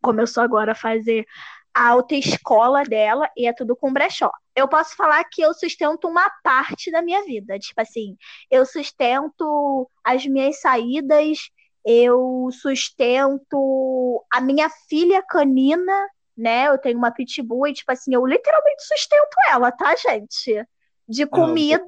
começou 0.00 0.44
agora 0.44 0.72
a 0.72 0.76
fazer 0.76 1.26
a 1.74 1.88
autoescola 1.88 2.84
dela 2.84 3.28
e 3.36 3.48
é 3.48 3.52
tudo 3.52 3.74
com 3.74 3.92
brechó. 3.92 4.30
Eu 4.54 4.68
posso 4.68 4.94
falar 4.94 5.24
que 5.24 5.42
eu 5.42 5.52
sustento 5.54 6.06
uma 6.06 6.30
parte 6.42 6.88
da 6.92 7.02
minha 7.02 7.24
vida. 7.24 7.58
Tipo 7.58 7.80
assim, 7.80 8.16
eu 8.48 8.64
sustento 8.64 9.90
as 10.04 10.24
minhas 10.24 10.60
saídas, 10.60 11.50
eu 11.84 12.48
sustento 12.52 14.24
a 14.32 14.40
minha 14.40 14.68
filha 14.88 15.22
canina, 15.22 16.08
né? 16.36 16.68
Eu 16.68 16.78
tenho 16.78 16.98
uma 16.98 17.10
pitbull 17.10 17.66
e, 17.66 17.72
tipo 17.72 17.90
assim, 17.90 18.14
eu 18.14 18.26
literalmente 18.26 18.82
sustento 18.82 19.36
ela, 19.50 19.72
tá, 19.72 19.94
gente? 19.96 20.66
De 21.08 21.26
comida 21.26 21.84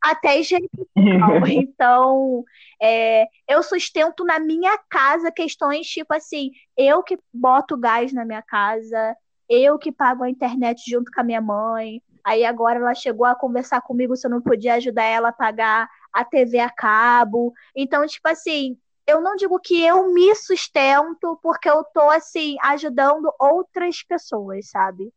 até 0.00 0.38
higiene 0.38 0.68
pessoal. 0.68 0.88
Então, 1.48 2.44
é, 2.80 3.26
eu 3.48 3.62
sustento 3.62 4.24
na 4.24 4.38
minha 4.38 4.78
casa 4.88 5.32
questões 5.32 5.86
tipo 5.86 6.14
assim, 6.14 6.50
eu 6.76 7.02
que 7.02 7.18
boto 7.32 7.76
gás 7.76 8.12
na 8.12 8.24
minha 8.24 8.42
casa, 8.42 9.16
eu 9.48 9.78
que 9.78 9.90
pago 9.90 10.22
a 10.22 10.30
internet 10.30 10.82
junto 10.88 11.10
com 11.10 11.20
a 11.20 11.24
minha 11.24 11.40
mãe. 11.40 12.02
Aí 12.24 12.44
agora 12.44 12.78
ela 12.78 12.94
chegou 12.94 13.24
a 13.26 13.34
conversar 13.34 13.80
comigo 13.80 14.14
se 14.14 14.26
eu 14.26 14.30
não 14.30 14.42
podia 14.42 14.74
ajudar 14.74 15.04
ela 15.04 15.28
a 15.30 15.32
pagar 15.32 15.88
a 16.12 16.24
TV 16.24 16.58
a 16.58 16.68
cabo. 16.68 17.52
Então, 17.74 18.06
tipo 18.06 18.28
assim, 18.28 18.76
eu 19.08 19.22
não 19.22 19.36
digo 19.36 19.58
que 19.58 19.82
eu 19.82 20.12
me 20.12 20.34
sustento 20.34 21.38
porque 21.42 21.68
eu 21.68 21.82
tô 21.82 22.10
assim 22.10 22.56
ajudando 22.60 23.32
outras 23.40 24.02
pessoas, 24.02 24.68
sabe? 24.68 25.10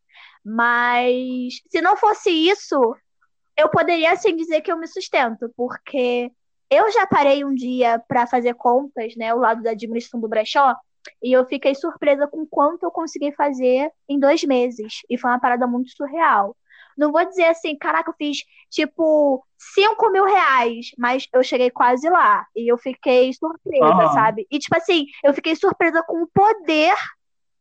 Mas 0.43 1.61
se 1.69 1.81
não 1.81 1.97
fosse 1.97 2.29
isso, 2.29 2.95
eu 3.57 3.69
poderia 3.69 4.13
assim 4.13 4.33
dizer 4.33 4.61
que 4.61 4.71
eu 4.71 4.77
me 4.77 4.87
sustento, 4.87 5.51
porque 5.57 6.31
eu 6.69 6.89
já 6.89 7.05
parei 7.05 7.43
um 7.43 7.53
dia 7.53 7.99
para 8.07 8.25
fazer 8.25 8.53
contas, 8.53 9.13
né, 9.17 9.33
o 9.33 9.39
lado 9.39 9.61
da 9.61 9.71
administração 9.71 10.21
do 10.21 10.29
brechó, 10.29 10.73
e 11.21 11.33
eu 11.33 11.45
fiquei 11.45 11.75
surpresa 11.75 12.27
com 12.27 12.45
quanto 12.45 12.83
eu 12.83 12.91
consegui 12.91 13.33
fazer 13.33 13.91
em 14.07 14.17
dois 14.17 14.41
meses. 14.45 15.01
E 15.09 15.17
foi 15.17 15.29
uma 15.31 15.39
parada 15.39 15.67
muito 15.67 15.91
surreal. 15.91 16.55
Não 16.97 17.11
vou 17.11 17.25
dizer 17.25 17.45
assim, 17.45 17.77
caraca, 17.77 18.09
eu 18.09 18.15
fiz 18.15 18.39
tipo 18.69 19.45
5 19.57 20.11
mil 20.11 20.25
reais, 20.25 20.91
mas 20.97 21.27
eu 21.33 21.43
cheguei 21.43 21.69
quase 21.69 22.09
lá. 22.09 22.45
E 22.55 22.71
eu 22.71 22.77
fiquei 22.77 23.31
surpresa, 23.33 23.85
Aham. 23.85 24.13
sabe? 24.13 24.47
E 24.51 24.59
tipo 24.59 24.75
assim, 24.75 25.05
eu 25.23 25.33
fiquei 25.33 25.55
surpresa 25.55 26.03
com 26.07 26.23
o 26.23 26.27
poder 26.33 26.95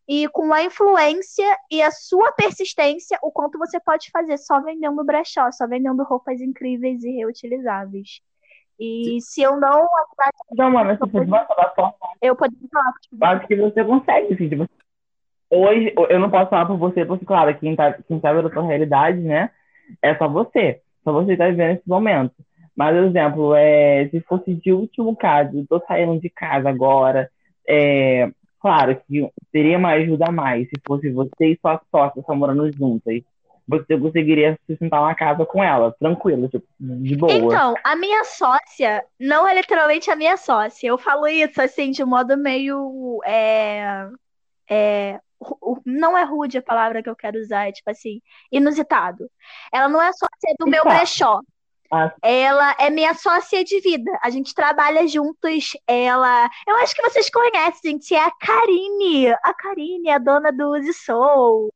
e 0.09 0.29
com 0.29 0.53
a 0.53 0.63
influência 0.63 1.57
e 1.71 1.81
a 1.81 1.91
sua 1.91 2.33
persistência, 2.33 3.19
o 3.23 3.31
quanto 3.31 3.59
você 3.59 3.79
pode 3.79 4.11
fazer 4.11 4.39
só 4.39 4.61
vendendo 4.61 5.05
brechó, 5.05 5.51
só 5.53 5.67
vendendo 5.69 6.03
roupas 6.03 6.41
incríveis 6.41 7.05
e 7.05 7.11
reutilizáveis. 7.19 8.21
E 8.81 9.19
se 9.21 9.43
eu 9.43 9.61
não. 9.61 9.87
Não, 10.53 10.71
mano, 10.71 10.93
se 10.95 10.99
você 10.99 11.27
falar. 11.27 11.95
Eu 12.21 12.35
poderia 12.35 12.67
falar. 12.73 13.37
Acho 13.37 13.47
que 13.47 13.55
você 13.55 13.85
consegue, 13.85 14.35
assim, 14.35 14.49
tipo, 14.49 14.67
Hoje, 15.51 15.93
eu 16.09 16.19
não 16.21 16.31
posso 16.31 16.51
falar 16.51 16.67
por 16.67 16.77
você, 16.77 17.05
porque, 17.05 17.25
claro, 17.25 17.55
quem, 17.59 17.75
tá, 17.75 17.93
quem 18.07 18.21
sabe 18.21 18.43
da 18.43 18.51
sua 18.51 18.63
realidade, 18.63 19.19
né? 19.19 19.51
É 20.01 20.15
só 20.15 20.29
você. 20.29 20.81
Só 21.03 21.13
você 21.13 21.33
está 21.33 21.47
vivendo 21.49 21.77
esse 21.77 21.89
momento. 21.89 22.35
Mas, 22.77 22.95
por 22.95 23.05
exemplo, 23.05 23.55
é, 23.55 24.09
se 24.09 24.21
fosse 24.21 24.55
de 24.55 24.73
último 24.73 25.17
caso, 25.17 25.59
eu 25.59 25.67
tô 25.69 25.85
saindo 25.87 26.21
de 26.21 26.31
casa 26.31 26.69
agora, 26.69 27.29
é, 27.69 28.31
claro 28.61 28.97
que 29.07 29.29
teria 29.53 29.77
uma 29.77 29.91
ajuda 29.91 30.27
a 30.29 30.33
mais 30.33 30.69
se 30.69 30.81
fosse 30.87 31.11
você 31.11 31.47
e 31.47 31.59
sua 31.61 31.81
sócia 31.91 32.23
só 32.23 32.35
morando 32.35 32.71
juntas 32.73 33.23
você 33.71 33.97
conseguiria 33.97 34.59
sustentar 34.67 35.01
uma 35.01 35.15
casa 35.15 35.47
com 35.47 35.63
ela, 35.63 35.95
tranquilo, 35.99 36.49
tipo, 36.49 36.67
de 36.79 37.15
boa. 37.17 37.33
Então, 37.33 37.75
a 37.85 37.95
minha 37.95 38.25
sócia 38.25 39.05
não 39.19 39.47
é 39.47 39.55
literalmente 39.55 40.11
a 40.11 40.17
minha 40.17 40.37
sócia. 40.37 40.89
Eu 40.89 40.99
falo 40.99 41.29
isso, 41.29 41.63
assim, 41.63 41.93
de 41.93 42.05
modo 42.05 42.37
meio. 42.37 43.21
É, 43.25 44.09
é, 44.71 45.19
não 45.85 46.17
é 46.17 46.23
rude 46.25 46.59
a 46.59 46.63
palavra 46.63 47.03
que 47.03 47.11
eu 47.11 47.17
quero 47.17 47.39
usar, 47.39 47.69
é 47.69 47.73
tipo 47.73 47.91
assim, 47.91 48.21
inusitado. 48.53 49.29
Ela 49.73 49.89
não 49.89 50.01
é 50.01 50.13
sócia 50.13 50.55
do 50.59 50.67
meu 50.67 50.85
brechó. 50.85 51.41
Ah. 51.93 52.15
Ela 52.23 52.77
é 52.79 52.89
minha 52.89 53.15
sócia 53.15 53.65
de 53.65 53.81
vida. 53.81 54.17
A 54.23 54.31
gente 54.31 54.55
trabalha 54.55 55.09
juntos. 55.09 55.73
Ela. 55.89 56.49
Eu 56.67 56.77
acho 56.77 56.95
que 56.95 57.03
vocês 57.03 57.29
conhecem, 57.29 57.93
gente. 57.93 58.15
É 58.15 58.25
a 58.25 58.31
Karine. 58.31 59.29
A 59.43 59.53
Karine 59.53 60.09
é 60.09 60.15
a 60.15 60.19
dona 60.19 60.53
do 60.53 60.71
Uzi 60.71 60.93
Soul. 60.93 61.69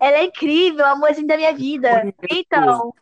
Ela 0.00 0.16
é 0.16 0.24
incrível, 0.24 0.86
a 0.86 0.92
amorzinho 0.92 1.26
da 1.26 1.36
minha 1.36 1.52
vida. 1.52 2.12
Então, 2.30 2.94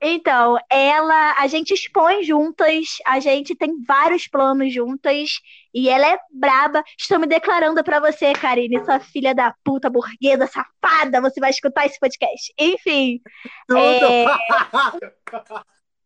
então, 0.00 0.56
ela, 0.70 1.34
a 1.38 1.46
gente 1.48 1.74
expõe 1.74 2.22
juntas, 2.22 2.98
a 3.04 3.18
gente 3.18 3.56
tem 3.56 3.82
vários 3.84 4.28
planos 4.28 4.72
juntas 4.72 5.40
e 5.74 5.88
ela 5.88 6.06
é 6.06 6.18
braba. 6.32 6.84
Estou 6.96 7.18
me 7.18 7.26
declarando 7.26 7.82
para 7.82 7.98
você, 7.98 8.32
Karine, 8.32 8.84
sua 8.84 9.00
filha 9.00 9.34
da 9.34 9.54
puta, 9.64 9.90
burguesa, 9.90 10.46
safada. 10.46 11.20
Você 11.20 11.40
vai 11.40 11.50
escutar 11.50 11.86
esse 11.86 11.98
podcast. 11.98 12.52
Enfim. 12.58 13.20
É... 13.76 14.24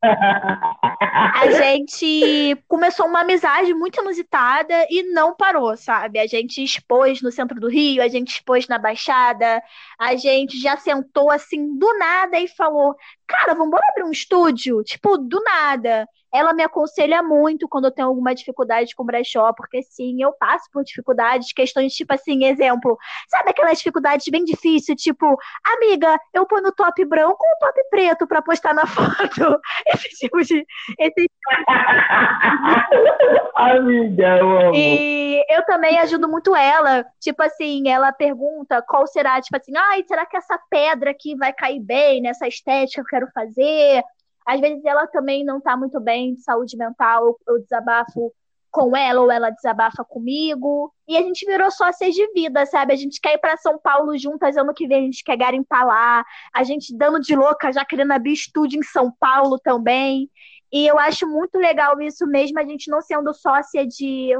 a 0.03 1.49
gente 1.53 2.57
começou 2.67 3.07
uma 3.07 3.21
amizade 3.21 3.73
muito 3.73 4.01
inusitada 4.01 4.87
e 4.91 5.05
não 5.13 5.37
parou, 5.37 5.77
sabe? 5.77 6.19
A 6.19 6.27
gente 6.27 6.63
expôs 6.63 7.23
no 7.23 7.31
centro 7.31 7.61
do 7.61 7.69
Rio, 7.69 8.03
a 8.03 8.09
gente 8.09 8.33
expôs 8.33 8.67
na 8.67 8.79
Baixada, 8.79 9.63
a 9.99 10.17
gente 10.17 10.61
já 10.61 10.77
sentou 10.77 11.31
assim 11.31 11.79
do 11.79 11.99
nada 11.99 12.37
e 12.39 12.49
falou: 12.49 12.97
Cara, 13.33 13.55
vamos 13.55 13.81
abrir 13.91 14.05
um 14.05 14.11
estúdio? 14.11 14.83
Tipo, 14.85 15.17
do 15.17 15.43
nada. 15.43 16.07
Ela 16.33 16.55
me 16.55 16.63
aconselha 16.63 17.23
muito 17.23 17.69
quando 17.69 17.87
eu 17.87 17.91
tenho 17.91 18.09
alguma 18.09 18.35
dificuldade 18.35 18.95
com 18.95 19.05
brechó, 19.05 19.53
porque 19.53 19.83
sim, 19.83 20.23
eu 20.23 20.33
passo 20.33 20.65
por 20.73 20.83
dificuldades, 20.83 21.53
questões 21.53 21.93
tipo 21.93 22.13
assim, 22.13 22.47
exemplo, 22.47 22.97
sabe 23.29 23.51
aquelas 23.51 23.77
dificuldades 23.77 24.27
bem 24.31 24.43
difíceis, 24.43 25.01
tipo, 25.01 25.37
amiga, 25.77 26.19
eu 26.33 26.47
ponho 26.47 26.63
no 26.63 26.73
top 26.73 27.05
branco 27.05 27.37
ou 27.39 27.59
top 27.61 27.85
preto 27.91 28.27
para 28.27 28.41
postar 28.41 28.75
na 28.75 28.85
foto? 28.89 29.61
Esse 29.89 30.09
tipo 30.21 30.43
de. 30.43 30.65
Esse... 30.99 31.31
amiga, 33.55 34.39
eu 34.39 34.59
amo. 34.59 34.75
E 34.75 35.45
eu 35.51 35.65
também 35.67 35.99
ajudo 35.99 36.29
muito 36.29 36.57
ela, 36.57 37.05
tipo 37.21 37.43
assim, 37.43 37.91
ela 37.91 38.11
pergunta 38.11 38.83
qual 38.83 39.07
será, 39.07 39.39
tipo 39.41 39.57
assim, 39.57 39.77
ai, 39.77 40.03
será 40.05 40.25
que 40.25 40.37
essa 40.37 40.59
pedra 40.71 41.11
aqui 41.11 41.37
vai 41.37 41.53
cair 41.53 41.81
bem 41.81 42.23
nessa 42.23 42.49
estética 42.49 42.93
que 42.93 43.01
eu 43.01 43.05
quero 43.05 43.22
fazer? 43.33 44.03
Às 44.47 44.61
vezes 44.61 44.85
ela 44.85 45.07
também 45.07 45.45
não 45.45 45.59
está 45.59 45.77
muito 45.77 46.01
bem 46.01 46.35
de 46.35 46.43
saúde 46.43 46.77
mental, 46.77 47.37
eu 47.47 47.61
desabafo 47.61 48.33
com 48.71 48.97
ela 48.97 49.21
ou 49.21 49.31
ela 49.31 49.51
desabafa 49.51 50.03
comigo. 50.03 50.93
E 51.07 51.17
a 51.17 51.23
gente 51.23 51.45
virou 51.45 51.71
sócias 51.71 52.15
de 52.15 52.27
vida, 52.33 52.65
sabe? 52.65 52.93
A 52.93 52.97
gente 52.97 53.21
quer 53.21 53.35
ir 53.35 53.39
para 53.39 53.57
São 53.59 53.79
Paulo 53.79 54.17
juntas 54.19 54.57
ano 54.57 54.73
que 54.73 54.89
vem, 54.89 55.01
a 55.01 55.05
gente 55.05 55.23
quer 55.23 55.37
garimpar 55.37 55.87
lá. 55.87 56.25
A 56.55 56.65
gente 56.65 56.97
dando 56.97 57.21
de 57.21 57.37
louca, 57.37 57.73
já 57.73 57.85
querendo 57.85 58.13
abrir 58.13 58.33
estúdio 58.33 58.81
em 58.81 58.83
São 58.83 59.13
Paulo 59.21 59.59
também. 59.59 60.29
E 60.73 60.87
eu 60.87 60.99
acho 60.99 61.29
muito 61.29 61.59
legal 61.59 62.01
isso 62.01 62.27
mesmo, 62.27 62.59
a 62.59 62.65
gente 62.65 62.91
não 62.91 63.03
sendo 63.03 63.35
sócia 63.35 63.87
de 63.87 64.35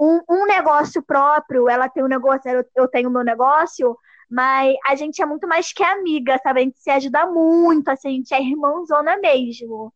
um, 0.00 0.20
um 0.28 0.46
negócio 0.46 1.02
próprio, 1.02 1.68
ela 1.68 1.90
tem 1.90 2.02
um 2.02 2.08
negócio, 2.08 2.50
eu, 2.50 2.64
eu 2.74 2.88
tenho 2.88 3.10
meu 3.10 3.22
negócio, 3.22 3.94
mas 4.30 4.74
a 4.86 4.94
gente 4.94 5.22
é 5.22 5.26
muito 5.26 5.46
mais 5.46 5.72
que 5.72 5.82
amiga, 5.82 6.38
sabe? 6.42 6.60
A 6.60 6.62
gente 6.64 6.78
se 6.78 6.90
ajuda 6.90 7.26
muito, 7.26 7.88
assim, 7.88 8.08
a 8.08 8.12
gente 8.12 8.34
é 8.34 8.42
irmãozona 8.42 9.16
mesmo. 9.18 9.92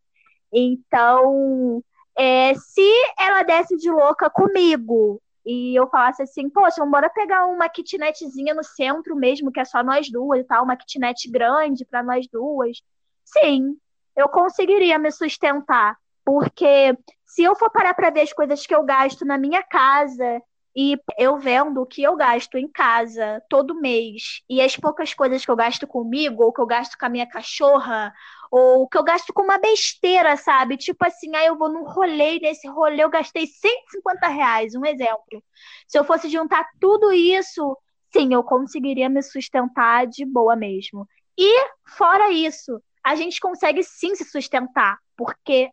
Então, 0.53 1.83
é, 2.17 2.55
se 2.55 2.89
ela 3.19 3.43
desse 3.43 3.77
de 3.77 3.91
louca 3.91 4.29
comigo 4.31 5.21
e 5.47 5.75
eu 5.79 5.89
falasse 5.89 6.23
assim, 6.23 6.51
poxa, 6.51 6.85
bora 6.85 7.09
pegar 7.09 7.47
uma 7.47 7.69
kitnetzinha 7.69 8.55
no 8.55 8.63
centro 8.63 9.17
mesmo, 9.17 9.51
que 9.51 9.61
é 9.61 9.65
só 9.65 9.83
nós 9.83 10.11
duas 10.11 10.41
e 10.41 10.45
tal, 10.45 10.65
uma 10.65 10.77
kitnet 10.77 11.31
grande 11.31 11.85
para 11.85 12.03
nós 12.03 12.27
duas. 12.29 12.83
Sim, 13.25 13.77
eu 14.17 14.29
conseguiria 14.29 14.99
me 14.99 15.11
sustentar, 15.11 15.97
porque 16.25 16.97
se 17.25 17.45
eu 17.45 17.55
for 17.55 17.71
parar 17.71 17.95
para 17.95 18.11
ver 18.11 18.23
as 18.23 18.33
coisas 18.33 18.67
que 18.67 18.75
eu 18.75 18.85
gasto 18.85 19.25
na 19.25 19.39
minha 19.39 19.63
casa 19.63 20.43
e 20.81 20.97
eu 21.19 21.37
vendo 21.37 21.83
o 21.83 21.87
que 21.87 22.05
eu 22.05 22.15
gasto 22.15 22.57
em 22.57 22.69
casa 22.69 23.43
todo 23.51 23.81
mês 23.81 24.45
e 24.49 24.61
as 24.61 24.77
poucas 24.77 25.13
coisas 25.13 25.45
que 25.45 25.51
eu 25.51 25.57
gasto 25.57 25.89
comigo, 25.89 26.45
ou 26.45 26.53
que 26.53 26.61
eu 26.61 26.67
gasto 26.67 26.97
com 26.97 27.05
a 27.05 27.09
minha 27.09 27.27
cachorra, 27.27 28.15
ou 28.49 28.89
que 28.89 28.97
eu 28.97 29.03
gasto 29.03 29.33
com 29.33 29.43
uma 29.43 29.59
besteira, 29.59 30.37
sabe? 30.37 30.77
Tipo 30.77 31.05
assim, 31.05 31.35
aí 31.35 31.47
eu 31.47 31.59
vou 31.59 31.69
num 31.69 31.83
rolê, 31.83 32.39
nesse 32.39 32.69
rolê 32.69 33.03
eu 33.03 33.11
gastei 33.11 33.45
150 33.45 34.29
reais, 34.29 34.77
um 34.77 34.87
exemplo. 34.87 35.43
Se 35.89 35.99
eu 35.99 36.05
fosse 36.05 36.29
juntar 36.29 36.65
tudo 36.81 37.13
isso, 37.13 37.77
sim, 38.13 38.33
eu 38.33 38.45
conseguiria 38.45 39.09
me 39.09 39.21
sustentar 39.21 40.07
de 40.07 40.25
boa 40.25 40.55
mesmo. 40.55 41.09
E, 41.37 41.61
fora 41.89 42.31
isso, 42.31 42.81
a 43.05 43.17
gente 43.17 43.41
consegue 43.41 43.83
sim 43.83 44.15
se 44.15 44.25
sustentar, 44.27 44.97
porque 45.17 45.73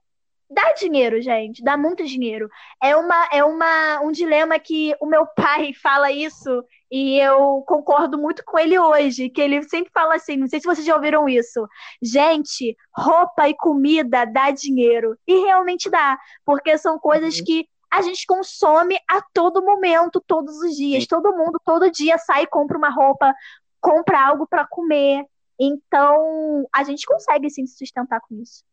dá 0.49 0.73
dinheiro, 0.73 1.21
gente, 1.21 1.63
dá 1.63 1.77
muito 1.77 2.05
dinheiro. 2.05 2.49
É 2.81 2.95
uma 2.95 3.27
é 3.31 3.43
uma 3.43 4.01
um 4.01 4.11
dilema 4.11 4.59
que 4.59 4.95
o 5.01 5.05
meu 5.05 5.25
pai 5.25 5.73
fala 5.81 6.11
isso 6.11 6.63
e 6.91 7.19
eu 7.19 7.63
concordo 7.67 8.17
muito 8.17 8.43
com 8.45 8.57
ele 8.59 8.77
hoje, 8.77 9.29
que 9.29 9.41
ele 9.41 9.61
sempre 9.63 9.91
fala 9.91 10.15
assim, 10.15 10.37
não 10.37 10.47
sei 10.47 10.59
se 10.59 10.67
vocês 10.67 10.85
já 10.85 10.95
ouviram 10.95 11.27
isso. 11.27 11.67
Gente, 12.01 12.75
roupa 12.95 13.49
e 13.49 13.55
comida 13.55 14.25
dá 14.25 14.51
dinheiro 14.51 15.17
e 15.27 15.43
realmente 15.43 15.89
dá, 15.89 16.17
porque 16.45 16.77
são 16.77 16.99
coisas 16.99 17.37
uhum. 17.37 17.43
que 17.45 17.67
a 17.91 18.01
gente 18.01 18.25
consome 18.25 18.97
a 19.09 19.21
todo 19.33 19.63
momento, 19.63 20.21
todos 20.27 20.57
os 20.57 20.75
dias. 20.75 21.07
Todo 21.07 21.35
mundo 21.35 21.59
todo 21.63 21.89
dia 21.89 22.17
sai 22.17 22.43
e 22.43 22.47
compra 22.47 22.77
uma 22.77 22.89
roupa, 22.89 23.33
compra 23.79 24.27
algo 24.27 24.45
para 24.45 24.67
comer. 24.67 25.23
Então, 25.57 26.67
a 26.73 26.83
gente 26.83 27.05
consegue 27.05 27.49
sim 27.49 27.65
se 27.65 27.77
sustentar 27.77 28.19
com 28.19 28.35
isso. 28.35 28.63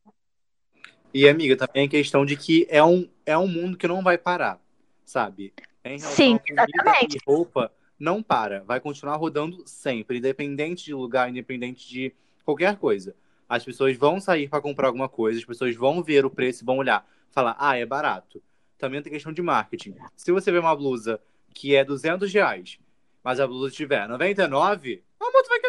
E, 1.14 1.28
amiga, 1.28 1.56
também 1.56 1.86
a 1.86 1.90
questão 1.90 2.24
de 2.24 2.36
que 2.36 2.66
é 2.70 2.82
um, 2.82 3.08
é 3.26 3.36
um 3.36 3.46
mundo 3.46 3.76
que 3.76 3.86
não 3.86 4.02
vai 4.02 4.16
parar, 4.16 4.60
sabe? 5.04 5.52
Em 5.84 5.98
Sim, 5.98 6.38
exatamente. 6.48 7.18
Roupa, 7.26 7.70
não 7.98 8.22
para. 8.22 8.62
Vai 8.64 8.80
continuar 8.80 9.16
rodando 9.16 9.62
sempre, 9.66 10.18
independente 10.18 10.84
de 10.84 10.94
lugar, 10.94 11.28
independente 11.28 11.88
de 11.88 12.12
qualquer 12.44 12.76
coisa. 12.76 13.14
As 13.48 13.64
pessoas 13.64 13.96
vão 13.96 14.18
sair 14.18 14.48
para 14.48 14.62
comprar 14.62 14.86
alguma 14.86 15.08
coisa, 15.08 15.38
as 15.38 15.44
pessoas 15.44 15.76
vão 15.76 16.02
ver 16.02 16.24
o 16.24 16.30
preço 16.30 16.64
e 16.64 16.66
vão 16.66 16.78
olhar, 16.78 17.06
falar, 17.30 17.56
ah, 17.58 17.76
é 17.76 17.84
barato. 17.84 18.42
Também 18.78 19.02
tem 19.02 19.12
questão 19.12 19.32
de 19.32 19.42
marketing. 19.42 19.94
Se 20.16 20.32
você 20.32 20.50
vê 20.50 20.58
uma 20.58 20.74
blusa 20.74 21.20
que 21.54 21.74
é 21.74 21.84
200 21.84 22.32
reais, 22.32 22.78
mas 23.22 23.38
a 23.38 23.46
blusa 23.46 23.74
tiver 23.74 24.08
99, 24.08 25.02
amor, 25.20 25.42
tu 25.42 25.48
vai. 25.48 25.61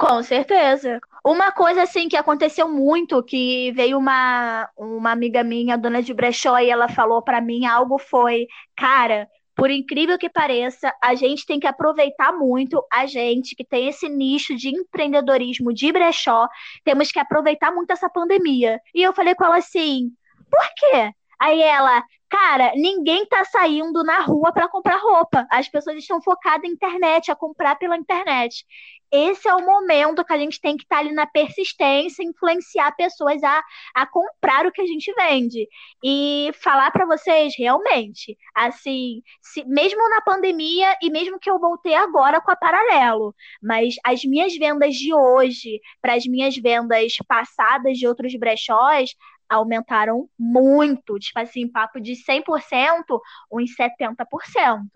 Com 0.00 0.22
certeza. 0.22 0.98
Uma 1.22 1.52
coisa 1.52 1.82
assim 1.82 2.08
que 2.08 2.16
aconteceu 2.16 2.66
muito, 2.66 3.22
que 3.22 3.70
veio 3.72 3.98
uma, 3.98 4.66
uma 4.74 5.12
amiga 5.12 5.44
minha, 5.44 5.76
dona 5.76 6.02
de 6.02 6.14
brechó, 6.14 6.58
e 6.58 6.70
ela 6.70 6.88
falou 6.88 7.20
para 7.20 7.38
mim 7.38 7.66
algo 7.66 7.98
foi, 7.98 8.46
cara, 8.74 9.28
por 9.54 9.70
incrível 9.70 10.16
que 10.16 10.30
pareça, 10.30 10.90
a 11.02 11.14
gente 11.14 11.44
tem 11.44 11.60
que 11.60 11.66
aproveitar 11.66 12.32
muito 12.32 12.82
a 12.90 13.04
gente 13.04 13.54
que 13.54 13.62
tem 13.62 13.88
esse 13.88 14.08
nicho 14.08 14.56
de 14.56 14.70
empreendedorismo 14.70 15.70
de 15.70 15.92
brechó, 15.92 16.48
temos 16.82 17.12
que 17.12 17.18
aproveitar 17.18 17.70
muito 17.70 17.90
essa 17.90 18.08
pandemia. 18.08 18.80
E 18.94 19.02
eu 19.02 19.12
falei 19.12 19.34
com 19.34 19.44
ela 19.44 19.58
assim: 19.58 20.10
"Por 20.50 20.66
quê?" 20.78 21.12
Aí 21.38 21.60
ela, 21.60 22.02
cara, 22.30 22.72
ninguém 22.76 23.26
tá 23.26 23.44
saindo 23.44 24.04
na 24.04 24.20
rua 24.20 24.52
para 24.52 24.68
comprar 24.68 24.96
roupa. 24.98 25.46
As 25.50 25.68
pessoas 25.68 25.96
estão 25.96 26.22
focadas 26.22 26.62
na 26.62 26.68
internet, 26.68 27.30
a 27.30 27.36
comprar 27.36 27.76
pela 27.76 27.96
internet. 27.96 28.64
esse 29.12 29.48
é 29.48 29.54
o 29.54 29.66
momento 29.66 30.24
que 30.24 30.32
a 30.32 30.38
gente 30.38 30.60
tem 30.60 30.76
que 30.76 30.84
estar 30.84 30.96
tá 30.96 31.02
ali 31.02 31.12
na 31.12 31.26
persistência, 31.26 32.22
influenciar 32.22 32.94
pessoas 32.94 33.42
a, 33.42 33.60
a 33.94 34.06
comprar 34.06 34.66
o 34.66 34.72
que 34.72 34.80
a 34.80 34.86
gente 34.86 35.12
vende. 35.14 35.68
E 36.04 36.52
falar 36.62 36.90
para 36.92 37.04
vocês, 37.06 37.54
realmente, 37.58 38.38
assim, 38.54 39.22
se, 39.42 39.64
mesmo 39.64 40.08
na 40.10 40.20
pandemia 40.20 40.96
e 41.02 41.10
mesmo 41.10 41.40
que 41.40 41.50
eu 41.50 41.58
voltei 41.58 41.94
agora 41.94 42.40
com 42.40 42.52
a 42.52 42.56
Paralelo, 42.56 43.34
mas 43.60 43.96
as 44.04 44.24
minhas 44.24 44.56
vendas 44.56 44.94
de 44.94 45.12
hoje 45.12 45.80
para 46.00 46.14
as 46.14 46.24
minhas 46.26 46.56
vendas 46.56 47.14
passadas 47.26 47.98
de 47.98 48.06
outros 48.06 48.32
brechós, 48.38 49.10
aumentaram 49.50 50.28
muito, 50.38 51.18
tipo 51.18 51.38
assim, 51.40 51.68
papo 51.68 52.00
de 52.00 52.12
100%, 52.12 53.20
uns 53.52 53.74
70%. 53.76 54.86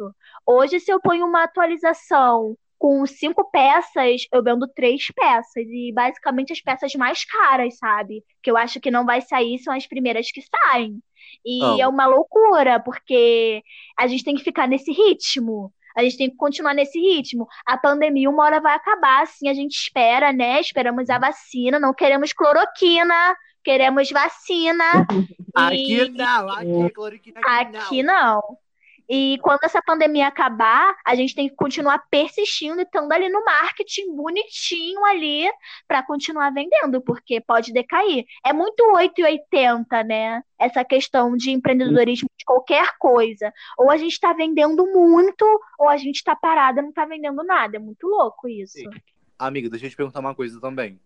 Hoje, 0.47 0.79
se 0.79 0.93
eu 0.93 1.01
ponho 1.01 1.27
uma 1.27 1.43
atualização 1.43 2.57
com 2.79 3.05
cinco 3.07 3.51
peças, 3.51 4.27
eu 4.33 4.43
vendo 4.43 4.69
três 4.69 5.07
peças. 5.15 5.65
E 5.67 5.93
basicamente 5.93 6.53
as 6.53 6.61
peças 6.61 6.95
mais 6.95 7.25
caras, 7.25 7.79
sabe? 7.79 8.23
Que 8.43 8.51
eu 8.51 8.57
acho 8.57 8.81
que 8.81 8.91
não 8.91 9.05
vai 9.05 9.21
sair 9.21 9.59
são 9.59 9.75
as 9.75 9.87
primeiras 9.87 10.31
que 10.31 10.43
saem. 10.43 11.01
E 11.45 11.63
oh. 11.63 11.81
é 11.81 11.89
uma 11.89 12.07
loucura, 12.07 12.79
porque 12.79 13.63
a 13.99 14.07
gente 14.07 14.23
tem 14.23 14.35
que 14.35 14.45
ficar 14.45 14.69
nesse 14.69 14.93
ritmo. 14.93 15.73
A 15.97 16.03
gente 16.03 16.17
tem 16.17 16.29
que 16.29 16.37
continuar 16.37 16.75
nesse 16.75 16.99
ritmo. 16.99 17.47
A 17.65 17.79
pandemia 17.79 18.29
uma 18.29 18.45
hora 18.45 18.61
vai 18.61 18.75
acabar, 18.75 19.23
assim 19.23 19.49
a 19.49 19.55
gente 19.55 19.75
espera, 19.75 20.33
né? 20.33 20.61
Esperamos 20.61 21.09
a 21.09 21.19
vacina, 21.19 21.79
não 21.79 21.95
queremos 21.95 22.33
cloroquina, 22.33 23.37
queremos 23.65 24.11
vacina. 24.11 25.07
aqui 25.55 26.03
e... 26.03 26.09
não, 26.11 26.51
aqui, 26.51 26.93
cloroquina 26.95 27.41
aqui, 27.41 27.77
aqui 27.77 28.03
não. 28.03 28.15
não. 28.15 28.59
E 29.09 29.39
quando 29.43 29.65
essa 29.65 29.83
pandemia 29.83 30.27
acabar, 30.27 30.97
a 31.05 31.15
gente 31.15 31.35
tem 31.35 31.49
que 31.49 31.55
continuar 31.55 32.03
persistindo 32.11 32.81
e 32.81 32.85
estando 32.85 33.13
ali 33.13 33.29
no 33.29 33.45
marketing 33.45 34.17
bonitinho 34.17 35.05
ali 35.05 35.45
para 35.87 36.03
continuar 36.03 36.51
vendendo, 36.51 37.03
porque 37.03 37.41
pode 37.41 37.73
decair. 37.73 38.25
É 38.45 38.53
muito 38.53 38.83
880, 38.83 40.05
né? 40.05 40.43
Essa 40.59 40.83
questão 40.85 41.37
de 41.37 41.51
empreendedorismo 41.51 42.29
de 42.39 42.45
qualquer 42.47 42.97
coisa. 42.99 43.53
Ou 43.77 43.91
a 43.91 43.99
gente 43.99 44.13
está 44.13 44.33
vendendo 44.33 44.87
muito, 44.87 45.45
ou 45.79 45.89
a 45.89 45.99
gente 45.99 46.17
está 46.17 46.35
parada 46.35 46.81
não 46.81 46.89
está 46.89 47.05
vendendo 47.05 47.45
nada. 47.45 47.77
É 47.77 47.81
muito 47.81 48.07
louco 48.07 48.49
isso. 48.49 48.79
Sim. 48.79 48.89
Amiga, 49.39 49.69
deixa 49.69 49.87
eu 49.87 49.91
te 49.91 49.97
perguntar 49.97 50.21
uma 50.21 50.35
coisa 50.35 50.59
também. 50.61 50.99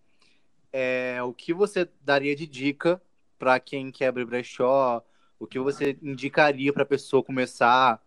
É, 0.73 1.19
o 1.23 1.33
que 1.33 1.53
você 1.53 1.89
daria 2.01 2.37
de 2.37 2.47
dica 2.47 3.01
para 3.39 3.59
quem 3.59 3.91
quer 3.91 4.09
abrir 4.09 4.25
brechó? 4.25 5.03
O 5.39 5.47
que 5.47 5.59
você 5.59 5.97
indicaria 6.03 6.73
para 6.73 6.83
a 6.83 6.87
pessoa 6.87 7.23
começar? 7.23 8.01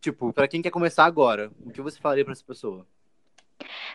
Tipo, 0.00 0.32
para 0.32 0.48
quem 0.48 0.62
quer 0.62 0.70
começar 0.70 1.04
agora, 1.04 1.50
o 1.60 1.70
que 1.70 1.80
você 1.80 2.00
falaria 2.00 2.24
para 2.24 2.32
essa 2.32 2.44
pessoa? 2.44 2.86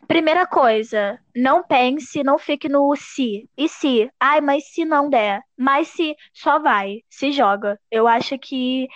Primeira 0.07 0.47
coisa, 0.47 1.19
não 1.35 1.63
pense, 1.63 2.23
não 2.23 2.39
fique 2.39 2.69
no 2.69 2.95
se. 2.95 3.49
E 3.57 3.67
se? 3.67 4.09
Ai, 4.19 4.41
mas 4.41 4.71
se 4.71 4.85
não 4.85 5.09
der. 5.09 5.41
Mas 5.57 5.89
se, 5.89 6.15
só 6.33 6.59
vai, 6.59 7.03
se 7.09 7.31
joga. 7.31 7.79
Eu 7.91 8.07
acho 8.07 8.37
que 8.39 8.87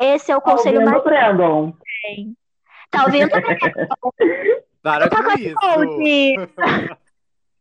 esse 0.00 0.30
é 0.30 0.36
o 0.36 0.40
tá 0.40 0.52
conselho 0.52 0.84
mais. 0.84 1.02
Brandon. 1.02 1.76
Tá 2.90 3.04
ouvindo? 3.04 3.30
Para 4.82 5.08
com 5.10 5.32
isso. 5.38 5.56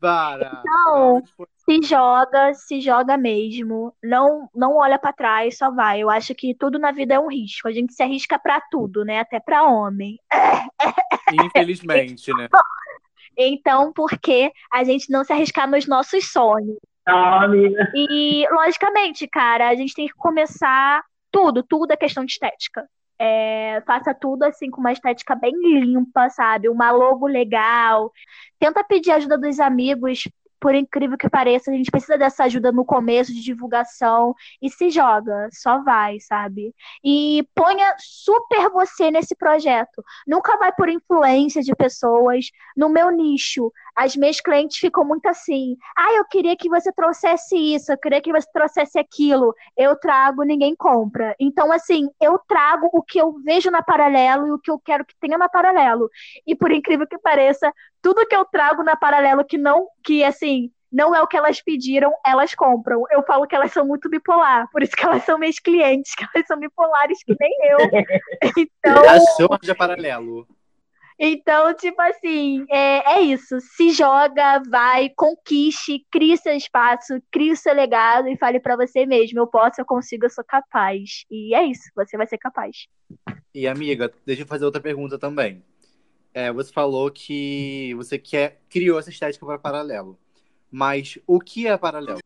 Para. 0.03 0.61
Então, 0.65 1.23
se 1.55 1.81
joga, 1.87 2.53
se 2.53 2.81
joga 2.81 3.15
mesmo. 3.15 3.95
Não, 4.03 4.49
não 4.53 4.75
olha 4.75 4.99
para 4.99 5.13
trás, 5.13 5.57
só 5.57 5.71
vai. 5.71 6.01
Eu 6.01 6.09
acho 6.09 6.35
que 6.35 6.53
tudo 6.53 6.77
na 6.77 6.91
vida 6.91 7.13
é 7.13 7.19
um 7.19 7.29
risco. 7.29 7.69
A 7.69 7.71
gente 7.71 7.93
se 7.93 8.03
arrisca 8.03 8.37
para 8.37 8.59
tudo, 8.69 9.05
né? 9.05 9.21
Até 9.21 9.39
para 9.39 9.63
homem. 9.63 10.19
Infelizmente, 11.45 12.33
né? 12.33 12.49
Então, 13.35 13.91
por 13.91 14.11
que 14.19 14.51
a 14.71 14.83
gente 14.83 15.09
não 15.09 15.23
se 15.23 15.33
arriscar 15.33 15.67
nos 15.67 15.87
nossos 15.87 16.31
sonhos? 16.31 16.77
Ah. 17.03 17.47
E, 17.95 18.45
logicamente, 18.51 19.27
cara, 19.27 19.69
a 19.69 19.75
gente 19.75 19.95
tem 19.95 20.05
que 20.07 20.13
começar 20.13 21.03
tudo, 21.31 21.63
tudo 21.63 21.91
é 21.91 21.97
questão 21.97 22.23
de 22.23 22.33
estética. 22.33 22.87
É, 23.19 23.81
faça 23.85 24.13
tudo 24.13 24.43
assim 24.43 24.69
com 24.69 24.81
uma 24.81 24.91
estética 24.91 25.35
bem 25.35 25.53
limpa, 25.53 26.29
sabe? 26.29 26.69
Uma 26.69 26.91
logo 26.91 27.27
legal. 27.27 28.11
Tenta 28.59 28.83
pedir 28.83 29.11
ajuda 29.11 29.37
dos 29.37 29.59
amigos 29.59 30.23
por 30.63 30.73
incrível 30.73 31.17
que 31.17 31.29
pareça, 31.29 31.69
a 31.69 31.73
gente 31.73 31.91
precisa 31.91 32.17
dessa 32.17 32.45
ajuda 32.45 32.71
no 32.71 32.85
começo 32.85 33.33
de 33.33 33.41
divulgação 33.43 34.33
e 34.61 34.69
se 34.69 34.89
joga, 34.89 35.49
só 35.51 35.83
vai, 35.83 36.21
sabe? 36.21 36.73
E 37.03 37.45
ponha 37.53 37.93
super 37.99 38.69
você 38.69 39.11
nesse 39.11 39.35
projeto. 39.35 40.01
Nunca 40.25 40.57
vai 40.57 40.71
por 40.71 40.87
influência 40.87 41.61
de 41.61 41.75
pessoas. 41.75 42.45
No 42.77 42.87
meu 42.87 43.11
nicho, 43.11 43.73
as 43.95 44.15
minhas 44.15 44.39
clientes 44.39 44.77
ficam 44.77 45.03
muito 45.05 45.25
assim: 45.27 45.77
ah, 45.97 46.13
eu 46.13 46.25
queria 46.25 46.55
que 46.55 46.69
você 46.69 46.91
trouxesse 46.91 47.55
isso, 47.55 47.91
eu 47.91 47.97
queria 47.97 48.21
que 48.21 48.31
você 48.31 48.47
trouxesse 48.51 48.97
aquilo. 48.97 49.53
Eu 49.77 49.95
trago, 49.95 50.43
ninguém 50.43 50.75
compra. 50.75 51.35
Então, 51.39 51.71
assim, 51.71 52.09
eu 52.21 52.39
trago 52.47 52.89
o 52.91 53.01
que 53.01 53.19
eu 53.19 53.33
vejo 53.43 53.69
na 53.69 53.81
paralelo 53.81 54.47
e 54.47 54.51
o 54.51 54.59
que 54.59 54.71
eu 54.71 54.79
quero 54.79 55.05
que 55.05 55.15
tenha 55.19 55.37
na 55.37 55.49
paralelo. 55.49 56.09
E 56.45 56.55
por 56.55 56.71
incrível 56.71 57.07
que 57.07 57.17
pareça, 57.17 57.71
tudo 58.01 58.25
que 58.27 58.35
eu 58.35 58.45
trago 58.45 58.83
na 58.83 58.95
paralelo 58.95 59.45
que 59.45 59.57
não, 59.57 59.87
que 60.03 60.23
assim, 60.23 60.71
não 60.91 61.15
é 61.15 61.21
o 61.21 61.27
que 61.27 61.35
elas 61.35 61.59
pediram, 61.59 62.13
elas 62.23 62.53
compram. 62.53 63.03
Eu 63.09 63.23
falo 63.23 63.47
que 63.47 63.55
elas 63.55 63.71
são 63.71 63.85
muito 63.85 64.09
bipolar, 64.09 64.69
por 64.71 64.83
isso 64.83 64.95
que 64.95 65.03
elas 65.03 65.23
são 65.23 65.39
minhas 65.39 65.57
clientes, 65.57 66.13
que 66.15 66.25
elas 66.33 66.47
são 66.47 66.59
bipolares 66.59 67.23
que 67.23 67.35
nem 67.39 67.51
eu. 67.71 67.77
Então, 68.57 69.09
Achou 69.09 69.57
de 69.61 69.73
paralelo. 69.73 70.47
Então, 71.19 71.73
tipo 71.75 72.01
assim, 72.01 72.65
é, 72.69 73.15
é 73.15 73.21
isso. 73.21 73.59
Se 73.59 73.91
joga, 73.91 74.61
vai, 74.69 75.09
conquiste, 75.09 76.05
crie 76.11 76.37
seu 76.37 76.55
espaço, 76.55 77.21
crie 77.31 77.51
o 77.51 77.57
seu 77.57 77.73
legado 77.73 78.27
e 78.27 78.37
fale 78.37 78.59
para 78.59 78.75
você 78.75 79.05
mesmo: 79.05 79.39
eu 79.39 79.47
posso, 79.47 79.79
eu 79.79 79.85
consigo, 79.85 80.25
eu 80.25 80.29
sou 80.29 80.43
capaz. 80.43 81.25
E 81.29 81.53
é 81.55 81.63
isso, 81.65 81.83
você 81.95 82.17
vai 82.17 82.27
ser 82.27 82.37
capaz. 82.37 82.87
E 83.53 83.67
amiga, 83.67 84.11
deixa 84.25 84.41
eu 84.41 84.47
fazer 84.47 84.65
outra 84.65 84.81
pergunta 84.81 85.17
também. 85.17 85.63
É, 86.33 86.51
você 86.51 86.73
falou 86.73 87.11
que 87.11 87.93
você 87.95 88.17
quer, 88.17 88.59
criou 88.67 88.97
essa 88.97 89.11
estética 89.11 89.45
para 89.45 89.59
paralelo. 89.59 90.17
Mas 90.71 91.19
o 91.27 91.39
que 91.39 91.67
é 91.67 91.77
paralelo? 91.77 92.19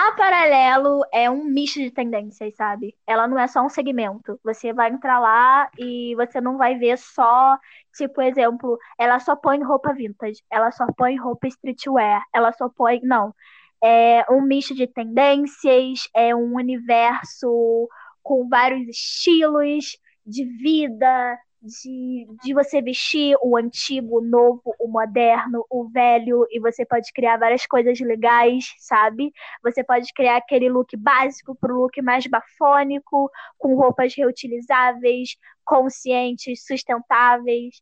A 0.00 0.12
Paralelo 0.12 1.02
é 1.12 1.28
um 1.28 1.42
misto 1.42 1.80
de 1.80 1.90
tendências, 1.90 2.54
sabe? 2.54 2.94
Ela 3.04 3.26
não 3.26 3.36
é 3.36 3.48
só 3.48 3.66
um 3.66 3.68
segmento. 3.68 4.38
Você 4.44 4.72
vai 4.72 4.90
entrar 4.90 5.18
lá 5.18 5.68
e 5.76 6.14
você 6.14 6.40
não 6.40 6.56
vai 6.56 6.78
ver 6.78 6.96
só, 6.96 7.58
tipo, 7.96 8.22
exemplo, 8.22 8.78
ela 8.96 9.18
só 9.18 9.34
põe 9.34 9.60
roupa 9.60 9.92
vintage, 9.92 10.40
ela 10.48 10.70
só 10.70 10.86
põe 10.96 11.16
roupa 11.16 11.48
streetwear, 11.48 12.24
ela 12.32 12.52
só 12.52 12.68
põe. 12.68 13.00
Não. 13.02 13.34
É 13.82 14.24
um 14.30 14.40
misto 14.40 14.72
de 14.72 14.86
tendências, 14.86 16.08
é 16.14 16.32
um 16.32 16.54
universo 16.54 17.88
com 18.22 18.48
vários 18.48 18.86
estilos 18.88 19.98
de 20.24 20.44
vida, 20.44 21.38
de, 21.60 22.26
de 22.42 22.54
você 22.54 22.80
vestir 22.80 23.36
o 23.42 23.56
antigo, 23.56 24.18
o 24.18 24.20
novo, 24.20 24.74
o 24.78 24.88
moderno, 24.88 25.64
o 25.68 25.88
velho, 25.88 26.46
e 26.50 26.60
você 26.60 26.84
pode 26.84 27.12
criar 27.12 27.36
várias 27.36 27.66
coisas 27.66 27.98
legais, 28.00 28.74
sabe? 28.78 29.32
Você 29.62 29.82
pode 29.82 30.12
criar 30.12 30.36
aquele 30.36 30.68
look 30.68 30.96
básico 30.96 31.54
para 31.56 31.72
o 31.72 31.82
look 31.82 32.00
mais 32.00 32.26
bafônico, 32.26 33.30
com 33.58 33.74
roupas 33.74 34.14
reutilizáveis, 34.14 35.36
conscientes, 35.64 36.64
sustentáveis. 36.64 37.80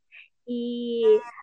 E 0.48 1.02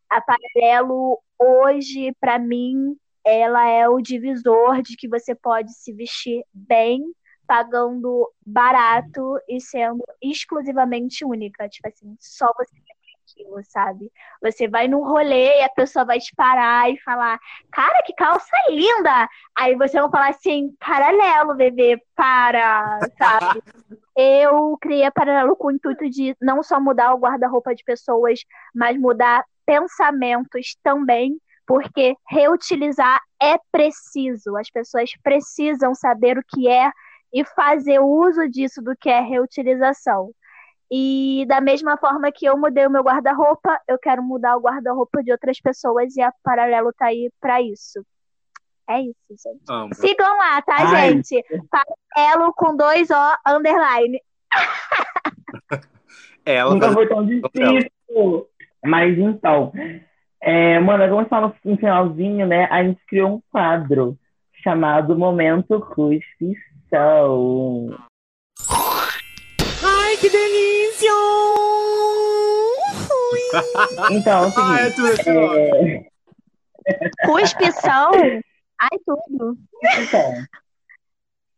a 0.10 0.22
Paralelo, 0.22 1.20
hoje, 1.40 2.14
para 2.20 2.40
mim, 2.40 2.98
ela 3.24 3.68
é 3.70 3.88
o 3.88 4.02
divisor 4.02 4.82
de 4.82 4.96
que 4.96 5.08
você 5.08 5.36
pode 5.36 5.74
se 5.74 5.94
vestir 5.94 6.44
bem 6.54 7.04
pagando 7.48 8.32
barato 8.46 9.40
e 9.48 9.60
sendo 9.60 10.04
exclusivamente 10.22 11.26
única. 11.26 11.68
Tipo 11.70 11.88
assim, 11.88 12.16
só 12.20 12.48
você 12.58 12.74
tem 12.74 13.04
aquilo, 13.24 13.64
sabe? 13.64 14.12
Você 14.42 14.68
vai 14.68 14.88
num 14.88 15.04
rolê 15.04 15.60
e 15.60 15.64
a 15.64 15.70
pessoa 15.70 16.06
vai 16.06 16.20
te 16.20 16.34
parar 16.36 16.90
e 16.92 17.00
falar: 17.00 17.40
Cara, 17.72 18.04
que 18.06 18.14
calça 18.14 18.56
linda! 18.70 19.30
Aí 19.56 19.76
você 19.76 20.00
vai 20.00 20.10
falar 20.10 20.30
assim: 20.30 20.76
Paralelo, 20.80 21.56
bebê, 21.56 22.02
para, 22.16 23.00
sabe? 23.18 23.62
Eu 24.16 24.78
criei 24.80 25.06
a 25.06 25.12
Paralelo 25.12 25.56
com 25.56 25.70
o 25.70 25.72
intuito 25.72 26.08
de 26.08 26.36
não 26.40 26.62
só 26.62 26.80
mudar 26.80 27.16
o 27.16 27.18
guarda-roupa 27.18 27.74
de 27.74 27.84
pessoas, 27.84 28.42
mas 28.74 28.96
mudar 28.96 29.44
pensamentos 29.66 30.78
também 30.84 31.36
porque 31.66 32.16
reutilizar 32.28 33.20
é 33.42 33.58
preciso. 33.72 34.56
As 34.58 34.70
pessoas 34.70 35.10
precisam 35.24 35.96
saber 35.96 36.38
o 36.38 36.44
que 36.48 36.68
é 36.68 36.92
e 37.34 37.44
fazer 37.44 38.00
uso 38.00 38.48
disso 38.48 38.82
do 38.82 38.96
que 38.96 39.10
é 39.10 39.20
reutilização. 39.20 40.32
E 40.92 41.46
da 41.48 41.60
mesma 41.60 41.98
forma 41.98 42.32
que 42.32 42.46
eu 42.46 42.56
mudei 42.56 42.86
o 42.86 42.90
meu 42.92 43.02
guarda-roupa, 43.02 43.80
eu 43.88 43.98
quero 43.98 44.22
mudar 44.22 44.56
o 44.56 44.62
guarda-roupa 44.62 45.24
de 45.24 45.32
outras 45.32 45.60
pessoas 45.60 46.16
e 46.16 46.22
a 46.22 46.32
Paralelo 46.44 46.94
tá 46.94 47.08
aí 47.08 47.32
para 47.42 47.60
isso. 47.62 48.06
É 48.88 49.02
isso, 49.02 49.16
gente. 49.30 49.64
Amo. 49.70 49.96
Sigam 49.96 50.38
lá, 50.38 50.62
tá, 50.62 50.76
Ai. 50.80 51.14
gente? 51.14 51.44
Paralelo 52.16 52.54
com 52.54 52.76
dois 52.76 53.10
O 53.10 53.38
underline. 53.48 54.22
Ela 56.46 56.74
Nunca 56.74 56.92
foi 56.92 57.08
tão 57.08 57.26
difícil. 57.26 58.48
Mas 58.86 59.18
então, 59.18 59.72
É, 60.42 60.78
mano, 60.80 61.10
como 61.10 61.26
fala 61.28 61.56
no 61.64 61.78
finalzinho, 61.78 62.46
né? 62.46 62.68
A 62.70 62.84
gente 62.84 63.02
criou 63.08 63.36
um 63.36 63.42
quadro 63.50 64.18
chamado 64.62 65.18
Momento 65.18 65.80
Cuspição. 66.94 67.90
Ai, 69.84 70.18
que 70.18 70.30
delícia! 70.30 71.10
Então, 74.12 74.44
é 74.44 74.48
o 74.48 74.52
seguinte. 74.52 74.64
Ah, 74.76 74.82
é 74.82 74.90
tudo 74.92 75.08
assim, 75.08 76.06
é, 76.86 77.12
Cuspição? 77.26 78.12
Ai, 78.80 79.00
tudo. 79.06 79.58
então. 80.04 80.34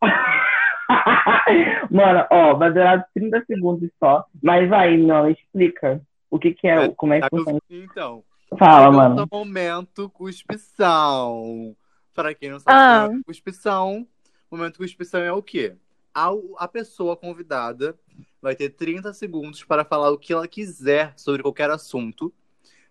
Mano, 1.91 2.25
ó, 2.29 2.53
vai 2.55 2.71
durar 2.71 3.05
30 3.13 3.43
segundos 3.45 3.89
só. 3.99 4.25
Mas 4.41 4.69
vai, 4.69 4.95
não, 4.97 5.29
explica. 5.29 6.01
O 6.29 6.39
que 6.39 6.53
que 6.53 6.67
é, 6.67 6.89
como 6.89 7.13
é 7.13 7.17
que 7.21 7.23
Tá 7.23 7.29
com- 7.29 7.37
funciona. 7.39 7.61
Então, 7.69 8.23
Fala, 8.59 8.87
Então, 8.87 8.93
mano. 8.93 9.27
momento 9.31 10.09
cuspição. 10.09 11.75
Para 12.13 12.33
quem 12.35 12.51
não 12.51 12.59
sabe, 12.59 12.77
Ah. 12.77 13.09
momento 13.25 14.07
cuspição, 14.45 14.47
momento 14.51 14.77
cuspição 14.77 15.21
é 15.21 15.31
o 15.31 15.41
quê? 15.41 15.75
A, 16.13 16.29
a 16.57 16.67
pessoa 16.67 17.17
convidada 17.17 17.97
vai 18.41 18.55
ter 18.55 18.69
30 18.69 19.13
segundos 19.13 19.63
para 19.63 19.83
falar 19.83 20.11
o 20.11 20.17
que 20.17 20.31
ela 20.31 20.47
quiser 20.47 21.13
sobre 21.17 21.41
qualquer 21.41 21.69
assunto, 21.69 22.33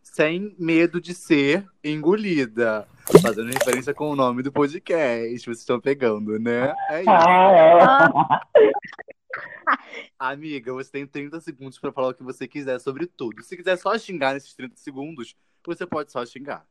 sem 0.03 0.55
medo 0.59 1.01
de 1.01 1.15
ser 1.15 1.67
engolida. 1.83 2.87
Fazendo 3.23 3.53
referência 3.53 3.95
com 3.95 4.11
o 4.11 4.17
nome 4.17 4.43
do 4.43 4.53
podcast, 4.53 5.45
vocês 5.45 5.59
estão 5.59 5.81
pegando, 5.81 6.39
né? 6.39 6.75
É 6.91 7.03
isso. 7.03 7.11
Amiga, 10.19 10.73
você 10.73 10.91
tem 10.91 11.07
30 11.07 11.41
segundos 11.41 11.79
para 11.79 11.93
falar 11.93 12.09
o 12.09 12.15
que 12.15 12.23
você 12.23 12.47
quiser 12.47 12.79
sobre 12.79 13.07
tudo. 13.07 13.43
Se 13.43 13.57
quiser 13.57 13.77
só 13.77 13.97
xingar 13.99 14.35
nesses 14.35 14.55
30 14.55 14.77
segundos, 14.77 15.35
você 15.65 15.87
pode 15.87 16.13
só 16.13 16.25
xingar. 16.25 16.67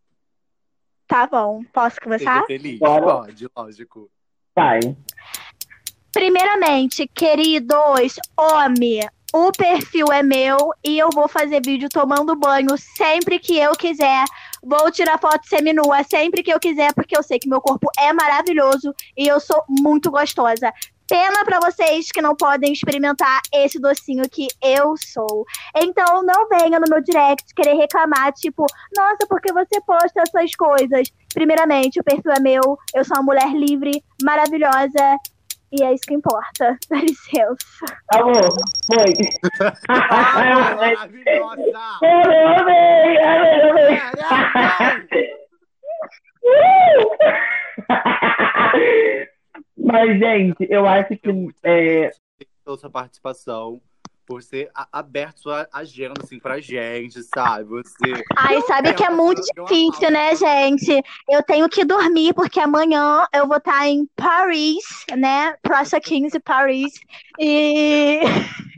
Tá 1.08 1.28
bom. 1.28 1.64
Posso 1.74 2.00
começar? 2.02 2.42
Seja 2.42 2.48
feliz. 2.48 2.80
Bora. 2.80 3.06
Pode, 3.06 3.48
lógico. 3.56 4.10
Vai. 4.56 4.80
Primeiramente, 6.12 7.08
queridos, 7.08 8.16
homem, 8.38 9.02
o 9.34 9.52
perfil 9.52 10.12
é 10.12 10.22
meu 10.22 10.58
e 10.86 11.00
eu 11.00 11.10
vou 11.12 11.28
fazer 11.28 11.60
vídeo 11.66 11.90
tomando 11.90 12.36
banho 12.36 12.78
sempre 12.78 13.40
que 13.40 13.58
eu 13.58 13.72
quiser. 13.72 14.24
Vou 14.62 14.92
tirar 14.92 15.20
foto 15.20 15.48
seminua 15.48 16.04
sempre 16.04 16.44
que 16.44 16.54
eu 16.54 16.60
quiser, 16.60 16.94
porque 16.94 17.18
eu 17.18 17.24
sei 17.24 17.40
que 17.40 17.50
meu 17.50 17.60
corpo 17.60 17.90
é 17.98 18.14
maravilhoso 18.14 18.94
e 19.18 19.28
eu 19.28 19.40
sou 19.40 19.64
muito 19.68 20.12
gostosa. 20.12 20.72
Pena 21.08 21.44
pra 21.46 21.60
vocês 21.60 22.12
que 22.12 22.22
não 22.22 22.36
podem 22.36 22.72
experimentar 22.72 23.42
esse 23.54 23.80
docinho 23.80 24.24
que 24.30 24.48
eu 24.62 24.96
sou. 24.98 25.46
Então 25.76 26.24
não 26.24 26.48
venha 26.48 26.80
no 26.80 26.90
meu 26.90 27.02
direct 27.02 27.54
querer 27.56 27.76
reclamar, 27.76 28.32
tipo, 28.34 28.66
nossa, 28.96 29.28
porque 29.28 29.52
você 29.52 29.82
posta 29.86 30.22
essas 30.22 30.56
coisas? 30.56 31.12
Primeiramente, 31.34 32.00
o 32.00 32.04
perfil 32.04 32.32
é 32.32 32.40
meu, 32.40 32.78
eu 32.96 33.04
sou 33.04 33.18
uma 33.18 33.24
mulher 33.24 33.52
livre, 33.54 34.04
maravilhosa, 34.24 35.18
e 35.72 35.84
é 35.84 35.94
isso 35.94 36.04
que 36.08 36.14
importa. 36.14 36.78
Dá 36.90 36.98
licença. 36.98 37.56
Amor, 38.14 38.54
foi. 38.86 39.14
Maravilhosa! 39.90 41.64
Eu 42.04 42.48
amei, 42.60 43.18
amei, 43.18 44.00
amei. 44.80 45.34
Mas, 49.84 50.18
gente, 50.18 50.68
eu 50.70 50.88
acho 50.88 51.16
que. 51.18 51.30
É, 51.62 52.10
pela 52.64 52.78
sua 52.78 52.90
participação, 52.90 53.82
por 54.26 54.42
ser 54.42 54.72
aberto 54.92 55.42
sua 55.42 55.68
agenda 55.72 56.14
assim 56.24 56.40
pra 56.40 56.60
gente, 56.60 57.22
sabe? 57.24 57.66
Você. 57.66 58.24
Ai, 58.36 58.62
sabe 58.62 58.94
que 58.94 59.04
é 59.04 59.10
muito 59.10 59.42
difícil, 59.42 60.10
né, 60.10 60.36
gente? 60.36 61.02
Eu 61.30 61.44
tenho 61.44 61.68
que 61.68 61.84
dormir, 61.84 62.34
porque 62.34 62.60
amanhã 62.60 63.26
eu 63.34 63.48
vou 63.48 63.58
estar 63.58 63.88
em 63.88 64.08
Paris, 64.16 64.84
né? 65.18 65.56
Praça 65.62 66.00
15, 66.00 66.40
Paris. 66.40 66.94
E. 67.40 68.22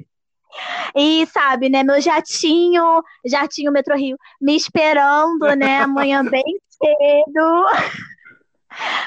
E 0.95 1.25
sabe, 1.27 1.67
né, 1.67 1.83
meu 1.83 1.99
jatinho, 1.99 3.03
jatinho 3.25 3.73
Metro 3.73 3.93
Rio, 3.93 4.17
me 4.39 4.55
esperando, 4.55 5.53
né, 5.53 5.79
amanhã 5.79 6.23
bem 6.23 6.57
cedo. 6.69 7.65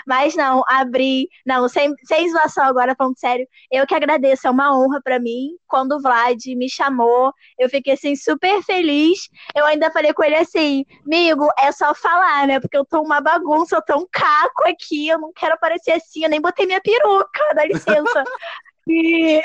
Mas 0.06 0.34
não, 0.34 0.62
abri. 0.68 1.28
Não, 1.44 1.68
sem, 1.68 1.94
sem 2.04 2.30
zoação 2.30 2.64
agora, 2.64 2.94
falando 2.96 3.18
sério. 3.18 3.46
Eu 3.70 3.86
que 3.86 3.94
agradeço, 3.94 4.46
é 4.46 4.50
uma 4.50 4.76
honra 4.78 5.00
pra 5.02 5.18
mim. 5.18 5.50
Quando 5.66 5.92
o 5.92 6.00
Vlad 6.00 6.44
me 6.56 6.68
chamou, 6.68 7.32
eu 7.58 7.68
fiquei 7.68 7.94
assim 7.94 8.16
super 8.16 8.62
feliz. 8.62 9.28
Eu 9.54 9.66
ainda 9.66 9.90
falei 9.90 10.12
com 10.12 10.24
ele 10.24 10.36
assim, 10.36 10.84
amigo, 11.04 11.48
é 11.58 11.70
só 11.72 11.94
falar, 11.94 12.46
né? 12.46 12.60
Porque 12.60 12.76
eu 12.76 12.84
tô 12.84 13.00
uma 13.02 13.20
bagunça, 13.20 13.76
eu 13.76 13.82
tô 13.82 13.98
um 13.98 14.06
caco 14.10 14.66
aqui, 14.66 15.08
eu 15.08 15.18
não 15.18 15.32
quero 15.32 15.54
aparecer 15.54 15.92
assim, 15.92 16.24
eu 16.24 16.30
nem 16.30 16.40
botei 16.40 16.66
minha 16.66 16.80
peruca, 16.80 17.54
dá 17.54 17.64
licença. 17.64 18.24
E, 18.90 19.42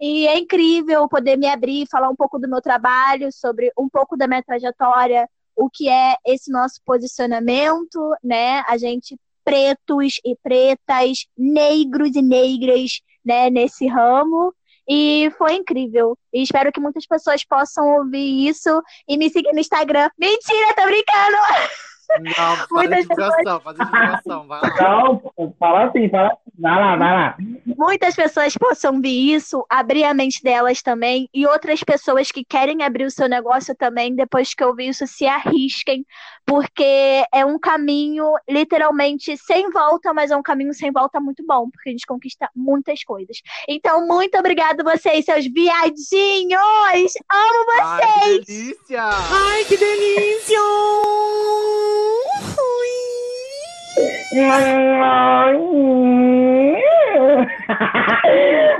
e 0.00 0.28
é 0.28 0.38
incrível 0.38 1.08
poder 1.08 1.36
me 1.36 1.48
abrir, 1.48 1.88
falar 1.90 2.08
um 2.08 2.14
pouco 2.14 2.38
do 2.38 2.48
meu 2.48 2.60
trabalho, 2.60 3.32
sobre 3.32 3.72
um 3.76 3.88
pouco 3.88 4.16
da 4.16 4.28
minha 4.28 4.44
trajetória, 4.44 5.28
o 5.56 5.70
que 5.70 5.88
é 5.88 6.16
esse 6.26 6.50
nosso 6.50 6.80
posicionamento, 6.84 8.14
né? 8.22 8.62
A 8.68 8.76
gente 8.76 9.16
pretos 9.44 10.20
e 10.24 10.36
pretas, 10.42 11.26
negros 11.36 12.16
e 12.16 12.22
negras, 12.22 13.00
né, 13.24 13.50
nesse 13.50 13.86
ramo. 13.86 14.54
E 14.88 15.30
foi 15.38 15.54
incrível. 15.54 16.18
E 16.32 16.42
espero 16.42 16.70
que 16.72 16.80
muitas 16.80 17.06
pessoas 17.06 17.44
possam 17.44 17.86
ouvir 17.98 18.48
isso 18.48 18.82
e 19.08 19.16
me 19.16 19.30
seguir 19.30 19.52
no 19.52 19.60
Instagram. 19.60 20.10
Mentira, 20.18 20.74
tô 20.74 20.84
brincando! 20.84 21.36
Não, 22.20 22.56
faz 22.68 22.70
a 22.70 22.74
Muitas 22.74 23.00
divulgação, 23.00 23.60
faz 23.60 23.80
a 23.80 23.84
divulgação, 23.84 24.46
vai 24.46 24.60
lá. 24.60 24.68
não, 24.80 25.54
fala 25.58 25.84
assim, 25.86 26.08
fala 26.08 26.28
assim. 26.28 26.44
Vai 26.56 26.80
lá, 26.80 26.96
vai 26.96 27.12
lá. 27.12 27.36
muitas 27.76 28.14
pessoas 28.14 28.54
possam 28.56 29.00
ver 29.00 29.08
isso, 29.08 29.66
abrir 29.68 30.04
a 30.04 30.14
mente 30.14 30.40
delas 30.42 30.82
também, 30.82 31.28
e 31.34 31.46
outras 31.46 31.82
pessoas 31.82 32.30
que 32.30 32.44
querem 32.44 32.82
abrir 32.82 33.04
o 33.04 33.10
seu 33.10 33.28
negócio 33.28 33.74
também, 33.74 34.14
depois 34.14 34.54
que 34.54 34.64
ouvir 34.64 34.88
isso, 34.88 35.06
se 35.06 35.26
arrisquem, 35.26 36.06
porque 36.46 37.24
é 37.32 37.44
um 37.44 37.58
caminho 37.58 38.34
literalmente 38.48 39.36
sem 39.36 39.70
volta, 39.70 40.14
mas 40.14 40.30
é 40.30 40.36
um 40.36 40.42
caminho 40.42 40.72
sem 40.72 40.92
volta 40.92 41.18
muito 41.18 41.44
bom, 41.44 41.68
porque 41.70 41.88
a 41.88 41.92
gente 41.92 42.06
conquista 42.06 42.48
muitas 42.54 43.02
coisas. 43.02 43.38
Então, 43.68 44.06
muito 44.06 44.38
obrigada 44.38 44.82
a 44.82 44.96
vocês, 44.96 45.24
seus 45.24 45.46
viadinhos! 45.46 47.12
Amo 47.32 47.64
Ai, 47.82 48.00
que 48.00 48.44
delícia! 48.44 49.02
Ai, 49.02 49.64
que 49.64 49.76
delícia! 49.76 50.58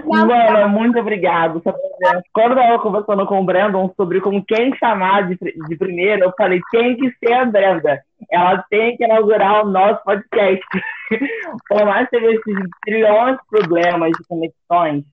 Mano, 0.07 0.69
muito 0.69 0.99
obrigado. 0.99 1.61
presença. 1.61 2.23
Quando 2.33 2.53
eu 2.53 2.57
tava 2.57 2.79
conversando 2.79 3.27
com 3.27 3.41
o 3.41 3.45
Brandon 3.45 3.93
sobre 3.97 4.21
com 4.21 4.43
quem 4.43 4.75
chamar 4.77 5.29
de, 5.29 5.37
de 5.37 5.77
primeiro, 5.77 6.25
eu 6.25 6.33
falei, 6.37 6.61
tem 6.71 6.97
que 6.97 7.11
ser 7.19 7.33
a 7.33 7.45
Brenda. 7.45 8.01
Ela 8.31 8.65
tem 8.71 8.97
que 8.97 9.05
inaugurar 9.05 9.65
o 9.65 9.71
nosso 9.71 10.03
podcast. 10.05 10.65
Por 11.69 11.85
mais 11.85 12.09
que 12.09 12.19
teve 12.19 12.35
esses 12.35 12.57
trilhões 12.85 13.37
de 13.37 13.43
problemas 13.49 14.11
de 14.13 14.25
conexões, 14.29 15.05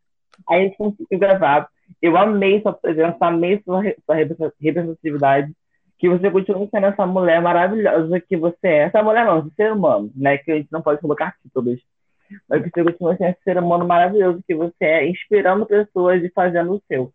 a 0.50 0.56
gente 0.58 0.78
conseguiu 0.78 1.20
gravar. 1.20 1.68
Eu 2.02 2.18
amei 2.18 2.62
sua 2.62 2.74
presença, 2.74 3.18
amei 3.22 3.62
sua, 3.64 3.82
sua 4.06 4.16
represent- 4.16 4.54
representatividade. 4.62 5.52
Que 6.02 6.10
você 6.10 6.32
continue 6.32 6.68
sendo 6.72 6.88
essa 6.88 7.06
mulher 7.06 7.40
maravilhosa 7.40 8.20
que 8.20 8.36
você 8.36 8.68
é. 8.68 8.78
Essa 8.86 9.04
mulher 9.04 9.24
não, 9.24 9.38
esse 9.38 9.52
ser 9.52 9.72
humano, 9.72 10.12
né? 10.16 10.36
Que 10.40 10.52
a 10.52 10.56
gente 10.56 10.72
não 10.72 10.82
pode 10.82 11.00
colocar 11.00 11.36
títulos. 11.44 11.80
Mas 12.50 12.64
que 12.64 12.72
você 12.72 12.84
continua 12.84 13.16
sendo 13.18 13.30
esse 13.30 13.44
ser 13.44 13.60
humano 13.60 13.86
maravilhoso 13.86 14.44
que 14.48 14.56
você 14.56 14.84
é, 14.84 15.08
inspirando 15.08 15.64
pessoas 15.68 16.24
e 16.24 16.30
fazendo 16.30 16.74
o 16.74 16.82
seu. 16.88 17.14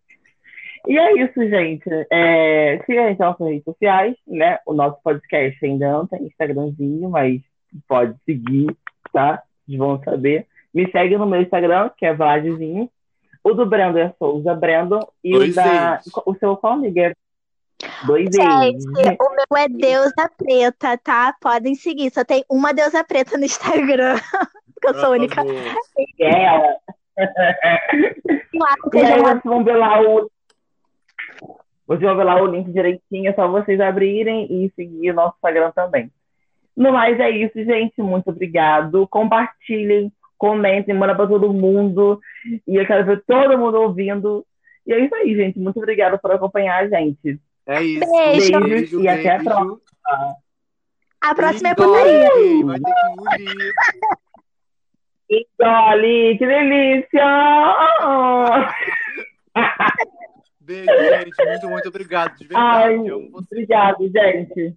E 0.87 0.97
é 0.97 1.21
isso, 1.21 1.35
gente. 1.49 1.91
É, 2.13 2.81
siga 2.87 3.07
a 3.07 3.09
gente 3.09 3.19
nas 3.19 3.31
nossas 3.31 3.49
redes 3.49 3.65
sociais, 3.65 4.15
né? 4.25 4.61
O 4.65 4.73
nosso 4.73 5.03
podcast 5.03 5.67
ainda 5.67 5.91
não 5.91 6.07
tem 6.07 6.23
Instagramzinho, 6.23 7.11
mas 7.11 7.43
pode 7.89 8.17
seguir, 8.25 8.69
tá? 9.13 9.43
Vocês 9.67 9.79
vão 9.79 10.01
saber. 10.05 10.47
Me 10.73 10.89
segue 10.93 11.19
no 11.19 11.27
meu 11.27 11.43
Instagram, 11.43 11.91
que 11.99 12.07
é 12.07 12.15
Vladzinho. 12.15 12.89
O 13.43 13.53
do 13.53 13.67
Brandon 13.67 13.99
é 13.99 14.15
Souza 14.17 14.55
Brandon. 14.55 15.01
E 15.25 15.37
o 15.37 15.53
da. 15.53 16.01
O 16.25 16.35
seu 16.37 16.57
qual, 16.57 16.75
amiga? 16.75 17.13
Dois 18.07 18.29
Gente, 18.33 18.87
o 19.21 19.31
meu 19.31 19.59
é 19.59 19.69
deusa 19.69 20.31
preta, 20.37 20.97
tá? 20.99 21.35
Podem 21.41 21.75
seguir. 21.75 22.11
Só 22.11 22.25
tem 22.25 22.45
uma 22.49 22.73
deusa 22.73 23.05
preta 23.05 23.37
no 23.37 23.45
Instagram. 23.45 24.17
Porque 24.75 24.89
eu 24.89 24.95
sou 24.95 25.07
a 25.07 25.11
única. 25.11 25.43
É 26.21 26.45
ela. 26.45 26.77
E 28.93 28.99
aí 28.99 29.21
vocês 29.21 29.43
vão 29.45 29.65
ver 29.65 29.77
lá 29.77 30.01
o. 30.01 30.31
Vocês 31.87 32.03
vão 32.03 32.17
ver 32.17 32.25
lá 32.25 32.43
o 32.43 32.47
link 32.47 32.71
direitinho, 32.73 33.31
é 33.31 33.33
só 33.33 33.49
vocês 33.49 33.81
abrirem 33.81 34.47
e 34.51 34.71
seguir 34.75 35.13
o 35.13 35.15
nosso 35.15 35.37
Instagram 35.37 35.71
também. 35.73 36.11
No 36.77 36.93
mais 36.93 37.19
é 37.21 37.31
isso, 37.31 37.55
gente. 37.55 38.03
Muito 38.03 38.29
obrigado. 38.29 39.07
Compartilhem, 39.09 40.13
comentem, 40.37 40.95
manda 40.95 41.15
pra 41.15 41.27
todo 41.27 41.53
mundo. 41.53 42.21
E 42.67 42.77
eu 42.77 42.87
quero 42.87 43.07
ver 43.07 43.23
todo 43.27 43.57
mundo 43.57 43.81
ouvindo. 43.81 44.45
E 44.87 44.93
é 44.93 44.99
isso 44.99 45.15
aí, 45.15 45.35
gente. 45.35 45.59
Muito 45.59 45.79
obrigada 45.79 46.19
por 46.19 46.31
acompanhar 46.33 46.83
a 46.83 46.89
gente. 46.89 47.41
É 47.67 47.83
isso. 47.83 48.11
Beijo. 48.11 48.61
Beijos 48.61 49.03
e 49.03 49.09
até 49.09 49.31
a 49.31 49.39
beijo. 49.39 49.45
próxima. 49.45 49.81
A 51.21 51.35
próxima 51.35 51.69
é 51.69 51.73
Engole, 51.73 51.89
putaria. 51.89 52.65
Vai 52.65 52.81
ter 52.81 52.95
que 52.95 53.11
engolir. 53.11 53.75
Engole, 55.29 56.39
que 56.39 56.47
delícia! 56.47 57.27
Beijo, 60.61 60.87
gente. 60.87 61.45
Muito, 61.45 61.69
muito 61.69 61.89
obrigado. 61.89 62.37
De 62.37 62.47
verdade. 62.47 62.89
Ai, 62.89 63.11
obrigado, 63.11 64.09
gente. 64.09 64.77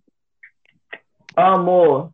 Amor. 1.36 2.12